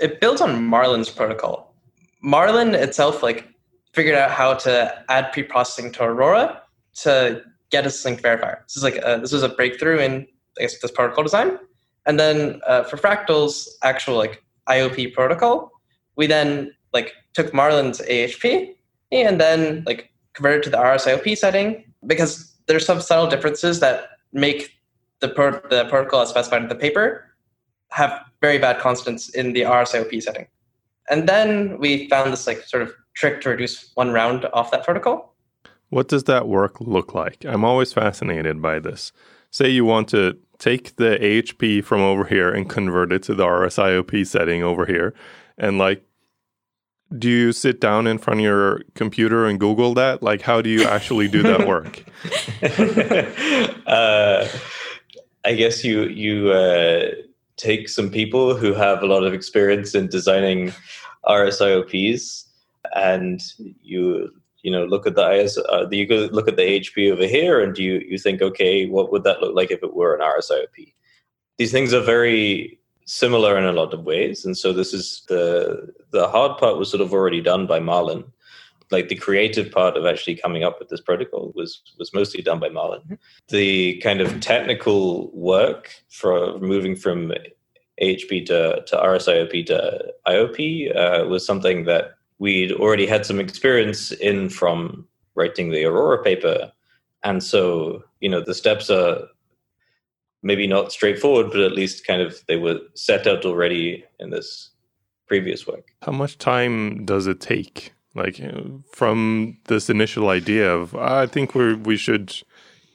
It 0.01 0.21
builds 0.21 0.41
on 0.41 0.65
Marlin's 0.65 1.11
protocol. 1.11 1.75
Marlin 2.23 2.75
itself, 2.75 3.23
like, 3.23 3.47
figured 3.93 4.17
out 4.17 4.31
how 4.31 4.55
to 4.55 5.05
add 5.09 5.33
preprocessing 5.33 5.93
to 5.93 6.05
Aurora 6.05 6.63
to 6.95 7.43
get 7.71 7.87
a 7.87 7.91
sync 7.91 8.23
verifier. 8.23 8.63
This 8.65 8.77
is 8.77 8.83
like 8.83 8.97
a, 8.97 9.19
this 9.21 9.33
was 9.33 9.43
a 9.43 9.49
breakthrough 9.49 9.99
in 9.99 10.27
I 10.59 10.63
guess 10.63 10.79
this 10.81 10.91
protocol 10.91 11.25
design. 11.25 11.59
And 12.07 12.19
then 12.19 12.61
uh, 12.67 12.85
for 12.85 12.97
Fractal's 12.97 13.79
actual 13.83 14.17
like 14.17 14.43
IOP 14.69 15.13
protocol, 15.15 15.71
we 16.17 16.27
then 16.27 16.73
like 16.93 17.13
took 17.35 17.53
Marlin's 17.53 18.01
AHP 18.01 18.75
and 19.13 19.41
then 19.41 19.85
like 19.87 20.11
converted 20.33 20.63
to 20.65 20.71
the 20.71 20.77
RSIOP 20.79 21.37
setting 21.37 21.85
because 22.07 22.55
there's 22.67 22.87
some 22.87 23.01
subtle 23.01 23.29
differences 23.29 23.81
that 23.81 24.11
make 24.33 24.73
the, 25.21 25.29
pro- 25.29 25.61
the 25.69 25.87
protocol 25.89 26.23
as 26.23 26.31
specified 26.31 26.63
in 26.63 26.69
the 26.69 26.75
paper 26.75 27.28
have 27.91 28.25
very 28.41 28.59
bad 28.59 28.79
constants 28.79 29.29
in 29.31 29.53
the 29.53 29.63
RSIOP 29.63 30.23
setting. 30.23 30.47
And 31.11 31.29
then 31.29 31.79
we 31.79 32.09
found 32.09 32.33
this 32.33 32.47
like 32.47 32.63
sort 32.63 32.83
of 32.83 32.93
trick 33.15 33.41
to 33.43 33.51
reduce 33.51 33.91
one 33.95 34.11
round 34.13 34.45
off 34.53 34.71
that 34.71 34.85
protocol. 34.85 35.35
What 35.91 36.09
does 36.09 36.25
that 36.25 36.49
work 36.49 36.81
look 36.81 37.15
like? 37.15 37.45
I'm 37.45 37.65
always 37.65 37.93
fascinated 37.93 38.61
by 38.61 38.79
this. 38.79 39.13
Say 39.51 39.71
you 39.71 39.85
want 39.85 40.09
to 40.11 40.39
take 40.59 40.97
the 40.97 41.19
AHP 41.21 41.85
from 41.85 42.01
over 42.01 42.25
here 42.25 42.53
and 42.53 42.69
convert 42.69 43.13
it 43.13 43.23
to 43.25 43.35
the 43.35 43.45
RSIOP 43.45 44.27
setting 44.27 44.63
over 44.63 44.85
here. 44.85 45.15
And 45.57 45.79
like, 45.79 46.05
do 47.17 47.31
you 47.31 47.53
sit 47.53 47.81
down 47.81 48.07
in 48.07 48.19
front 48.19 48.41
of 48.41 48.45
your 48.45 48.83
computer 48.95 49.47
and 49.47 49.59
Google 49.59 49.95
that? 49.95 50.23
Like, 50.23 50.43
how 50.43 50.61
do 50.61 50.69
you 50.69 50.85
actually 50.85 51.29
do 51.29 51.43
that 51.43 51.67
work? 51.67 52.05
uh, 53.87 54.47
I 55.45 55.55
guess 55.55 55.83
you 55.85 56.03
you 56.03 56.51
uh, 56.51 57.13
take 57.59 57.89
some 57.89 58.11
people 58.11 58.57
who 58.57 58.73
have 58.73 59.03
a 59.03 59.07
lot 59.07 59.25
of 59.25 59.35
experience 59.35 59.95
in 59.95 60.09
designing 60.09 60.73
RSIOPs, 61.27 62.45
and 62.95 63.43
you 63.83 64.33
you 64.63 64.71
know 64.71 64.85
look 64.85 65.07
at 65.07 65.15
the 65.15 65.31
IS, 65.31 65.59
uh, 65.59 65.87
you 65.91 66.07
go 66.07 66.29
look 66.33 66.49
at 66.49 66.57
the 66.57 66.63
AHP 66.63 67.13
over 67.13 67.27
here, 67.27 67.61
and 67.61 67.77
you 67.79 68.03
you 68.09 68.19
think, 68.19 68.41
okay, 68.43 68.87
what 68.87 69.13
would 69.13 69.25
that 69.25 69.41
look 69.41 69.55
like 69.55 69.71
if 69.71 69.83
it 69.83 69.95
were 69.95 70.15
an 70.15 70.21
RSIOP? 70.21 70.95
These 71.59 71.73
things 71.73 71.93
are 71.93 72.01
very 72.01 72.79
similar 73.05 73.57
in 73.59 73.65
a 73.65 73.73
lot 73.73 73.95
of 73.95 74.05
ways, 74.05 74.45
and 74.45 74.57
so 74.57 74.73
this 74.73 74.95
is 74.95 75.23
the 75.29 75.93
the 76.11 76.29
hard 76.29 76.59
part 76.59 76.79
was 76.79 76.91
sort 76.91 77.01
of 77.01 77.13
already 77.13 77.41
done 77.41 77.67
by 77.67 77.81
Marlin. 77.81 78.25
Like 78.91 79.09
the 79.09 79.17
creative 79.17 79.71
part 79.71 79.99
of 79.99 80.07
actually 80.07 80.37
coming 80.37 80.65
up 80.65 80.79
with 80.79 80.89
this 80.89 81.03
protocol 81.03 81.53
was 81.55 81.83
was 81.99 82.15
mostly 82.15 82.43
done 82.43 82.59
by 82.59 82.71
Marlin. 82.71 83.03
Mm-hmm. 83.03 83.15
The 83.49 83.99
kind 83.99 84.21
of 84.21 84.41
technical 84.41 85.31
work 85.33 85.91
for 86.09 86.59
moving 86.59 86.97
from 86.97 87.33
AHP 88.03 88.47
to, 88.47 88.83
to 88.87 88.97
RSIOP 88.97 89.67
to 89.67 90.13
IOP 90.27 90.97
uh, 90.97 91.27
was 91.27 91.45
something 91.45 91.85
that 91.85 92.15
we'd 92.39 92.73
already 92.73 93.07
had 93.07 93.27
some 93.27 93.41
experience 93.41 94.13
in 94.13 94.49
from 94.49 95.07
writing 95.35 95.71
the 95.71 95.85
Aurora 95.85 96.23
paper. 96.23 96.73
And 97.25 97.43
so, 97.43 98.05
you 98.21 98.29
know, 98.29 98.41
the 98.41 98.55
steps 98.55 98.91
are 98.91 99.23
maybe 100.43 100.67
not 100.67 100.93
straightforward, 100.93 101.51
but 101.51 101.61
at 101.61 101.73
least 101.73 102.07
kind 102.07 102.23
of 102.23 102.45
they 102.47 102.57
were 102.57 102.81
set 102.95 103.27
out 103.27 103.45
already 103.45 104.05
in 104.21 104.31
this 104.31 104.71
previous 105.27 105.67
work. 105.67 105.93
How 106.03 106.13
much 106.13 106.39
time 106.39 107.05
does 107.05 107.27
it 107.27 107.41
take? 107.41 107.93
Like 108.15 108.41
from 108.93 109.59
this 109.65 109.91
initial 109.91 110.29
idea 110.29 110.75
of 110.75 110.95
I 110.97 111.27
think 111.27 111.55
we 111.55 111.75
we 111.75 111.97
should, 111.97 112.35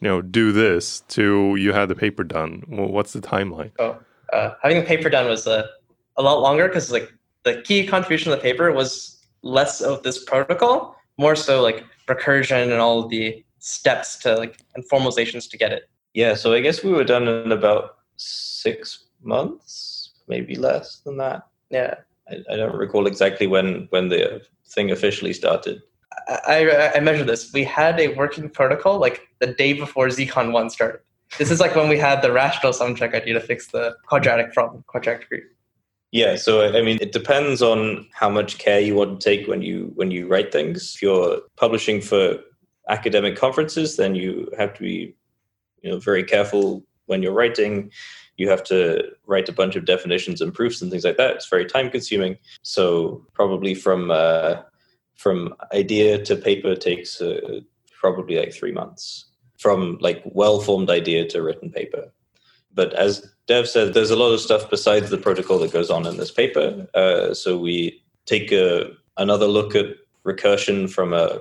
you 0.02 0.08
know, 0.08 0.22
do 0.22 0.52
this 0.52 1.02
to 1.10 1.56
you 1.56 1.72
had 1.72 1.88
the 1.88 1.96
paper 1.96 2.24
done. 2.24 2.64
Well, 2.68 2.88
what's 2.88 3.14
the 3.14 3.22
timeline? 3.22 3.72
Oh, 3.80 4.00
uh, 4.34 4.56
having 4.62 4.80
the 4.80 4.86
paper 4.86 5.10
done 5.10 5.28
was 5.28 5.48
a 5.48 5.70
a 6.18 6.22
lot 6.22 6.42
longer 6.42 6.68
because 6.68 6.92
like 6.92 7.12
the 7.44 7.62
key 7.62 7.86
contribution 7.86 8.32
of 8.32 8.38
the 8.38 8.44
paper 8.44 8.72
was 8.72 9.26
less 9.42 9.82
of 9.82 10.04
this 10.04 10.24
protocol, 10.24 10.96
more 11.18 11.36
so 11.36 11.62
like 11.62 11.84
recursion 12.08 12.64
and 12.64 12.74
all 12.74 13.08
the 13.08 13.44
steps 13.60 14.18
to 14.18 14.36
like 14.36 14.58
and 14.76 14.84
formalizations 14.90 15.50
to 15.50 15.58
get 15.58 15.72
it. 15.72 15.90
Yeah, 16.14 16.36
so 16.36 16.54
I 16.54 16.62
guess 16.62 16.84
we 16.84 16.92
were 16.92 17.04
done 17.04 17.28
in 17.28 17.52
about 17.52 17.98
six 18.18 19.06
months, 19.24 20.12
maybe 20.28 20.56
less 20.56 20.98
than 20.98 21.18
that. 21.18 21.48
Yeah. 21.70 21.96
I, 22.30 22.38
I 22.52 22.56
don't 22.56 22.76
recall 22.76 23.08
exactly 23.08 23.48
when 23.48 23.88
when 23.90 24.10
the 24.10 24.42
thing 24.68 24.92
officially 24.92 25.34
started. 25.34 25.82
I, 26.28 26.70
I, 26.70 26.94
I 26.96 27.00
measured 27.00 27.28
this. 27.28 27.52
We 27.52 27.64
had 27.64 28.00
a 28.00 28.10
working 28.10 28.50
protocol 28.50 29.00
like 29.00 29.28
the 29.40 29.48
day 29.48 29.74
before 29.74 30.08
ZCon 30.08 30.52
1 30.52 30.70
started. 30.70 31.02
This 31.38 31.50
is 31.52 31.60
like 31.60 31.76
when 31.76 31.90
we 31.90 31.98
had 31.98 32.22
the 32.22 32.32
rational 32.32 32.74
sum 32.74 32.96
check 32.96 33.14
idea 33.14 33.34
to 33.34 33.40
fix 33.40 33.68
the 33.68 33.96
quadratic 34.08 34.54
problem, 34.54 34.84
quadratic 34.88 35.22
degree. 35.30 35.44
Yeah, 36.12 36.36
so 36.36 36.72
I 36.72 36.84
mean, 36.84 37.00
it 37.02 37.12
depends 37.12 37.64
on 37.64 38.08
how 38.14 38.30
much 38.30 38.60
care 38.60 38.80
you 38.80 38.94
want 38.94 39.20
to 39.20 39.30
take 39.30 39.48
when 39.48 39.64
you 39.64 39.92
when 39.96 40.12
you 40.12 40.28
write 40.28 40.52
things. 40.52 40.94
If 40.96 41.02
you're 41.02 41.42
publishing 41.58 42.02
for 42.02 42.38
academic 42.88 43.36
conferences, 43.36 43.98
then 43.98 44.14
you 44.14 44.52
have 44.58 44.76
to 44.76 44.82
be, 44.82 45.16
you 45.82 45.90
know, 45.90 46.00
very 46.00 46.24
careful 46.24 46.86
when 47.08 47.24
you're 47.24 47.34
writing. 47.34 47.92
You 48.38 48.48
have 48.50 48.64
to 48.66 49.12
write 49.26 49.50
a 49.50 49.54
bunch 49.54 49.76
of 49.76 49.86
definitions 49.86 50.40
and 50.40 50.54
proofs 50.54 50.84
and 50.84 50.92
things 50.92 51.04
like 51.04 51.18
that. 51.18 51.36
It's 51.36 51.50
very 51.50 51.66
time 51.66 51.90
consuming. 51.90 52.38
So 52.62 53.26
probably 53.34 53.74
from 53.74 54.12
uh, 54.12 54.58
from 55.16 55.56
idea 55.74 56.24
to 56.26 56.36
paper 56.36 56.76
takes 56.76 57.22
uh, 57.22 57.62
probably 58.00 58.38
like 58.38 58.54
three 58.54 58.72
months. 58.72 59.33
From 59.64 59.98
like 60.02 60.22
well 60.26 60.60
formed 60.60 60.90
idea 60.90 61.26
to 61.30 61.42
written 61.42 61.70
paper. 61.72 62.12
But 62.74 62.94
as 62.94 63.26
Dev 63.48 63.70
said, 63.70 63.94
there's 63.94 64.12
a 64.12 64.18
lot 64.24 64.34
of 64.34 64.42
stuff 64.42 64.70
besides 64.70 65.10
the 65.10 65.18
protocol 65.18 65.58
that 65.60 65.72
goes 65.72 65.90
on 65.90 66.06
in 66.06 66.18
this 66.18 66.32
paper. 66.32 66.86
Uh, 66.94 67.34
so 67.34 67.58
we 67.58 68.04
take 68.26 68.52
a, 68.52 68.92
another 69.16 69.48
look 69.48 69.74
at 69.74 69.86
recursion 70.26 70.90
from 70.90 71.14
a 71.14 71.40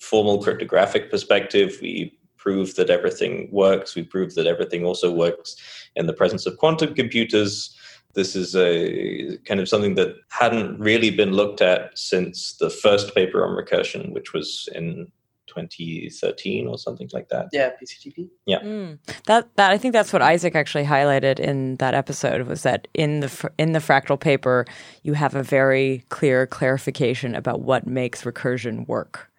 formal 0.00 0.42
cryptographic 0.42 1.10
perspective. 1.10 1.78
We 1.80 2.18
prove 2.36 2.74
that 2.74 2.90
everything 2.90 3.48
works. 3.52 3.94
We 3.94 4.02
prove 4.02 4.34
that 4.34 4.46
everything 4.46 4.84
also 4.84 5.10
works 5.10 5.56
in 5.96 6.06
the 6.06 6.18
presence 6.20 6.44
of 6.44 6.58
quantum 6.58 6.94
computers. 6.94 7.74
This 8.12 8.36
is 8.36 8.54
a 8.54 9.38
kind 9.46 9.60
of 9.60 9.68
something 9.68 9.94
that 9.94 10.16
hadn't 10.28 10.78
really 10.78 11.10
been 11.10 11.32
looked 11.32 11.62
at 11.62 11.96
since 11.96 12.54
the 12.54 12.68
first 12.68 13.14
paper 13.14 13.46
on 13.46 13.56
recursion, 13.56 14.12
which 14.12 14.34
was 14.34 14.68
in 14.74 15.10
2013 15.54 16.66
or 16.66 16.78
something 16.78 17.08
like 17.12 17.28
that. 17.28 17.48
Yeah, 17.52 17.70
PCTP. 17.70 18.28
Yeah. 18.46 18.60
Mm. 18.60 18.98
That 19.26 19.54
that 19.56 19.70
I 19.70 19.78
think 19.78 19.92
that's 19.92 20.12
what 20.12 20.22
Isaac 20.22 20.54
actually 20.54 20.84
highlighted 20.84 21.38
in 21.38 21.76
that 21.76 21.94
episode 21.94 22.46
was 22.46 22.62
that 22.62 22.88
in 22.94 23.20
the 23.20 23.50
in 23.58 23.72
the 23.72 23.78
fractal 23.78 24.18
paper 24.18 24.64
you 25.02 25.14
have 25.14 25.34
a 25.34 25.42
very 25.42 26.04
clear 26.08 26.46
clarification 26.46 27.34
about 27.34 27.60
what 27.60 27.86
makes 27.86 28.22
recursion 28.22 28.86
work. 28.88 29.30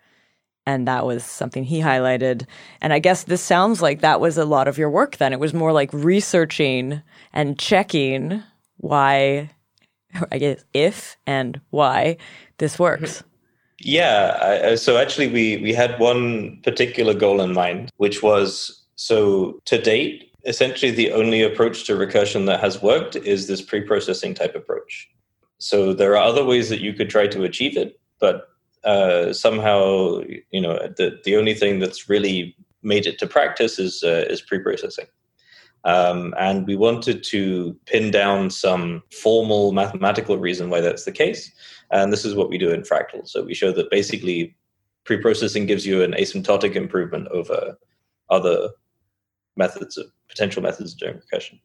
And 0.66 0.88
that 0.88 1.05
was 1.05 1.26
something 1.26 1.66
he 1.66 1.82
highlighted. 1.82 2.45
And 2.80 2.93
I 2.93 2.99
guess 2.99 3.26
this 3.26 3.41
sounds 3.41 3.82
like 3.82 3.99
that 3.99 4.22
was 4.22 4.38
a 4.38 4.45
lot 4.45 4.70
of 4.70 4.78
your 4.78 4.89
work 4.89 5.18
then. 5.18 5.34
It 5.34 5.39
was 5.39 5.53
more 5.53 5.74
like 5.74 5.91
researching 5.91 7.01
and 7.34 7.59
checking 7.59 8.41
why 8.78 9.49
I 10.32 10.38
guess 10.38 10.64
if 10.74 11.18
and 11.26 11.59
why 11.70 12.18
this 12.57 12.80
works. 12.80 13.24
Yeah. 13.80 14.38
I, 14.71 14.76
so 14.76 14.97
actually, 14.97 15.28
we 15.28 15.57
we 15.57 15.74
had 15.74 15.99
one 15.99 16.59
particular 16.63 17.13
goal 17.13 17.41
in 17.41 17.53
mind, 17.53 17.91
which 17.97 18.24
was 18.24 18.84
so 18.95 19.59
to 19.65 19.82
date, 19.82 20.32
essentially 20.45 20.91
the 20.91 21.11
only 21.11 21.41
approach 21.41 21.86
to 21.86 21.93
recursion 21.95 22.45
that 22.45 22.59
has 22.59 22.82
worked 22.82 23.15
is 23.15 23.47
this 23.47 23.61
pre-processing 23.61 24.34
type 24.34 24.55
approach. 24.55 25.09
So 25.57 25.93
there 25.93 26.13
are 26.13 26.24
other 26.24 26.43
ways 26.43 26.69
that 26.69 26.82
you 26.82 26.93
could 26.93 27.09
try 27.09 27.28
to 27.28 27.43
achieve 27.43 27.78
it, 27.78 27.99
but 28.19 28.49
uh, 28.84 29.32
somehow, 29.34 30.21
you 30.51 30.61
know, 30.61 30.78
the 30.97 31.19
the 31.24 31.38
only 31.38 31.53
thing 31.53 31.80
that's 31.80 32.09
really 32.09 32.55
made 32.82 33.05
it 33.05 33.17
to 33.19 33.28
practice 33.28 33.80
is 33.80 34.03
uh, 34.03 34.26
is 34.30 34.41
pre-processing. 34.41 35.05
Um, 35.86 36.34
and 36.38 36.65
we 36.65 36.75
wanted 36.75 37.23
to 37.25 37.77
pin 37.86 38.11
down 38.11 38.49
some 38.49 39.03
formal 39.11 39.73
mathematical 39.73 40.38
reason 40.38 40.69
why 40.69 40.79
that's 40.81 41.03
the 41.03 41.11
case. 41.11 41.51
And 41.91 42.11
this 42.11 42.25
is 42.25 42.36
what 42.36 42.49
we 42.49 42.57
do 42.57 42.71
in 42.71 42.81
Fractal. 42.81 43.27
So 43.27 43.43
we 43.43 43.53
show 43.53 43.71
that 43.73 43.91
basically 43.91 44.55
pre-processing 45.03 45.65
gives 45.65 45.86
you 45.86 46.01
an 46.01 46.13
asymptotic 46.13 46.75
improvement 46.75 47.27
over 47.29 47.77
other 48.29 48.69
methods 49.57 49.97
of 49.97 50.07
potential 50.29 50.63
methods 50.63 50.93
of 50.93 50.99
doing 50.99 51.19
recursion. 51.19 51.59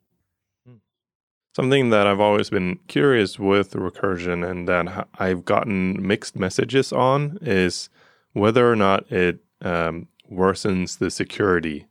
Something 1.56 1.90
that 1.90 2.06
I've 2.06 2.20
always 2.20 2.50
been 2.50 2.78
curious 2.86 3.38
with 3.38 3.72
recursion 3.72 4.48
and 4.48 4.68
that 4.68 5.08
I've 5.18 5.44
gotten 5.44 6.06
mixed 6.06 6.36
messages 6.36 6.92
on 6.92 7.38
is 7.40 7.88
whether 8.32 8.70
or 8.70 8.76
not 8.76 9.10
it 9.10 9.40
um, 9.62 10.06
worsens 10.30 10.98
the 10.98 11.10
security 11.10 11.86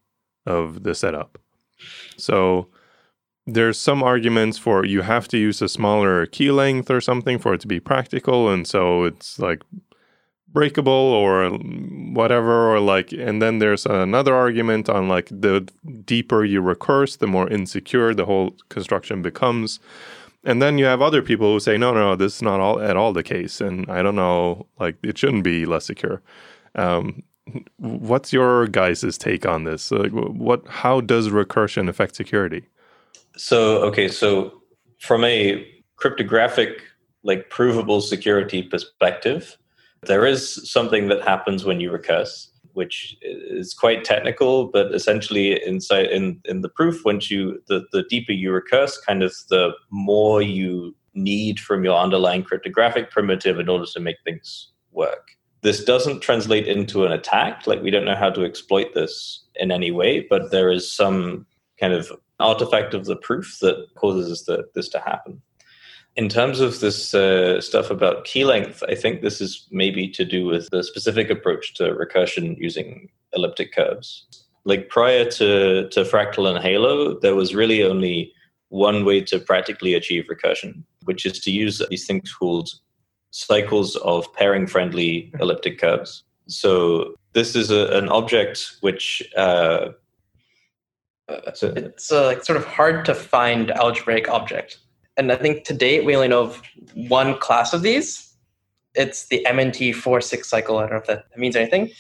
of 0.45 0.83
the 0.83 0.95
setup. 0.95 1.37
So 2.17 2.67
there's 3.47 3.79
some 3.79 4.03
arguments 4.03 4.57
for 4.57 4.85
you 4.85 5.01
have 5.01 5.27
to 5.29 5.37
use 5.37 5.61
a 5.61 5.69
smaller 5.69 6.25
key 6.25 6.51
length 6.51 6.91
or 6.91 6.99
something 6.99 7.39
for 7.39 7.53
it 7.53 7.61
to 7.61 7.67
be 7.67 7.79
practical 7.79 8.49
and 8.49 8.67
so 8.67 9.05
it's 9.05 9.39
like 9.39 9.63
breakable 10.49 10.91
or 10.91 11.49
whatever 11.49 12.73
or 12.73 12.79
like 12.79 13.11
and 13.13 13.41
then 13.41 13.59
there's 13.59 13.85
another 13.85 14.35
argument 14.35 14.89
on 14.89 15.07
like 15.07 15.27
the 15.29 15.67
deeper 16.05 16.43
you 16.43 16.61
recurse 16.61 17.15
the 17.15 17.27
more 17.27 17.49
insecure 17.49 18.13
the 18.13 18.25
whole 18.25 18.55
construction 18.69 19.21
becomes. 19.21 19.79
And 20.43 20.61
then 20.61 20.77
you 20.77 20.85
have 20.85 21.01
other 21.01 21.21
people 21.21 21.53
who 21.53 21.59
say 21.59 21.77
no 21.77 21.93
no 21.93 21.99
no 21.99 22.15
this 22.15 22.37
is 22.37 22.41
not 22.41 22.59
all 22.59 22.81
at 22.81 22.97
all 22.97 23.13
the 23.13 23.23
case 23.23 23.61
and 23.61 23.89
i 23.89 24.01
don't 24.01 24.15
know 24.15 24.65
like 24.79 24.97
it 25.03 25.17
shouldn't 25.17 25.43
be 25.43 25.65
less 25.65 25.85
secure. 25.85 26.21
Um, 26.75 27.23
what's 27.77 28.33
your 28.33 28.67
guys' 28.67 29.17
take 29.17 29.45
on 29.45 29.63
this 29.63 29.91
like 29.91 30.11
what 30.11 30.65
how 30.67 31.01
does 31.01 31.29
recursion 31.29 31.87
affect 31.89 32.15
security 32.15 32.63
so 33.37 33.77
okay, 33.83 34.07
so 34.07 34.61
from 34.99 35.23
a 35.23 35.65
cryptographic, 35.95 36.81
like 37.23 37.49
provable 37.49 38.01
security 38.01 38.63
perspective, 38.63 39.57
there 40.03 40.25
is 40.25 40.69
something 40.69 41.07
that 41.09 41.21
happens 41.21 41.63
when 41.63 41.79
you 41.79 41.91
recurse, 41.91 42.51
which 42.73 43.15
is 43.21 43.73
quite 43.73 44.03
technical, 44.03 44.67
but 44.67 44.93
essentially 44.93 45.61
inside 45.65 46.07
in, 46.07 46.39
in 46.45 46.61
the 46.61 46.69
proof, 46.69 47.05
once 47.05 47.29
you 47.29 47.61
the, 47.67 47.85
the 47.91 48.03
deeper 48.09 48.31
you 48.31 48.51
recurse, 48.51 48.97
kind 48.97 49.23
of 49.23 49.33
the 49.49 49.71
more 49.91 50.41
you 50.41 50.95
need 51.13 51.59
from 51.59 51.83
your 51.83 51.97
underlying 51.97 52.43
cryptographic 52.43 53.11
primitive 53.11 53.59
in 53.59 53.69
order 53.69 53.85
to 53.85 53.99
make 53.99 54.17
things 54.23 54.71
work. 54.91 55.36
This 55.67 55.83
doesn't 55.83 56.21
translate 56.21 56.65
into 56.65 57.03
an 57.03 57.11
attack, 57.11 57.67
like 57.67 57.81
we 57.81 57.91
don't 57.91 58.05
know 58.05 58.15
how 58.15 58.29
to 58.29 58.45
exploit 58.45 58.93
this 58.93 59.43
in 59.55 59.69
any 59.69 59.91
way, 59.91 60.21
but 60.29 60.49
there 60.49 60.71
is 60.71 60.89
some 60.89 61.45
kind 61.77 61.91
of 61.91 62.09
artifact 62.39 62.93
of 62.93 63.03
the 63.03 63.17
proof 63.17 63.57
that 63.59 63.85
causes 63.95 64.45
the, 64.45 64.63
this 64.75 64.87
to 64.87 64.99
happen. 65.01 65.41
In 66.15 66.29
terms 66.29 66.61
of 66.61 66.79
this 66.79 67.13
uh, 67.13 67.59
stuff 67.59 67.91
about 67.91 68.23
key 68.23 68.45
length, 68.45 68.81
I 68.87 68.95
think 68.95 69.21
this 69.21 69.41
is 69.41 69.67
maybe 69.69 70.07
to 70.11 70.23
do 70.23 70.45
with 70.45 70.69
the 70.71 70.85
specific 70.85 71.29
approach 71.29 71.73
to 71.73 71.93
recursion 71.95 72.55
using 72.57 73.09
elliptic 73.33 73.73
curves. 73.73 74.25
Like 74.63 74.87
prior 74.87 75.25
to, 75.31 75.89
to 75.89 76.03
Fractal 76.05 76.49
and 76.49 76.63
Halo, 76.63 77.19
there 77.19 77.35
was 77.35 77.53
really 77.53 77.83
only 77.83 78.31
one 78.69 79.03
way 79.03 79.19
to 79.19 79.37
practically 79.37 79.95
achieve 79.95 80.27
recursion, 80.31 80.83
which 81.03 81.25
is 81.25 81.41
to 81.41 81.51
use 81.51 81.81
these 81.89 82.07
things 82.07 82.33
called 82.33 82.69
cycles 83.31 83.95
of 83.97 84.31
pairing 84.33 84.67
friendly 84.67 85.31
elliptic 85.39 85.79
curves. 85.79 86.23
So 86.47 87.15
this 87.33 87.55
is 87.55 87.71
a, 87.71 87.87
an 87.97 88.09
object 88.09 88.77
which 88.81 89.21
uh, 89.35 89.89
so 91.53 91.73
it's 91.75 92.11
uh, 92.11 92.25
like 92.25 92.43
sort 92.43 92.57
of 92.57 92.65
hard 92.65 93.03
to 93.05 93.13
find 93.13 93.71
algebraic 93.71 94.29
object. 94.29 94.79
And 95.17 95.31
I 95.31 95.35
think 95.35 95.65
to 95.65 95.73
date 95.73 96.05
we 96.05 96.15
only 96.15 96.29
know 96.29 96.43
of 96.43 96.61
one 96.95 97.37
class 97.37 97.73
of 97.73 97.81
these. 97.81 98.33
It's 98.95 99.27
the 99.27 99.45
MNT 99.47 99.93
four 99.93 100.21
six 100.21 100.49
cycle. 100.49 100.77
I 100.77 100.81
don't 100.83 100.91
know 100.91 100.97
if 100.97 101.07
that 101.07 101.37
means 101.37 101.55
anything, 101.55 101.91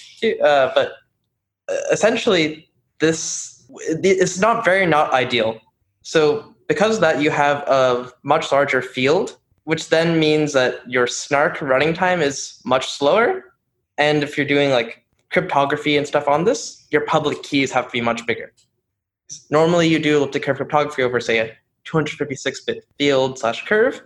uh, 0.43 0.71
but 0.73 0.93
uh, 1.69 1.75
essentially 1.91 2.69
this 2.99 3.65
it's 3.69 4.39
not 4.39 4.63
very 4.63 4.85
not 4.85 5.13
ideal. 5.13 5.59
So 6.01 6.55
because 6.67 6.95
of 6.95 7.01
that, 7.01 7.21
you 7.21 7.31
have 7.31 7.57
a 7.67 8.11
much 8.23 8.51
larger 8.51 8.81
field, 8.81 9.37
which 9.67 9.89
then 9.89 10.17
means 10.17 10.53
that 10.53 10.79
your 10.89 11.05
snark 11.05 11.61
running 11.61 11.93
time 11.93 12.21
is 12.21 12.61
much 12.63 12.87
slower. 12.89 13.43
And 13.97 14.23
if 14.23 14.37
you're 14.37 14.47
doing 14.47 14.69
like 14.69 15.03
cryptography 15.29 15.97
and 15.97 16.07
stuff 16.07 16.25
on 16.25 16.45
this, 16.45 16.87
your 16.89 17.01
public 17.01 17.43
keys 17.43 17.69
have 17.73 17.87
to 17.87 17.91
be 17.91 17.99
much 17.99 18.25
bigger. 18.25 18.53
Normally, 19.49 19.89
you 19.89 19.99
do 19.99 20.15
elliptic 20.15 20.43
curve 20.43 20.55
cryptography 20.55 21.03
over, 21.03 21.19
say, 21.19 21.39
a 21.39 21.53
256-bit 21.83 22.85
field 22.97 23.39
slash 23.39 23.65
curve. 23.65 24.01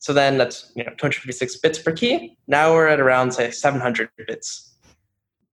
So 0.00 0.12
then 0.12 0.36
that's 0.36 0.70
you 0.76 0.84
know 0.84 0.90
256 0.90 1.56
bits 1.56 1.78
per 1.78 1.92
key. 1.92 2.36
Now 2.46 2.74
we're 2.74 2.86
at 2.86 3.00
around 3.00 3.32
say 3.32 3.50
700 3.50 4.10
bits. 4.28 4.74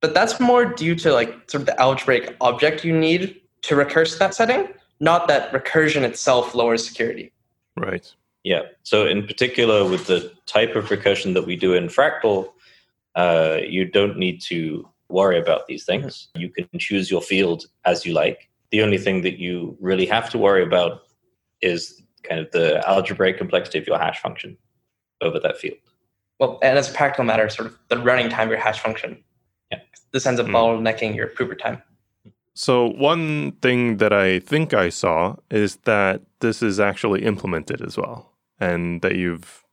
But 0.01 0.13
that's 0.13 0.41
more 0.41 0.65
due 0.65 0.95
to 0.95 1.13
like 1.13 1.49
sort 1.49 1.61
of 1.61 1.67
the 1.67 1.79
algebraic 1.79 2.35
object 2.41 2.83
you 2.83 2.91
need 2.91 3.39
to 3.61 3.77
recurse 3.77 4.19
that 4.19 4.33
setting, 4.33 4.73
not 4.99 5.29
that 5.29 5.53
recursion 5.53 6.01
itself 6.01 6.53
lowers 6.53 6.85
security. 6.85 7.31
Right. 7.77 8.13
Yeah. 8.43 8.61
So 8.83 9.05
in 9.07 9.25
particular, 9.27 9.83
with 9.87 10.07
the 10.07 10.31
type 10.45 10.75
of 10.75 10.85
recursion 10.85 11.33
that 11.33 11.45
we 11.45 11.55
do 11.55 11.73
in 11.73 11.87
Fractal, 11.87 12.49
uh, 13.15 13.57
you 13.67 13.85
don't 13.85 14.17
need 14.17 14.41
to 14.43 14.87
worry 15.09 15.39
about 15.39 15.67
these 15.67 15.85
things. 15.85 16.29
You 16.35 16.49
can 16.49 16.67
choose 16.77 17.09
your 17.09 17.21
field 17.21 17.65
as 17.85 18.05
you 18.05 18.13
like 18.13 18.49
the 18.71 18.81
only 18.81 18.97
thing 18.97 19.21
that 19.21 19.39
you 19.39 19.77
really 19.79 20.05
have 20.05 20.29
to 20.31 20.37
worry 20.37 20.63
about 20.63 21.03
is 21.61 22.01
kind 22.23 22.41
of 22.41 22.51
the 22.51 22.87
algebraic 22.87 23.37
complexity 23.37 23.79
of 23.79 23.87
your 23.87 23.97
hash 23.97 24.19
function 24.19 24.57
over 25.21 25.39
that 25.39 25.57
field. 25.57 25.77
Well, 26.39 26.59
and 26.61 26.77
as 26.77 26.89
a 26.89 26.93
practical 26.93 27.23
matter, 27.23 27.49
sort 27.49 27.67
of 27.67 27.79
the 27.87 27.97
running 27.97 28.29
time 28.29 28.47
of 28.47 28.51
your 28.51 28.59
hash 28.59 28.79
function. 28.79 29.23
Yeah. 29.71 29.79
This 30.11 30.25
ends 30.25 30.39
up 30.39 30.47
Mm. 30.47 30.51
bottlenecking 30.53 31.15
your 31.15 31.27
prover 31.27 31.55
time. 31.55 31.81
So 32.57 32.87
one 32.89 33.51
thing 33.61 33.97
that 33.97 34.11
I 34.11 34.39
think 34.39 34.73
I 34.73 34.89
saw 34.89 35.35
is 35.51 35.75
that 35.85 36.23
this 36.39 36.63
is 36.63 36.79
actually 36.79 37.23
implemented 37.23 37.83
as 37.83 37.97
well, 37.97 38.33
and 38.59 38.99
that 39.03 39.15
you've 39.15 39.63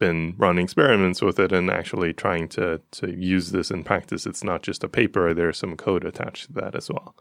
been 0.00 0.34
running 0.38 0.64
experiments 0.64 1.20
with 1.20 1.38
it 1.38 1.52
and 1.52 1.68
actually 1.68 2.14
trying 2.14 2.48
to 2.48 2.80
to 2.92 3.10
use 3.14 3.50
this 3.50 3.70
in 3.70 3.84
practice. 3.84 4.24
It's 4.24 4.42
not 4.42 4.62
just 4.62 4.82
a 4.82 4.88
paper; 4.88 5.34
there's 5.34 5.58
some 5.58 5.76
code 5.76 6.02
attached 6.06 6.46
to 6.46 6.52
that 6.54 6.74
as 6.74 6.88
well. 6.88 7.14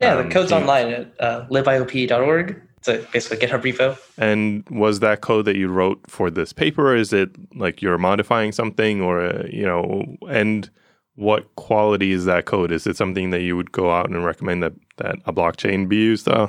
Yeah, 0.00 0.14
Um, 0.14 0.26
the 0.26 0.34
code's 0.34 0.52
online 0.52 0.88
at 0.88 1.06
uh, 1.20 1.46
libiop.org. 1.50 2.58
It's 2.78 2.88
a, 2.88 3.06
basically 3.12 3.46
GitHub 3.46 3.60
repo. 3.60 3.98
And 4.16 4.64
was 4.70 5.00
that 5.00 5.20
code 5.20 5.44
that 5.44 5.56
you 5.56 5.68
wrote 5.68 6.00
for 6.10 6.30
this 6.30 6.54
paper? 6.54 6.96
Is 6.96 7.12
it 7.12 7.28
like 7.54 7.82
you're 7.82 7.98
modifying 7.98 8.52
something, 8.52 9.02
or 9.02 9.20
uh, 9.20 9.46
you 9.50 9.66
know, 9.66 10.16
and 10.30 10.70
what 11.16 11.54
quality 11.56 12.12
is 12.12 12.26
that 12.26 12.44
code? 12.44 12.70
Is 12.70 12.86
it 12.86 12.96
something 12.96 13.30
that 13.30 13.40
you 13.40 13.56
would 13.56 13.72
go 13.72 13.90
out 13.90 14.08
and 14.08 14.24
recommend 14.24 14.62
that 14.62 14.74
that 14.98 15.16
a 15.26 15.32
blockchain 15.32 15.88
be 15.88 15.96
used, 15.96 16.28
uh, 16.28 16.48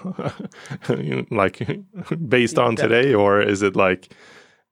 like 1.31 1.67
based 2.29 2.57
on 2.57 2.75
today, 2.75 3.13
or 3.13 3.41
is 3.41 3.61
it 3.61 3.75
like, 3.75 4.13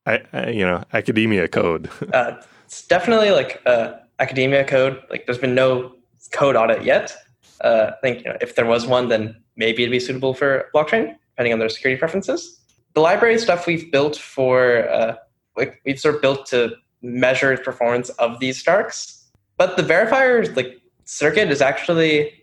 I, 0.05 0.21
I, 0.31 0.49
you 0.49 0.65
know, 0.65 0.83
academia 0.93 1.47
code? 1.47 1.89
Uh, 2.13 2.41
it's 2.65 2.87
definitely 2.87 3.29
like 3.31 3.61
uh, 3.67 3.93
academia 4.19 4.63
code. 4.63 5.01
Like, 5.09 5.25
there's 5.25 5.37
been 5.37 5.53
no 5.53 5.93
code 6.31 6.55
audit 6.55 6.83
yet. 6.83 7.15
Uh, 7.61 7.91
I 7.91 7.95
think 8.01 8.23
you 8.23 8.31
know, 8.31 8.37
if 8.41 8.55
there 8.55 8.65
was 8.65 8.87
one, 8.87 9.07
then 9.07 9.35
maybe 9.55 9.83
it'd 9.83 9.91
be 9.91 9.99
suitable 9.99 10.33
for 10.33 10.69
blockchain, 10.73 11.15
depending 11.31 11.53
on 11.53 11.59
their 11.59 11.69
security 11.69 11.99
preferences. 11.99 12.59
The 12.93 13.01
library 13.01 13.37
stuff 13.37 13.67
we've 13.67 13.91
built 13.91 14.15
for, 14.15 14.89
uh, 14.89 15.15
like, 15.55 15.79
we've 15.85 15.99
sort 15.99 16.15
of 16.15 16.21
built 16.21 16.47
to 16.47 16.75
measure 17.03 17.55
performance 17.57 18.09
of 18.09 18.39
these 18.39 18.57
Starks. 18.57 19.14
But 19.57 19.77
the 19.77 19.83
verifier 19.83 20.53
like 20.55 20.81
circuit 21.05 21.49
is 21.49 21.61
actually 21.61 22.33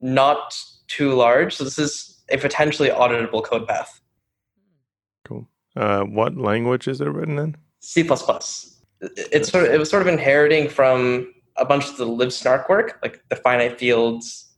not 0.00 0.56
too 0.88 1.14
large, 1.14 1.54
so 1.54 1.64
this 1.64 1.78
is 1.78 2.22
a 2.30 2.38
potentially 2.38 2.88
auditable 2.88 3.44
code 3.44 3.66
path. 3.66 4.00
cool. 5.24 5.48
Uh, 5.76 6.02
what 6.02 6.36
language 6.36 6.88
is 6.88 7.00
it 7.00 7.06
written 7.06 7.38
in? 7.38 7.56
C++. 7.80 8.02
It's 9.00 9.48
sort 9.50 9.64
of, 9.64 9.72
it 9.72 9.78
was 9.78 9.90
sort 9.90 10.02
of 10.02 10.08
inheriting 10.08 10.68
from 10.68 11.32
a 11.56 11.64
bunch 11.64 11.88
of 11.88 11.96
the 11.96 12.06
libsnark 12.06 12.68
work, 12.68 12.98
like 13.02 13.22
the 13.28 13.36
finite 13.36 13.78
fields 13.78 14.48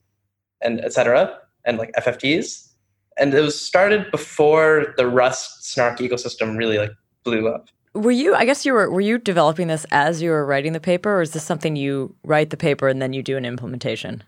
and 0.63 0.81
etc. 0.81 1.39
and 1.65 1.79
like 1.79 1.93
FFTs. 1.93 2.73
And 3.19 3.35
it 3.35 3.41
was 3.41 3.61
started 3.61 4.11
before 4.11 4.95
the 4.97 5.07
Rust 5.07 5.65
snark 5.65 5.99
ecosystem 5.99 6.57
really 6.57 6.79
like 6.79 6.93
blew 7.25 7.49
up. 7.49 7.69
Were 7.99 8.13
you? 8.13 8.35
I 8.37 8.45
guess 8.45 8.65
you 8.65 8.75
were. 8.75 8.89
Were 8.89 9.01
you 9.01 9.19
developing 9.19 9.67
this 9.67 9.85
as 9.91 10.23
you 10.23 10.31
were 10.31 10.47
writing 10.47 10.73
the 10.73 10.81
paper, 10.81 11.17
or 11.17 11.23
is 11.23 11.33
this 11.33 11.43
something 11.43 11.75
you 11.75 12.15
write 12.23 12.51
the 12.51 12.57
paper 12.57 12.87
and 12.87 13.03
then 13.03 13.13
you 13.13 13.25
do 13.25 13.37
an 13.37 13.45
implementation? 13.45 14.23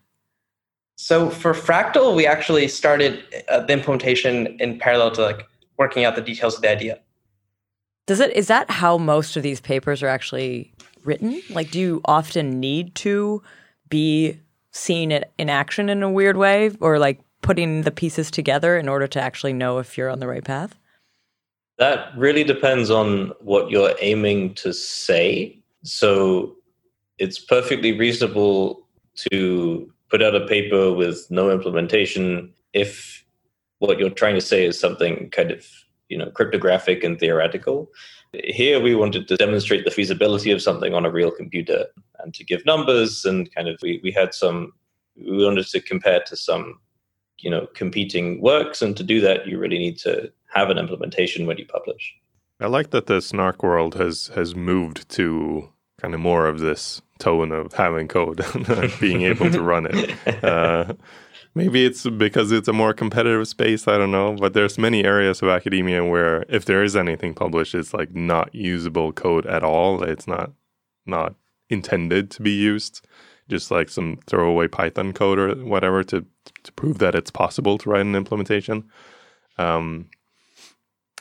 So 0.97 1.31
for 1.31 1.55
Fractal, 1.55 2.17
we 2.17 2.27
actually 2.27 2.67
started 2.67 3.23
uh, 3.49 3.61
the 3.61 3.73
implementation 3.73 4.59
in 4.61 4.79
parallel 4.79 5.13
to 5.13 5.23
like 5.23 5.47
working 5.79 6.05
out 6.05 6.17
the 6.17 6.21
details 6.21 6.57
of 6.57 6.63
the 6.63 6.71
idea. 6.71 6.99
Does 8.09 8.19
it? 8.19 8.33
Is 8.33 8.49
that 8.49 8.71
how 8.71 8.99
most 8.99 9.37
of 9.37 9.45
these 9.45 9.61
papers 9.61 10.03
are 10.03 10.09
actually 10.09 10.75
written? 11.05 11.41
Like, 11.51 11.71
do 11.71 11.79
you 11.79 12.01
often 12.07 12.59
need 12.59 12.97
to 12.97 13.41
be 13.89 14.41
seeing 14.73 15.13
it 15.13 15.33
in 15.39 15.49
action 15.49 15.89
in 15.89 16.03
a 16.03 16.11
weird 16.11 16.37
way, 16.37 16.73
or 16.81 16.99
like 16.99 17.21
putting 17.41 17.83
the 17.83 17.93
pieces 17.93 18.33
together 18.33 18.77
in 18.77 18.89
order 18.89 19.07
to 19.07 19.21
actually 19.21 19.53
know 19.53 19.79
if 19.79 19.97
you're 19.97 20.11
on 20.11 20.19
the 20.19 20.27
right 20.27 20.45
path? 20.45 20.77
That 21.81 22.13
really 22.15 22.45
depends 22.45 22.91
on 22.91 23.33
what 23.41 23.71
you're 23.71 23.95
aiming 24.03 24.53
to 24.57 24.75
say. 24.75 25.59
So 25.83 26.57
it's 27.19 27.39
perfectly 27.39 27.99
reasonable 27.99 28.87
to 29.31 29.91
put 30.11 30.23
out 30.23 30.35
a 30.35 30.47
paper 30.47 30.93
with 30.93 31.27
no 31.31 31.51
implementation 31.51 32.53
if 32.75 33.25
what 33.79 33.99
you're 33.99 34.11
trying 34.11 34.35
to 34.35 34.43
say 34.43 34.67
is 34.67 34.79
something 34.79 35.31
kind 35.31 35.51
of 35.51 35.67
you 36.11 36.19
know 36.19 36.31
cryptographic 36.31 37.03
and 37.03 37.19
theoretical. 37.19 37.91
Here 38.35 38.79
we 38.79 38.95
wanted 38.95 39.27
to 39.29 39.37
demonstrate 39.39 39.87
the 39.87 39.91
feasibility 39.91 40.51
of 40.51 40.61
something 40.61 40.93
on 40.93 41.07
a 41.07 41.11
real 41.11 41.31
computer 41.31 41.87
and 42.19 42.35
to 42.35 42.45
give 42.45 42.67
numbers 42.67 43.25
and 43.25 43.53
kind 43.55 43.69
of 43.69 43.79
we, 43.81 44.01
we 44.05 44.13
had 44.13 44.35
some 44.35 44.75
we 45.17 45.45
wanted 45.47 45.67
to 45.69 45.81
compare 45.81 46.21
to 46.27 46.37
some 46.37 46.79
you 47.39 47.51
know 47.51 47.67
competing 47.75 48.43
works 48.43 48.83
and 48.83 48.99
to 48.99 49.03
do 49.03 49.23
that 49.23 49.47
you 49.47 49.59
really 49.59 49.79
need 49.79 49.97
to 49.97 50.31
have 50.53 50.71
an 50.71 50.79
implementation 50.79 51.47
when 51.47 51.59
you 51.59 51.67
publish. 51.67 52.15
I 52.61 52.67
like 52.67 52.91
that 52.91 53.07
the 53.07 53.21
Snark 53.21 53.63
world 53.63 53.95
has 53.95 54.29
has 54.35 54.55
moved 54.55 55.09
to 55.11 55.71
kind 56.01 56.15
of 56.15 56.21
more 56.21 56.47
of 56.47 56.61
this 56.61 57.03
tone 57.19 57.53
of 57.53 57.73
having 57.75 58.09
code 58.09 58.41
and 58.55 58.93
being 59.01 59.23
able 59.23 59.51
to 59.51 59.63
run 59.63 59.87
it. 59.87 60.15
Uh, 60.45 60.95
maybe 61.55 61.85
it's 61.85 62.07
because 62.09 62.53
it's 62.53 62.69
a 62.69 62.73
more 62.73 62.95
competitive 62.95 63.47
space. 63.47 63.87
I 63.87 63.99
don't 63.99 64.11
know, 64.11 64.37
but 64.37 64.55
there's 64.55 64.79
many 64.79 65.05
areas 65.05 65.43
of 65.43 65.49
academia 65.49 66.05
where 66.05 66.45
if 66.49 66.65
there 66.65 66.83
is 66.83 66.97
anything 66.97 67.35
published, 67.35 67.75
it's 67.75 67.93
like 67.93 68.15
not 68.15 68.55
usable 68.55 69.13
code 69.13 69.47
at 69.47 69.63
all. 69.63 70.03
It's 70.03 70.27
not 70.27 70.53
not 71.07 71.35
intended 71.69 72.31
to 72.33 72.43
be 72.43 72.53
used. 72.53 73.07
Just 73.49 73.71
like 73.71 73.89
some 73.89 74.19
throwaway 74.27 74.69
Python 74.69 75.13
code 75.13 75.39
or 75.39 75.55
whatever 75.65 76.05
to 76.05 76.25
to 76.63 76.73
prove 76.73 76.99
that 76.99 77.15
it's 77.15 77.31
possible 77.31 77.79
to 77.79 77.91
write 77.91 78.03
an 78.07 78.15
implementation. 78.15 78.89
Um, 79.59 80.09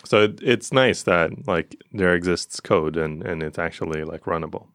so 0.04 0.34
it's 0.42 0.72
nice 0.72 1.04
that 1.04 1.48
like 1.48 1.76
there 1.92 2.16
exists 2.16 2.60
code 2.60 2.98
and 2.98 3.24
and 3.24 3.44
it's 3.44 3.60
actually 3.60 4.04
like 4.04 4.24
runnable. 4.24 4.68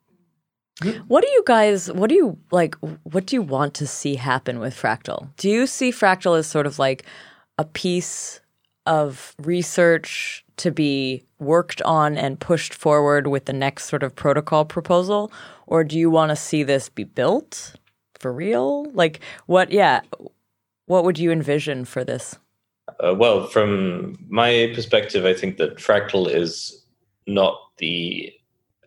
What 1.07 1.23
do 1.23 1.31
you 1.31 1.43
guys, 1.47 1.91
what 1.93 2.09
do 2.09 2.17
you 2.17 2.37
like, 2.51 2.75
what 3.05 3.27
do 3.27 3.37
you 3.37 3.43
want 3.43 3.75
to 3.75 3.87
see 3.87 4.17
happen 4.17 4.59
with 4.59 4.75
Fractal? 4.75 5.29
Do 5.37 5.49
you 5.49 5.67
see 5.69 5.93
Fractal 5.93 6.37
as 6.37 6.49
sort 6.49 6.67
of 6.67 6.81
like 6.81 7.05
a 7.59 7.65
piece 7.65 8.41
of 8.85 9.35
research 9.39 10.45
to 10.57 10.73
be 10.73 11.23
worked 11.39 11.81
on 11.83 12.17
and 12.17 12.41
pushed 12.41 12.75
forward 12.75 13.29
with 13.29 13.45
the 13.45 13.53
next 13.53 13.85
sort 13.85 14.03
of 14.03 14.17
protocol 14.17 14.65
proposal? 14.65 15.33
Or 15.69 15.85
do 15.85 15.97
you 15.97 16.11
want 16.11 16.31
to 16.31 16.37
see 16.37 16.65
this 16.65 16.89
be 16.89 17.05
built 17.05 17.77
for 18.19 18.33
real? 18.33 18.91
Like, 18.93 19.21
what, 19.47 19.71
yeah, 19.71 20.01
what 20.87 21.05
would 21.05 21.19
you 21.19 21.31
envision 21.31 21.85
for 21.85 22.03
this? 22.03 22.37
Uh, 23.03 23.15
well, 23.15 23.47
from 23.47 24.17
my 24.29 24.71
perspective, 24.75 25.25
I 25.25 25.35
think 25.35 25.57
that 25.57 25.77
Fractal 25.77 26.29
is 26.29 26.85
not 27.27 27.59
the 27.79 28.33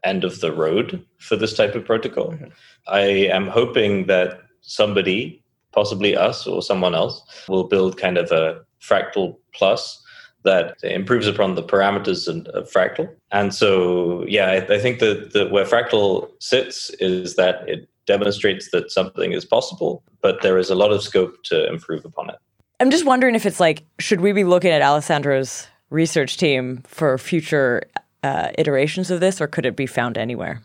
end 0.03 0.23
of 0.23 0.39
the 0.39 0.51
road 0.51 1.03
for 1.17 1.35
this 1.35 1.55
type 1.55 1.75
of 1.75 1.85
protocol. 1.85 2.31
Mhm. 2.31 2.51
I 2.87 3.01
am 3.37 3.47
hoping 3.47 4.05
that 4.07 4.41
somebody, 4.61 5.41
possibly 5.71 6.15
us 6.15 6.47
or 6.47 6.61
someone 6.61 6.95
else, 6.95 7.21
will 7.47 7.65
build 7.65 7.97
kind 7.97 8.17
of 8.17 8.31
a 8.31 8.61
Fractal 8.79 9.35
Plus 9.53 10.01
that 10.43 10.77
improves 10.83 11.27
upon 11.27 11.55
the 11.55 11.63
parameters 11.63 12.27
of 12.27 12.45
of 12.55 12.71
Fractal. 12.71 13.09
And 13.31 13.53
so, 13.53 14.23
yeah, 14.27 14.47
I, 14.51 14.75
I 14.75 14.79
think 14.79 14.99
that, 14.99 15.33
that 15.33 15.51
where 15.51 15.65
Fractal 15.65 16.29
sits 16.39 16.89
is 16.99 17.35
that 17.35 17.67
it 17.67 17.89
demonstrates 18.05 18.71
that 18.71 18.91
something 18.91 19.33
is 19.33 19.43
possible, 19.43 20.03
but 20.21 20.41
there 20.41 20.57
is 20.57 20.69
a 20.69 20.75
lot 20.75 20.91
of 20.91 21.03
scope 21.03 21.43
to 21.45 21.67
improve 21.67 22.05
upon 22.05 22.29
it. 22.29 22.37
I'm 22.79 22.91
just 22.91 23.05
wondering 23.05 23.35
if 23.35 23.45
it's 23.45 23.59
like, 23.59 23.83
should 23.99 24.21
we 24.21 24.33
be 24.33 24.43
looking 24.43 24.71
at 24.71 24.81
Alessandro's 24.81 25.67
research 25.89 26.37
team 26.37 26.83
for 26.85 27.17
future 27.17 27.83
uh, 28.23 28.49
iterations 28.57 29.09
of 29.09 29.19
this, 29.19 29.41
or 29.41 29.47
could 29.47 29.65
it 29.65 29.75
be 29.75 29.87
found 29.87 30.17
anywhere? 30.17 30.61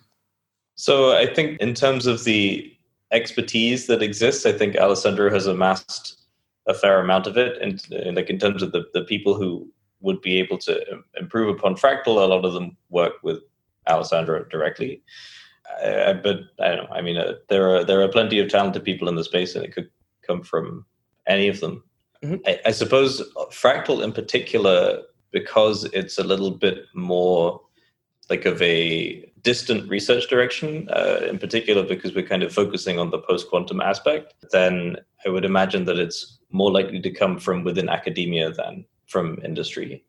So 0.75 1.17
I 1.17 1.33
think 1.33 1.61
in 1.61 1.75
terms 1.75 2.07
of 2.07 2.25
the 2.25 2.71
expertise 3.13 3.87
that 3.87 4.03
exists, 4.03 4.45
I 4.47 4.53
think 4.53 4.77
Alessandro 4.77 5.31
has 5.31 5.47
amassed 5.47 6.19
a 6.67 6.75
fair 6.75 7.01
amount 7.01 7.27
of 7.27 7.37
it. 7.37 7.61
And, 7.61 7.83
and 7.93 8.17
like 8.17 8.31
in 8.31 8.39
terms 8.39 8.63
of 8.63 8.73
the, 8.73 8.85
the 8.93 9.05
people 9.05 9.35
who 9.35 9.69
would 10.01 10.21
be 10.21 10.39
able 10.39 10.59
to 10.59 11.03
improve 11.19 11.49
upon 11.57 11.77
Fractal, 11.77 12.23
a 12.23 12.27
lot 12.27 12.45
of 12.45 12.53
them 12.53 12.77
work 12.91 13.15
with 13.23 13.39
Alessandro 13.89 14.45
directly. 14.45 15.03
Uh, 15.83 16.15
but 16.15 16.41
I 16.61 16.69
don't 16.75 16.91
know. 16.91 16.95
I 16.95 17.01
mean, 17.01 17.17
uh, 17.17 17.35
there 17.49 17.75
are 17.75 17.85
there 17.85 18.03
are 18.03 18.09
plenty 18.09 18.39
of 18.41 18.51
talented 18.51 18.85
people 18.85 19.09
in 19.09 19.15
the 19.15 19.25
space, 19.25 19.55
and 19.55 19.65
it 19.65 19.73
could 19.73 19.89
come 20.27 20.43
from 20.43 20.85
any 21.27 21.49
of 21.49 21.61
them. 21.61 21.83
Mhm. 22.23 22.41
I, 22.47 22.61
I 22.67 22.71
suppose 22.71 23.23
Fractal 23.51 24.03
in 24.03 24.13
particular, 24.13 25.03
because 25.33 25.85
it's 25.93 26.19
a 26.19 26.25
little 26.25 26.51
bit 26.51 26.85
more 26.95 27.61
like 28.31 28.45
of 28.45 28.63
a 28.63 29.29
distant 29.43 29.89
research 29.91 30.29
direction, 30.29 30.89
uh, 30.91 31.21
in 31.29 31.39
particular 31.39 31.83
because 31.83 32.15
we're 32.15 32.27
kind 32.27 32.43
of 32.43 32.53
focusing 32.53 32.99
on 32.99 33.11
the 33.11 33.19
post 33.19 33.49
quantum 33.49 33.81
aspect, 33.81 34.35
then 34.53 34.97
I 35.27 35.31
would 35.31 35.45
imagine 35.45 35.85
that 35.87 35.99
it's 35.99 36.39
more 36.51 36.71
likely 36.71 37.01
to 37.01 37.11
come 37.11 37.39
from 37.39 37.65
within 37.65 37.89
academia 37.89 38.53
than 38.53 38.85
from 39.07 39.39
industry. 39.45 40.05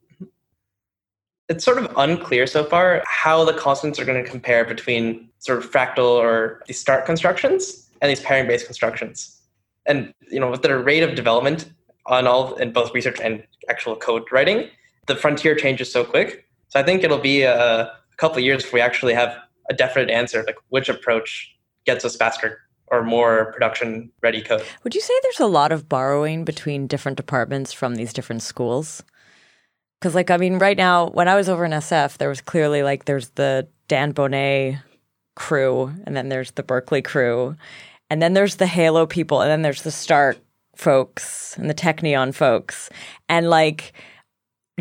It's 1.49 1.65
sort 1.65 1.77
of 1.79 1.91
unclear 1.97 2.47
so 2.47 2.63
far 2.63 3.03
how 3.05 3.43
the 3.43 3.53
constants 3.53 3.99
are 3.99 4.05
going 4.05 4.23
to 4.23 4.29
compare 4.29 4.63
between 4.63 5.29
sort 5.39 5.57
of 5.57 5.69
fractal 5.69 6.05
or 6.09 6.61
these 6.67 6.79
Stark 6.79 7.05
constructions 7.05 7.89
and 8.01 8.09
these 8.09 8.21
pairing 8.21 8.47
based 8.47 8.65
constructions. 8.65 9.41
And 9.85 10.13
you 10.29 10.39
know, 10.39 10.49
with 10.49 10.61
their 10.61 10.79
rate 10.79 11.03
of 11.03 11.15
development 11.15 11.69
on 12.05 12.27
all 12.27 12.55
in 12.55 12.71
both 12.71 12.93
research 12.93 13.19
and 13.21 13.43
actual 13.69 13.95
code 13.95 14.23
writing, 14.31 14.69
the 15.07 15.15
frontier 15.15 15.55
changes 15.55 15.91
so 15.91 16.03
quick. 16.03 16.45
So 16.69 16.79
I 16.79 16.83
think 16.83 17.03
it'll 17.03 17.17
be 17.17 17.43
a, 17.43 17.83
a 17.83 17.91
couple 18.17 18.39
years 18.41 18.63
before 18.63 18.77
we 18.77 18.81
actually 18.81 19.13
have 19.13 19.37
a 19.69 19.73
definite 19.73 20.09
answer, 20.09 20.43
like 20.45 20.57
which 20.69 20.89
approach 20.89 21.55
gets 21.85 22.03
us 22.03 22.15
faster 22.15 22.59
or 22.87 23.03
more 23.03 23.51
production 23.53 24.11
ready 24.21 24.41
code. 24.41 24.63
Would 24.83 24.95
you 24.95 25.01
say 25.01 25.13
there's 25.23 25.39
a 25.39 25.47
lot 25.47 25.71
of 25.71 25.89
borrowing 25.89 26.43
between 26.45 26.87
different 26.87 27.17
departments 27.17 27.73
from 27.73 27.95
these 27.95 28.13
different 28.13 28.41
schools? 28.41 29.03
Because, 29.99 30.15
like, 30.15 30.29
I 30.29 30.37
mean, 30.37 30.59
right 30.59 30.77
now, 30.77 31.07
when 31.07 31.29
I 31.29 31.35
was 31.35 31.47
over 31.47 31.63
in 31.63 31.71
SF, 31.71 32.17
there 32.17 32.29
was 32.29 32.41
clearly 32.41 32.83
like 32.83 33.05
there's 33.05 33.29
the 33.29 33.67
Dan 33.87 34.13
Boneh 34.13 34.81
crew, 35.35 35.93
and 36.05 36.15
then 36.15 36.29
there's 36.29 36.51
the 36.51 36.63
Berkeley 36.63 37.01
crew, 37.01 37.55
and 38.09 38.21
then 38.21 38.33
there's 38.33 38.57
the 38.57 38.67
Halo 38.67 39.05
people, 39.05 39.41
and 39.41 39.49
then 39.49 39.61
there's 39.61 39.83
the 39.83 39.91
Stark 39.91 40.37
folks 40.75 41.57
and 41.57 41.69
the 41.69 41.73
Technion 41.73 42.33
folks. 42.33 42.89
And, 43.29 43.49
like, 43.49 43.93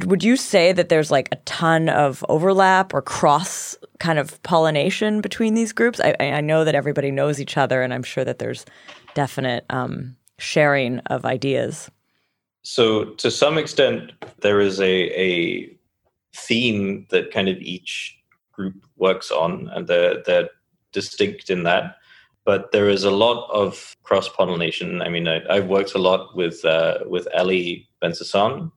would 0.05 0.25
you 0.25 0.37
say 0.37 0.73
that 0.73 0.89
there's 0.89 1.11
like 1.11 1.29
a 1.33 1.37
ton 1.45 1.89
of 1.89 2.25
overlap 2.29 2.95
or 2.95 3.03
cross 3.03 3.77
kind 4.01 4.19
of 4.19 4.43
pollination 4.43 5.21
between 5.21 5.55
these 5.55 5.73
groups? 5.73 6.01
I, 6.01 6.15
I 6.19 6.41
know 6.41 6.65
that 6.65 6.75
everybody 6.75 7.11
knows 7.11 7.41
each 7.41 7.57
other, 7.57 7.83
and 7.83 7.93
I'm 7.93 8.03
sure 8.03 8.25
that 8.25 8.39
there's 8.39 8.65
definite 9.15 9.67
um, 9.71 10.17
sharing 10.39 10.99
of 11.01 11.25
ideas. 11.25 11.91
So, 12.63 13.05
to 13.05 13.31
some 13.31 13.59
extent, 13.59 14.13
there 14.41 14.61
is 14.61 14.81
a, 14.81 15.21
a 15.21 15.77
theme 16.35 17.07
that 17.11 17.31
kind 17.31 17.49
of 17.49 17.59
each 17.59 18.17
group 18.53 18.75
works 18.97 19.31
on, 19.31 19.69
and 19.75 19.87
they're, 19.87 20.23
they're 20.25 20.49
distinct 20.93 21.51
in 21.51 21.65
that. 21.65 21.97
But 22.45 22.73
there 22.73 22.89
is 22.89 23.05
a 23.05 23.11
lot 23.11 23.49
of 23.51 23.95
cross 24.03 24.29
pollination. 24.29 25.01
I 25.01 25.09
mean, 25.09 25.29
I, 25.29 25.55
have 25.55 25.69
worked 25.69 25.95
a 25.95 25.99
lot 25.99 26.35
with 26.37 26.65
uh, 26.65 26.99
with 27.07 27.29
Eli 27.39 27.85
Ben-Sasson, 28.01 28.73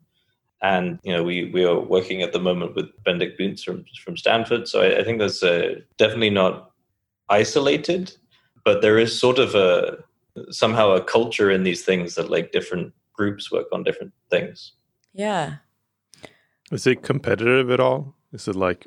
and 0.61 0.99
you 1.03 1.11
know 1.11 1.24
we 1.24 1.51
we 1.51 1.66
are 1.66 1.80
working 1.80 2.22
at 2.22 2.32
the 2.32 2.39
moment 2.39 2.76
with 2.76 2.88
Benedikt 3.03 3.39
Bünz 3.39 3.63
from 3.63 3.86
from 4.03 4.18
Stanford. 4.18 4.68
So 4.68 4.82
I, 4.82 4.99
I 4.99 5.03
think 5.03 5.20
that's 5.20 5.41
uh, 5.41 5.80
definitely 5.97 6.30
not 6.30 6.72
isolated, 7.30 8.16
but 8.63 8.82
there 8.82 8.99
is 8.99 9.20
sort 9.20 9.39
of 9.39 9.55
a 9.55 9.97
somehow 10.49 10.91
a 10.91 11.03
culture 11.03 11.49
in 11.49 11.63
these 11.63 11.84
things 11.84 12.16
that 12.16 12.30
like 12.30 12.51
different 12.51 12.93
groups 13.13 13.51
work 13.51 13.68
on 13.72 13.84
different 13.84 14.13
things. 14.30 14.74
Yeah. 15.13 15.55
Is 16.72 16.88
it 16.88 17.03
competitive 17.03 17.72
at 17.72 17.80
all? 17.80 18.16
Is 18.34 18.47
it 18.47 18.55
like 18.55 18.86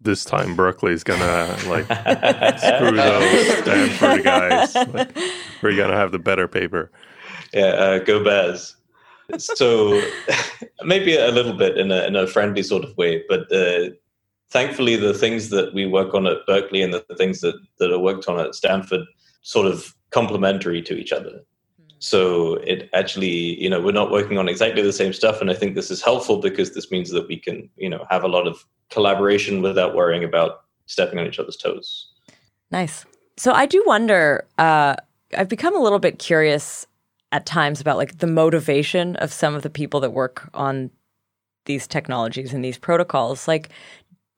this 0.00 0.24
time 0.24 0.54
Berkeley's 0.54 1.02
gonna 1.02 1.56
like 1.66 1.84
screw 2.58 2.96
those 2.96 3.58
Stanford 3.58 4.24
guys? 4.24 4.74
Like, 4.74 5.16
we're 5.62 5.76
gonna 5.76 5.96
have 5.96 6.12
the 6.12 6.18
better 6.18 6.48
paper. 6.48 6.90
Yeah, 7.52 7.66
uh, 7.66 7.98
go 8.00 8.22
Bears 8.22 8.76
so 9.38 10.00
maybe 10.84 11.16
a 11.16 11.30
little 11.30 11.52
bit 11.52 11.78
in 11.78 11.90
a, 11.90 12.06
in 12.06 12.16
a 12.16 12.26
friendly 12.26 12.62
sort 12.62 12.84
of 12.84 12.96
way, 12.96 13.24
but 13.28 13.50
uh, 13.52 13.90
thankfully 14.50 14.96
the 14.96 15.14
things 15.14 15.50
that 15.50 15.74
we 15.74 15.86
work 15.86 16.14
on 16.14 16.26
at 16.26 16.46
Berkeley 16.46 16.82
and 16.82 16.92
the, 16.92 17.04
the 17.08 17.16
things 17.16 17.40
that, 17.40 17.54
that 17.78 17.92
are 17.92 17.98
worked 17.98 18.28
on 18.28 18.38
at 18.38 18.54
Stanford 18.54 19.02
sort 19.42 19.66
of 19.66 19.94
complementary 20.10 20.82
to 20.82 20.94
each 20.94 21.12
other. 21.12 21.42
Hmm. 21.78 21.84
So 21.98 22.54
it 22.56 22.88
actually, 22.94 23.60
you 23.60 23.70
know, 23.70 23.80
we're 23.80 23.92
not 23.92 24.10
working 24.10 24.38
on 24.38 24.48
exactly 24.48 24.82
the 24.82 24.92
same 24.92 25.12
stuff, 25.12 25.40
and 25.40 25.50
I 25.50 25.54
think 25.54 25.74
this 25.74 25.90
is 25.90 26.02
helpful 26.02 26.38
because 26.38 26.74
this 26.74 26.90
means 26.90 27.10
that 27.10 27.28
we 27.28 27.38
can, 27.38 27.68
you 27.76 27.88
know, 27.88 28.06
have 28.10 28.24
a 28.24 28.28
lot 28.28 28.46
of 28.46 28.64
collaboration 28.90 29.62
without 29.62 29.94
worrying 29.94 30.24
about 30.24 30.62
stepping 30.86 31.18
on 31.18 31.26
each 31.26 31.38
other's 31.38 31.56
toes. 31.56 32.08
Nice. 32.70 33.04
So 33.36 33.52
I 33.52 33.66
do 33.66 33.82
wonder. 33.86 34.46
Uh, 34.58 34.96
I've 35.36 35.48
become 35.48 35.76
a 35.76 35.82
little 35.82 35.98
bit 35.98 36.18
curious 36.18 36.86
at 37.32 37.46
times 37.46 37.80
about 37.80 37.96
like 37.96 38.18
the 38.18 38.26
motivation 38.26 39.16
of 39.16 39.32
some 39.32 39.54
of 39.54 39.62
the 39.62 39.70
people 39.70 40.00
that 40.00 40.10
work 40.10 40.48
on 40.54 40.90
these 41.64 41.86
technologies 41.86 42.54
and 42.54 42.64
these 42.64 42.78
protocols. 42.78 43.48
Like, 43.48 43.70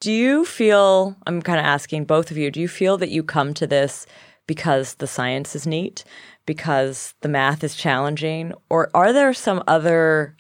do 0.01 0.11
you 0.11 0.45
feel, 0.45 1.17
I'm 1.27 1.43
kind 1.43 1.59
of 1.59 1.67
asking 1.67 2.05
both 2.05 2.31
of 2.31 2.39
you, 2.39 2.51
do 2.51 2.61
you 2.61 2.69
feel 2.69 2.97
that 2.99 3.11
you 3.11 3.23
come 3.23 3.53
to 3.55 3.67
this 3.67 4.07
because 4.47 4.95
the 4.95 5.07
science 5.07 5.55
is 5.55 5.67
neat, 5.67 6.05
because 6.47 7.15
the 7.21 7.29
math 7.29 7.63
is 7.63 7.75
challenging, 7.75 8.55
or 8.71 8.91
are 8.95 9.13
there 9.13 9.35
some 9.35 9.63
other 9.67 10.35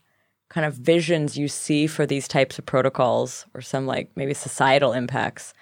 kind 0.49 0.66
of 0.66 0.74
visions 0.74 1.36
you 1.36 1.49
see 1.49 1.86
for 1.86 2.07
these 2.07 2.26
types 2.26 2.59
of 2.59 2.66
protocols 2.66 3.46
or 3.55 3.61
some 3.61 3.86
like 3.86 4.11
maybe 4.16 4.34
societal 4.34 4.92
impacts 4.92 5.53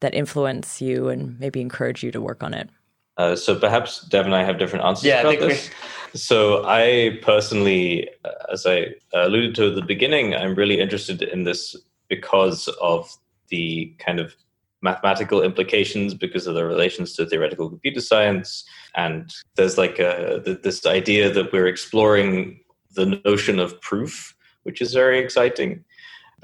that 0.00 0.14
influence 0.14 0.80
you 0.82 1.08
and 1.08 1.38
maybe 1.40 1.60
encourage 1.60 2.02
you 2.02 2.10
to 2.10 2.20
work 2.20 2.42
on 2.42 2.54
it? 2.54 2.68
Uh, 3.16 3.36
so 3.36 3.58
perhaps 3.58 4.00
Dev 4.08 4.26
and 4.26 4.34
I 4.34 4.42
have 4.42 4.58
different 4.58 4.84
answers 4.84 5.04
yeah, 5.04 5.20
about 5.20 5.38
this. 5.38 5.70
We... 6.12 6.18
So 6.18 6.64
I 6.66 7.18
personally, 7.22 8.08
uh, 8.24 8.30
as 8.52 8.66
I 8.66 8.88
alluded 9.12 9.54
to 9.56 9.68
at 9.68 9.76
the 9.76 9.82
beginning, 9.82 10.34
I'm 10.34 10.54
really 10.54 10.80
interested 10.80 11.22
in 11.22 11.44
this 11.44 11.76
because 12.08 12.68
of 12.80 13.10
the 13.48 13.94
kind 13.98 14.18
of 14.20 14.34
mathematical 14.82 15.42
implications 15.42 16.12
because 16.12 16.46
of 16.46 16.54
the 16.54 16.64
relations 16.64 17.14
to 17.14 17.24
theoretical 17.24 17.70
computer 17.70 18.02
science 18.02 18.64
and 18.94 19.32
there's 19.56 19.78
like 19.78 19.98
a, 19.98 20.42
this 20.62 20.84
idea 20.84 21.30
that 21.32 21.50
we're 21.52 21.66
exploring 21.66 22.60
the 22.94 23.20
notion 23.24 23.58
of 23.58 23.80
proof 23.80 24.34
which 24.64 24.80
is 24.80 24.92
very 24.92 25.18
exciting 25.18 25.84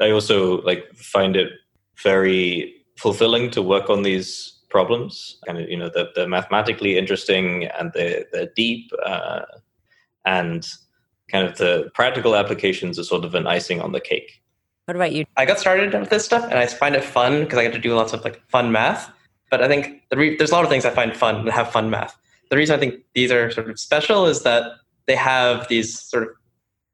i 0.01 0.11
also 0.11 0.61
like 0.63 0.93
find 0.95 1.37
it 1.37 1.53
very 2.03 2.75
fulfilling 2.97 3.51
to 3.51 3.63
work 3.63 3.89
on 3.89 4.03
these 4.03 4.61
problems. 4.71 5.39
Kind 5.47 5.59
of, 5.59 5.69
you 5.69 5.77
know, 5.77 5.91
they're, 5.93 6.09
they're 6.15 6.29
mathematically 6.29 6.97
interesting 6.97 7.65
and 7.79 7.93
they're, 7.93 8.25
they're 8.33 8.51
deep, 8.57 8.91
uh, 9.05 9.41
and 10.25 10.67
kind 11.31 11.47
of 11.47 11.59
the 11.59 11.91
practical 11.95 12.35
applications 12.35 12.99
are 12.99 13.05
sort 13.05 13.25
of 13.25 13.35
an 13.35 13.47
icing 13.47 13.81
on 13.81 13.93
the 13.93 14.01
cake. 14.01 14.43
What 14.87 14.97
about 14.97 15.13
you? 15.13 15.25
I 15.37 15.45
got 15.45 15.59
started 15.59 15.93
with 15.93 16.11
this 16.11 16.25
stuff, 16.25 16.45
and 16.45 16.55
I 16.55 16.67
find 16.67 16.95
it 16.97 17.05
fun 17.05 17.45
because 17.45 17.59
I 17.59 17.63
get 17.63 17.73
to 17.75 17.79
do 17.79 17.95
lots 17.95 18.13
of 18.13 18.25
like 18.25 18.43
fun 18.49 18.73
math. 18.73 19.11
But 19.51 19.63
I 19.63 19.69
think 19.69 20.03
the 20.11 20.17
re- 20.17 20.37
there's 20.37 20.51
a 20.51 20.55
lot 20.55 20.65
of 20.65 20.71
things 20.71 20.85
I 20.85 20.91
find 20.91 21.17
fun 21.17 21.37
and 21.37 21.49
have 21.51 21.71
fun 21.71 21.91
math. 21.91 22.17
The 22.51 22.57
reason 22.57 22.75
I 22.75 22.79
think 22.79 22.97
these 23.15 23.31
are 23.31 23.51
sort 23.51 23.71
of 23.71 23.79
special 23.79 24.27
is 24.27 24.43
that 24.43 24.65
they 25.07 25.15
have 25.15 25.69
these 25.69 26.01
sort 26.01 26.25
of 26.25 26.31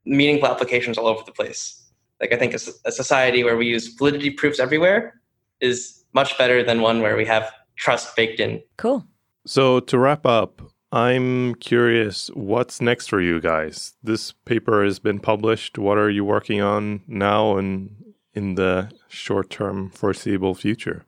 meaningful 0.07 0.49
applications 0.49 0.97
all 0.97 1.07
over 1.07 1.23
the 1.27 1.33
place. 1.33 1.83
Like 2.21 2.33
I 2.33 2.37
think 2.37 2.55
a, 2.55 2.61
a 2.85 2.93
society 2.93 3.45
where 3.45 3.57
we 3.57 3.67
use 3.67 3.89
validity 3.89 4.31
proofs 4.31 4.59
everywhere 4.59 5.21
is 5.61 6.05
much 6.15 6.39
better 6.39 6.63
than 6.63 6.81
one 6.81 7.03
where 7.03 7.17
we 7.17 7.27
have 7.27 7.51
trust 7.77 8.17
baked 8.17 8.41
in. 8.41 8.63
Cool. 8.79 9.05
So 9.47 9.81
to 9.81 9.99
wrap 9.99 10.25
up, 10.25 10.63
I'm 10.93 11.57
curious 11.57 12.29
what's 12.35 12.81
next 12.81 13.09
for 13.09 13.21
you 13.21 13.41
guys. 13.41 13.95
This 14.03 14.33
paper 14.45 14.85
has 14.85 14.99
been 14.99 15.19
published. 15.19 15.79
What 15.79 15.99
are 15.99 16.11
you 16.11 16.25
working 16.25 16.63
on 16.63 17.03
now 17.07 17.59
and 17.59 18.15
in 18.35 18.55
the 18.55 18.91
short 19.09 19.51
term 19.51 19.91
foreseeable 19.91 20.55
future? 20.55 21.05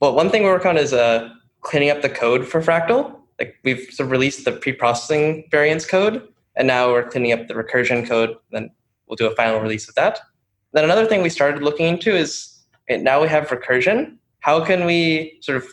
Well, 0.00 0.14
one 0.14 0.30
thing 0.30 0.42
we 0.42 0.48
work 0.48 0.66
on 0.66 0.76
is 0.76 0.92
uh, 0.92 1.30
cleaning 1.62 1.90
up 1.90 2.02
the 2.02 2.08
code 2.08 2.46
for 2.46 2.60
Fractal. 2.60 3.16
Like 3.38 3.56
we've 3.64 3.88
sort 3.90 4.06
of 4.06 4.10
released 4.10 4.44
the 4.44 4.52
pre-processing 4.52 5.48
variance 5.50 5.86
code, 5.86 6.28
and 6.56 6.66
now 6.66 6.90
we're 6.90 7.08
cleaning 7.08 7.32
up 7.32 7.48
the 7.48 7.54
recursion 7.54 8.06
code. 8.06 8.36
Then 8.50 8.70
we'll 9.06 9.16
do 9.16 9.26
a 9.26 9.34
final 9.34 9.60
release 9.60 9.88
of 9.88 9.94
that. 9.94 10.20
Then 10.72 10.84
another 10.84 11.06
thing 11.06 11.22
we 11.22 11.28
started 11.28 11.62
looking 11.62 11.86
into 11.86 12.14
is 12.14 12.64
eh, 12.88 12.96
now 12.96 13.20
we 13.20 13.28
have 13.28 13.48
recursion, 13.48 14.16
how 14.40 14.64
can 14.64 14.84
we 14.84 15.38
sort 15.40 15.56
of 15.56 15.66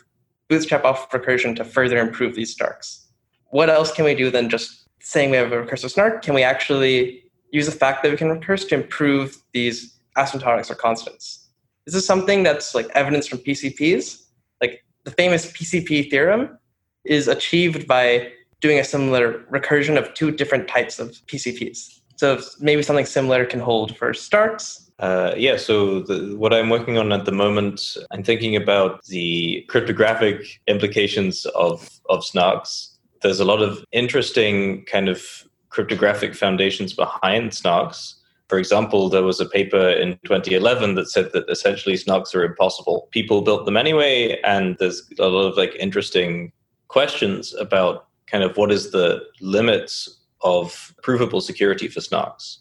bootstrap 0.47 0.85
off 0.85 1.09
recursion 1.11 1.55
to 1.55 1.63
further 1.63 1.97
improve 1.97 2.35
these 2.35 2.55
snarks? 2.55 3.05
What 3.51 3.69
else 3.69 3.91
can 3.91 4.05
we 4.05 4.13
do 4.13 4.29
than 4.29 4.49
just 4.49 4.87
saying 5.01 5.31
we 5.31 5.37
have 5.37 5.51
a 5.51 5.63
recursive 5.63 5.91
snark? 5.91 6.21
Can 6.21 6.33
we 6.33 6.43
actually 6.43 7.23
use 7.51 7.65
the 7.65 7.71
fact 7.71 8.03
that 8.03 8.11
we 8.11 8.17
can 8.17 8.29
recurse 8.29 8.65
to 8.65 8.75
improve 8.75 9.37
these 9.53 9.99
asymptotics 10.17 10.69
or 10.69 10.75
constants? 10.75 11.47
This 11.85 11.95
is 11.95 12.05
something 12.05 12.43
that's 12.43 12.75
like 12.75 12.87
evidence 12.93 13.27
from 13.27 13.39
PCPs. 13.39 14.21
Like 14.61 14.83
the 15.03 15.11
famous 15.11 15.51
PCP 15.51 16.11
theorem 16.11 16.59
is 17.05 17.27
achieved 17.27 17.87
by 17.87 18.31
doing 18.61 18.79
a 18.79 18.83
similar 18.83 19.39
recursion 19.51 19.97
of 19.97 20.13
two 20.13 20.31
different 20.31 20.67
types 20.67 20.99
of 20.99 21.11
PCPs. 21.27 21.99
So 22.17 22.41
maybe 22.59 22.81
something 22.83 23.05
similar 23.05 23.45
can 23.45 23.59
hold 23.59 23.95
for 23.95 24.13
Starks 24.13 24.89
uh, 24.99 25.33
yeah, 25.37 25.55
so 25.55 26.01
the, 26.01 26.35
what 26.37 26.53
I'm 26.53 26.69
working 26.69 26.97
on 26.97 27.13
at 27.13 27.25
the 27.25 27.31
moment, 27.31 27.81
I'm 28.11 28.23
thinking 28.23 28.55
about 28.55 29.03
the 29.05 29.65
cryptographic 29.69 30.59
implications 30.67 31.45
of, 31.55 31.89
of 32.09 32.19
snarks. 32.19 32.97
There's 33.21 33.39
a 33.39 33.45
lot 33.45 33.61
of 33.61 33.83
interesting 33.93 34.83
kind 34.85 35.07
of 35.07 35.23
cryptographic 35.69 36.35
foundations 36.35 36.93
behind 36.93 37.51
snarks. 37.51 38.15
For 38.49 38.57
example, 38.57 39.09
there 39.09 39.23
was 39.23 39.39
a 39.39 39.45
paper 39.45 39.89
in 39.89 40.19
2011 40.25 40.95
that 40.95 41.09
said 41.09 41.31
that 41.31 41.49
essentially 41.49 41.95
snarks 41.95 42.35
are 42.35 42.43
impossible. 42.43 43.07
People 43.11 43.41
built 43.41 43.65
them 43.65 43.77
anyway, 43.77 44.41
and 44.43 44.75
there's 44.79 45.09
a 45.17 45.27
lot 45.27 45.47
of 45.47 45.55
like 45.55 45.75
interesting 45.79 46.51
questions 46.89 47.53
about 47.53 48.07
kind 48.29 48.43
of 48.43 48.57
what 48.57 48.71
is 48.71 48.91
the 48.91 49.21
limits 49.41 50.19
of 50.41 50.93
provable 51.03 51.41
security 51.41 51.87
for 51.87 51.99
snarks 51.99 52.57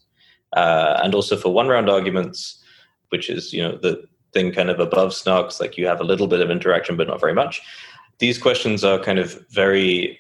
uh, 0.55 1.01
and 1.03 1.15
also 1.15 1.37
for 1.37 1.53
one 1.53 1.69
round 1.69 1.89
arguments, 1.89 2.63
which 3.11 3.29
is 3.31 3.53
you 3.53 3.63
know 3.63 3.77
the 3.77 4.03
thing 4.33 4.53
kind 4.53 4.71
of 4.71 4.81
above 4.81 5.11
snarks, 5.11 5.61
like 5.61 5.77
you 5.77 5.87
have 5.87 6.01
a 6.01 6.05
little 6.05 6.27
bit 6.27 6.41
of 6.41 6.51
interaction 6.51 6.97
but 6.97 7.09
not 7.09 7.21
very 7.21 7.35
much. 7.35 7.61
These 8.19 8.39
questions 8.39 8.85
are 8.85 8.99
kind 8.99 9.19
of 9.19 9.47
very 9.51 10.19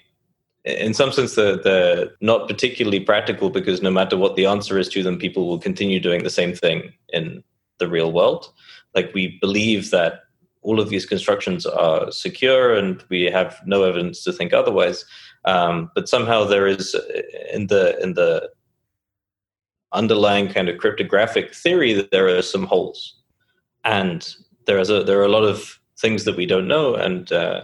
in 0.64 0.92
some 0.92 1.12
sense 1.12 1.34
they're, 1.34 1.56
they're 1.56 2.10
not 2.20 2.48
particularly 2.48 3.00
practical 3.00 3.48
because 3.48 3.80
no 3.80 3.90
matter 3.90 4.16
what 4.16 4.36
the 4.36 4.44
answer 4.44 4.78
is 4.78 4.88
to 4.90 5.02
them, 5.02 5.18
people 5.18 5.46
will 5.46 5.58
continue 5.58 5.98
doing 5.98 6.24
the 6.24 6.30
same 6.30 6.54
thing 6.54 6.92
in 7.10 7.42
the 7.78 7.88
real 7.88 8.12
world. 8.12 8.52
Like 8.94 9.14
we 9.14 9.38
believe 9.40 9.90
that 9.90 10.24
all 10.62 10.80
of 10.80 10.90
these 10.90 11.06
constructions 11.06 11.64
are 11.64 12.10
secure 12.10 12.74
and 12.74 13.02
we 13.08 13.24
have 13.24 13.58
no 13.64 13.84
evidence 13.84 14.22
to 14.24 14.32
think 14.32 14.52
otherwise. 14.52 15.04
Um, 15.48 15.90
but 15.94 16.10
somehow 16.10 16.44
there 16.44 16.66
is 16.66 16.94
in 17.54 17.68
the 17.68 17.98
in 18.02 18.12
the 18.12 18.50
underlying 19.92 20.48
kind 20.48 20.68
of 20.68 20.76
cryptographic 20.76 21.54
theory 21.54 21.94
that 21.94 22.10
there 22.10 22.28
are 22.28 22.42
some 22.42 22.64
holes, 22.64 23.14
and 23.82 24.34
there 24.66 24.78
is 24.78 24.90
a 24.90 25.02
there 25.02 25.18
are 25.18 25.24
a 25.24 25.36
lot 25.38 25.44
of 25.44 25.80
things 25.98 26.24
that 26.24 26.36
we 26.36 26.44
don't 26.44 26.68
know, 26.68 26.94
and 26.94 27.32
uh, 27.32 27.62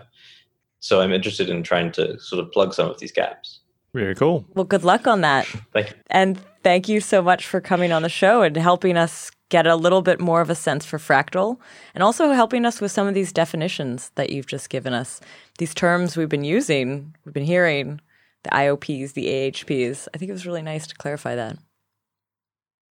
so 0.80 1.02
I'm 1.02 1.12
interested 1.12 1.50
in 1.50 1.62
trying 1.62 1.92
to 1.92 2.18
sort 2.18 2.42
of 2.42 2.50
plug 2.52 2.72
some 2.72 2.88
of 2.88 2.98
these 3.00 3.12
gaps. 3.12 3.60
Very 3.92 4.14
cool. 4.14 4.46
Well, 4.54 4.64
good 4.64 4.84
luck 4.84 5.06
on 5.06 5.20
that. 5.20 5.46
Thank 5.74 5.90
you. 5.90 5.96
And 6.08 6.40
thank 6.64 6.88
you 6.88 7.00
so 7.00 7.22
much 7.22 7.46
for 7.46 7.60
coming 7.60 7.92
on 7.92 8.02
the 8.02 8.08
show 8.08 8.42
and 8.42 8.56
helping 8.56 8.96
us 8.96 9.30
get 9.50 9.66
a 9.66 9.76
little 9.76 10.02
bit 10.02 10.20
more 10.20 10.40
of 10.40 10.50
a 10.50 10.54
sense 10.54 10.84
for 10.84 10.98
fractal 10.98 11.58
and 11.94 12.02
also 12.02 12.32
helping 12.32 12.64
us 12.64 12.80
with 12.80 12.90
some 12.90 13.06
of 13.06 13.14
these 13.14 13.32
definitions 13.32 14.10
that 14.16 14.30
you've 14.30 14.46
just 14.46 14.68
given 14.68 14.92
us. 14.92 15.20
These 15.58 15.74
terms 15.74 16.16
we've 16.16 16.28
been 16.28 16.44
using, 16.44 17.14
we've 17.24 17.34
been 17.34 17.44
hearing, 17.44 18.00
the 18.42 18.50
IOPs, 18.50 19.12
the 19.12 19.26
AHPs. 19.26 20.08
I 20.14 20.18
think 20.18 20.28
it 20.28 20.32
was 20.32 20.46
really 20.46 20.62
nice 20.62 20.86
to 20.88 20.94
clarify 20.94 21.34
that. 21.36 21.58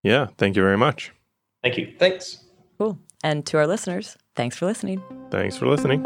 Yeah, 0.02 0.28
thank 0.38 0.56
you 0.56 0.62
very 0.62 0.78
much. 0.78 1.12
Thank 1.62 1.76
you. 1.76 1.92
Thanks. 1.98 2.44
Cool. 2.78 2.98
And 3.22 3.46
to 3.46 3.58
our 3.58 3.66
listeners, 3.66 4.16
thanks 4.34 4.56
for 4.56 4.66
listening. 4.66 5.02
Thanks 5.30 5.56
for 5.56 5.66
listening. 5.66 6.02